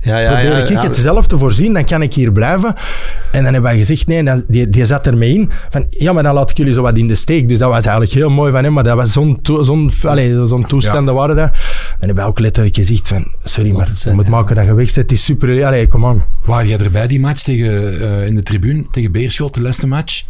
[0.04, 0.82] Ja, ja, probeer ja, ik ja.
[0.82, 2.76] het zelf te voorzien, dan kan ik hier blijven.
[3.32, 5.52] En dan hebben wij gezegd, nee, dan, die, die zat ermee in.
[5.70, 7.48] Van, ja, maar dan laat ik jullie zo wat in de steek.
[7.48, 10.46] Dus dat was eigenlijk heel mooi van hem, maar dat was zo'n to- zo'n allee,
[10.48, 11.52] zo'n toestanden waren daar.
[11.52, 14.32] Dan hebben wij ook letterlijk gezegd van, sorry, maar het je moet ja.
[14.32, 15.04] maken dat je weg zit.
[15.04, 16.26] Het is super, allee, kom aan.
[16.46, 20.24] Waar jij erbij die match tegen, eh, in de tribune tegen Beerschot, de laatste match?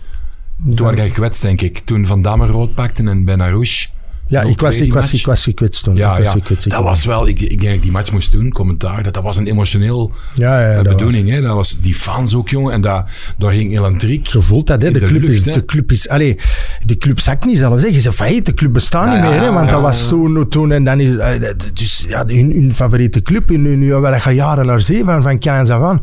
[0.66, 1.80] Toen waren jij gekwetst, denk ik.
[1.80, 3.88] Toen Van Damme rood pakte en Ben Arouche
[4.32, 5.96] Ja, ik was, ik, was, ik was gekwetst toen.
[5.96, 6.32] Ja, ja.
[6.32, 9.14] gekwetst, dat was- wel, ik, ik denk dat ik die match moest doen, commentaar, dat,
[9.14, 11.30] dat was een emotioneel Ja, ja, eh, dat was- bedoeling.
[11.30, 11.42] Hè?
[11.42, 12.74] Dat was die fans ook, jongen.
[12.74, 13.06] En dat,
[13.38, 14.28] daar ging Elantriek.
[14.28, 14.92] Je voelt dat, hè?
[14.92, 15.52] De, de club lucht, is, hè?
[15.52, 16.10] de club is...
[16.10, 16.38] Allee,
[16.86, 17.84] de club zakt niet zelfs.
[17.84, 17.88] Hè.
[17.90, 19.40] Je zegt failliet, de club bestaat Ja, niet meer.
[19.42, 21.20] Hè, want dat was toen, toen en dan is...
[21.20, 24.80] allee, dat- Dus ja, hun, hun favoriete club, hun, hun, hun, waar je jaren naar
[24.82, 26.02] zee van, van Kains af aan,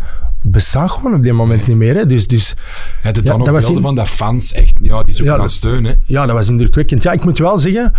[0.51, 1.95] bestaat gewoon op dit moment niet meer.
[1.97, 2.07] Hè.
[2.07, 2.55] Dus, dus
[3.03, 5.33] Het dan Ja, ook dat was in- van dat fans echt, ja, die zoeken Ja,
[5.41, 5.85] aan dat- steun.
[5.85, 5.93] Hè?
[6.05, 7.03] ja, dat was indrukwekkend.
[7.03, 7.93] Ja, ik moet wel zeggen...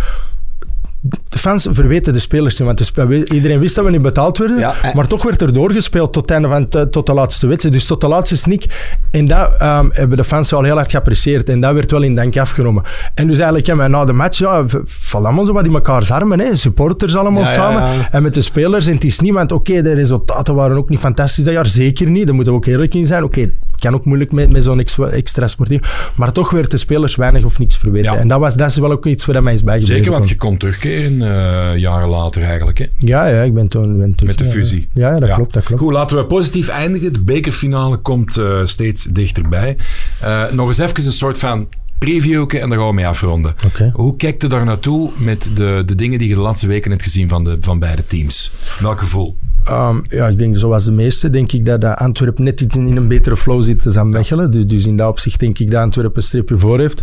[1.02, 4.38] De fans verweten de spelers niet, want de spe- iedereen wist dat we niet betaald
[4.38, 4.58] werden.
[4.58, 7.46] Ja, en- maar toch werd er doorgespeeld tot, het einde van het- tot de laatste
[7.46, 7.74] wedstrijd.
[7.74, 8.66] Dus tot de laatste snik.
[9.10, 11.48] En dat ehm, hebben de fans wel heel hard geapprecieerd.
[11.48, 12.82] En dat werd wel in dank afgenomen.
[13.14, 16.38] En dus eigenlijk, ja, na de match, ja, vallen allemaal zo wat in mekaars armen.
[16.40, 16.54] Hè.
[16.54, 17.82] Supporters allemaal Ja, samen.
[17.82, 18.08] ja.
[18.10, 18.86] En met de spelers.
[18.86, 21.66] En het is niet, want oké, de resultaten waren ook niet fantastisch dat jaar.
[21.66, 22.26] Zeker niet.
[22.26, 23.22] Daar moeten we ook eerlijk in zijn.
[23.24, 26.12] Oké, kan ook moeilijk met, met zo'n extra, sportief.
[26.14, 28.12] Maar toch werd de spelers weinig of niks verweten.
[28.12, 28.18] Ja.
[28.18, 29.96] En dat, was, dat is wel ook iets waar mij is bijgebleven.
[29.96, 32.78] Zeker, want je kon terugkeren eh, jaren later eigenlijk.
[32.78, 32.86] Hè?
[32.96, 33.98] Ja, ja, ik ben toen...
[33.98, 34.88] Ben terug, Met de fusie.
[34.92, 35.82] Ja, ja, dat klopt, dat klopt.
[35.82, 37.12] Goed, laten we positief eindigen.
[37.12, 39.76] De bekerfinale komt eh, steeds dichterbij.
[40.20, 41.68] Eh, nog eens even een soort van
[42.00, 43.54] previewke en dan gaan we mee afronden.
[43.92, 47.02] Hoe kijkt u daar naartoe met de, de dingen die je de laatste weken hebt
[47.02, 48.52] gezien van, de, van beide teams?
[48.80, 49.36] Welk gevoel?
[49.64, 52.96] Ehm, ja, ik denk zoals de meeste, denk ik dat, Antwerpen net iets in, in
[52.96, 54.50] een betere flow zit dan Mechelen.
[54.50, 57.02] Dus, dus in dat opzicht denk ik dat Antwerpen een streepje voor heeft.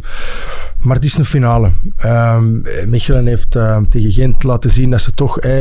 [0.80, 1.70] Maar het is een finale.
[1.98, 5.52] Ehm, Mechelen heeft ehm, tegen Gent laten zien dat ze toch eh,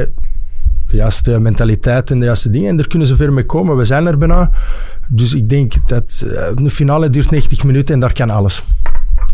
[0.86, 3.76] de juiste mentaliteit en de juiste dingen, en daar kunnen ze ver mee komen.
[3.76, 4.50] We zijn er bijna.
[5.08, 8.64] Dus ik denk dat eh, een finale duurt 90 minuten en daar kan alles.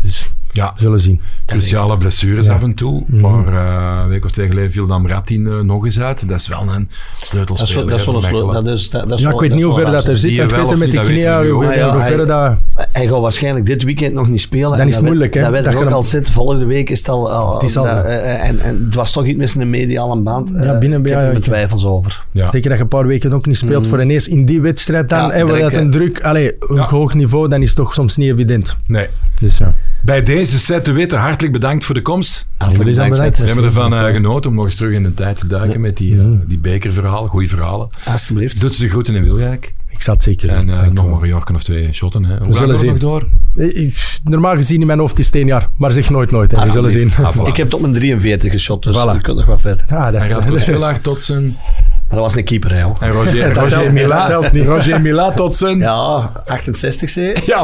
[0.03, 1.21] Dus Ja, we zullen zien.
[1.45, 3.03] cruciale blessures af en toe.
[3.07, 3.21] Mhm.
[3.21, 6.27] Maar eh, een week of twee geleden viel Damratin eh, nog eens uit.
[6.29, 6.79] Dat is wel een Dat
[7.21, 7.89] is, sleutelspeler.
[7.89, 8.51] dat is wel een sleutel.
[8.51, 10.29] Dat is, dat, dat is Ja, ik weet niet hoe ver dat er zit.
[10.29, 11.65] Die Ik weet het met de weten knieën, hoe
[12.07, 12.57] ver dat...
[12.91, 14.69] Hij gaat waarschijnlijk dit weekend nog niet spelen.
[14.69, 15.41] Dan En is het moeilijk, hè.
[15.41, 16.31] Dat weet ik ook al zit.
[16.31, 17.53] Volgende week is het al...
[17.53, 20.49] Het is al- dat, eh, en, en het was toch iets met een mediale band.
[20.49, 22.25] Ja, Eh, binnen- ik heb er ik- twijfels over.
[22.33, 25.19] Zeker dat je een paar weken ook niet speelt voor ineens in die wedstrijd dan,
[25.19, 28.17] Ja, waar druk, dat een druk, allee, een hoog niveau, dan is het toch soms
[28.17, 28.77] niet evident.
[28.87, 29.07] Nee.
[29.39, 29.73] Dus ja.
[30.03, 32.47] Bij deze set de Witte, hartelijk bedankt voor de komst.
[32.57, 33.11] Hartelijk bedankt.
[33.11, 33.37] bedankt.
[33.37, 35.97] We hebben ervan eh, genoten om nog eens terug in de tijd te duiken met
[35.97, 37.89] die, eh, die bekerverhalen, goede verhalen.
[38.05, 38.59] Alsjeblieft.
[38.59, 39.73] Doet ze de groeten in Wilrijk.
[39.93, 40.75] Ik zal het zeker En doen.
[40.79, 42.23] eh, nog maar een jaar of twee shotten.
[42.25, 42.29] Hè.
[42.31, 43.29] Hoe lang zullen gaat het nog zien.
[43.55, 43.71] door?
[43.73, 46.51] Is- Normaal gezien in mijn hoofd is het één jaar, maar zeg nooit nooit.
[46.51, 46.61] Hè.
[46.61, 47.11] We zullen zien.
[47.21, 47.47] Ah, voilà.
[47.47, 49.11] Ik heb tot mijn 43 geschot, dus Voilà.
[49.13, 49.83] je kunt nog wat vet.
[49.87, 51.43] Ah, dat, Hij gaat Villaar tot zijn...
[51.43, 52.79] Maar dat was een keeper, hè.
[52.81, 52.95] joh.
[52.99, 54.65] En Roger, Dat Roger, telt Mila, telt niet.
[54.65, 55.77] Roger Mila tot zijn...
[55.79, 57.17] Ja, Ja, 68 C.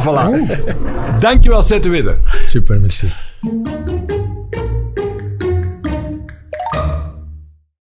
[0.04, 0.30] voilà.
[1.20, 2.18] Dankjewel, Zet de Witte.
[2.46, 3.08] Super, merci.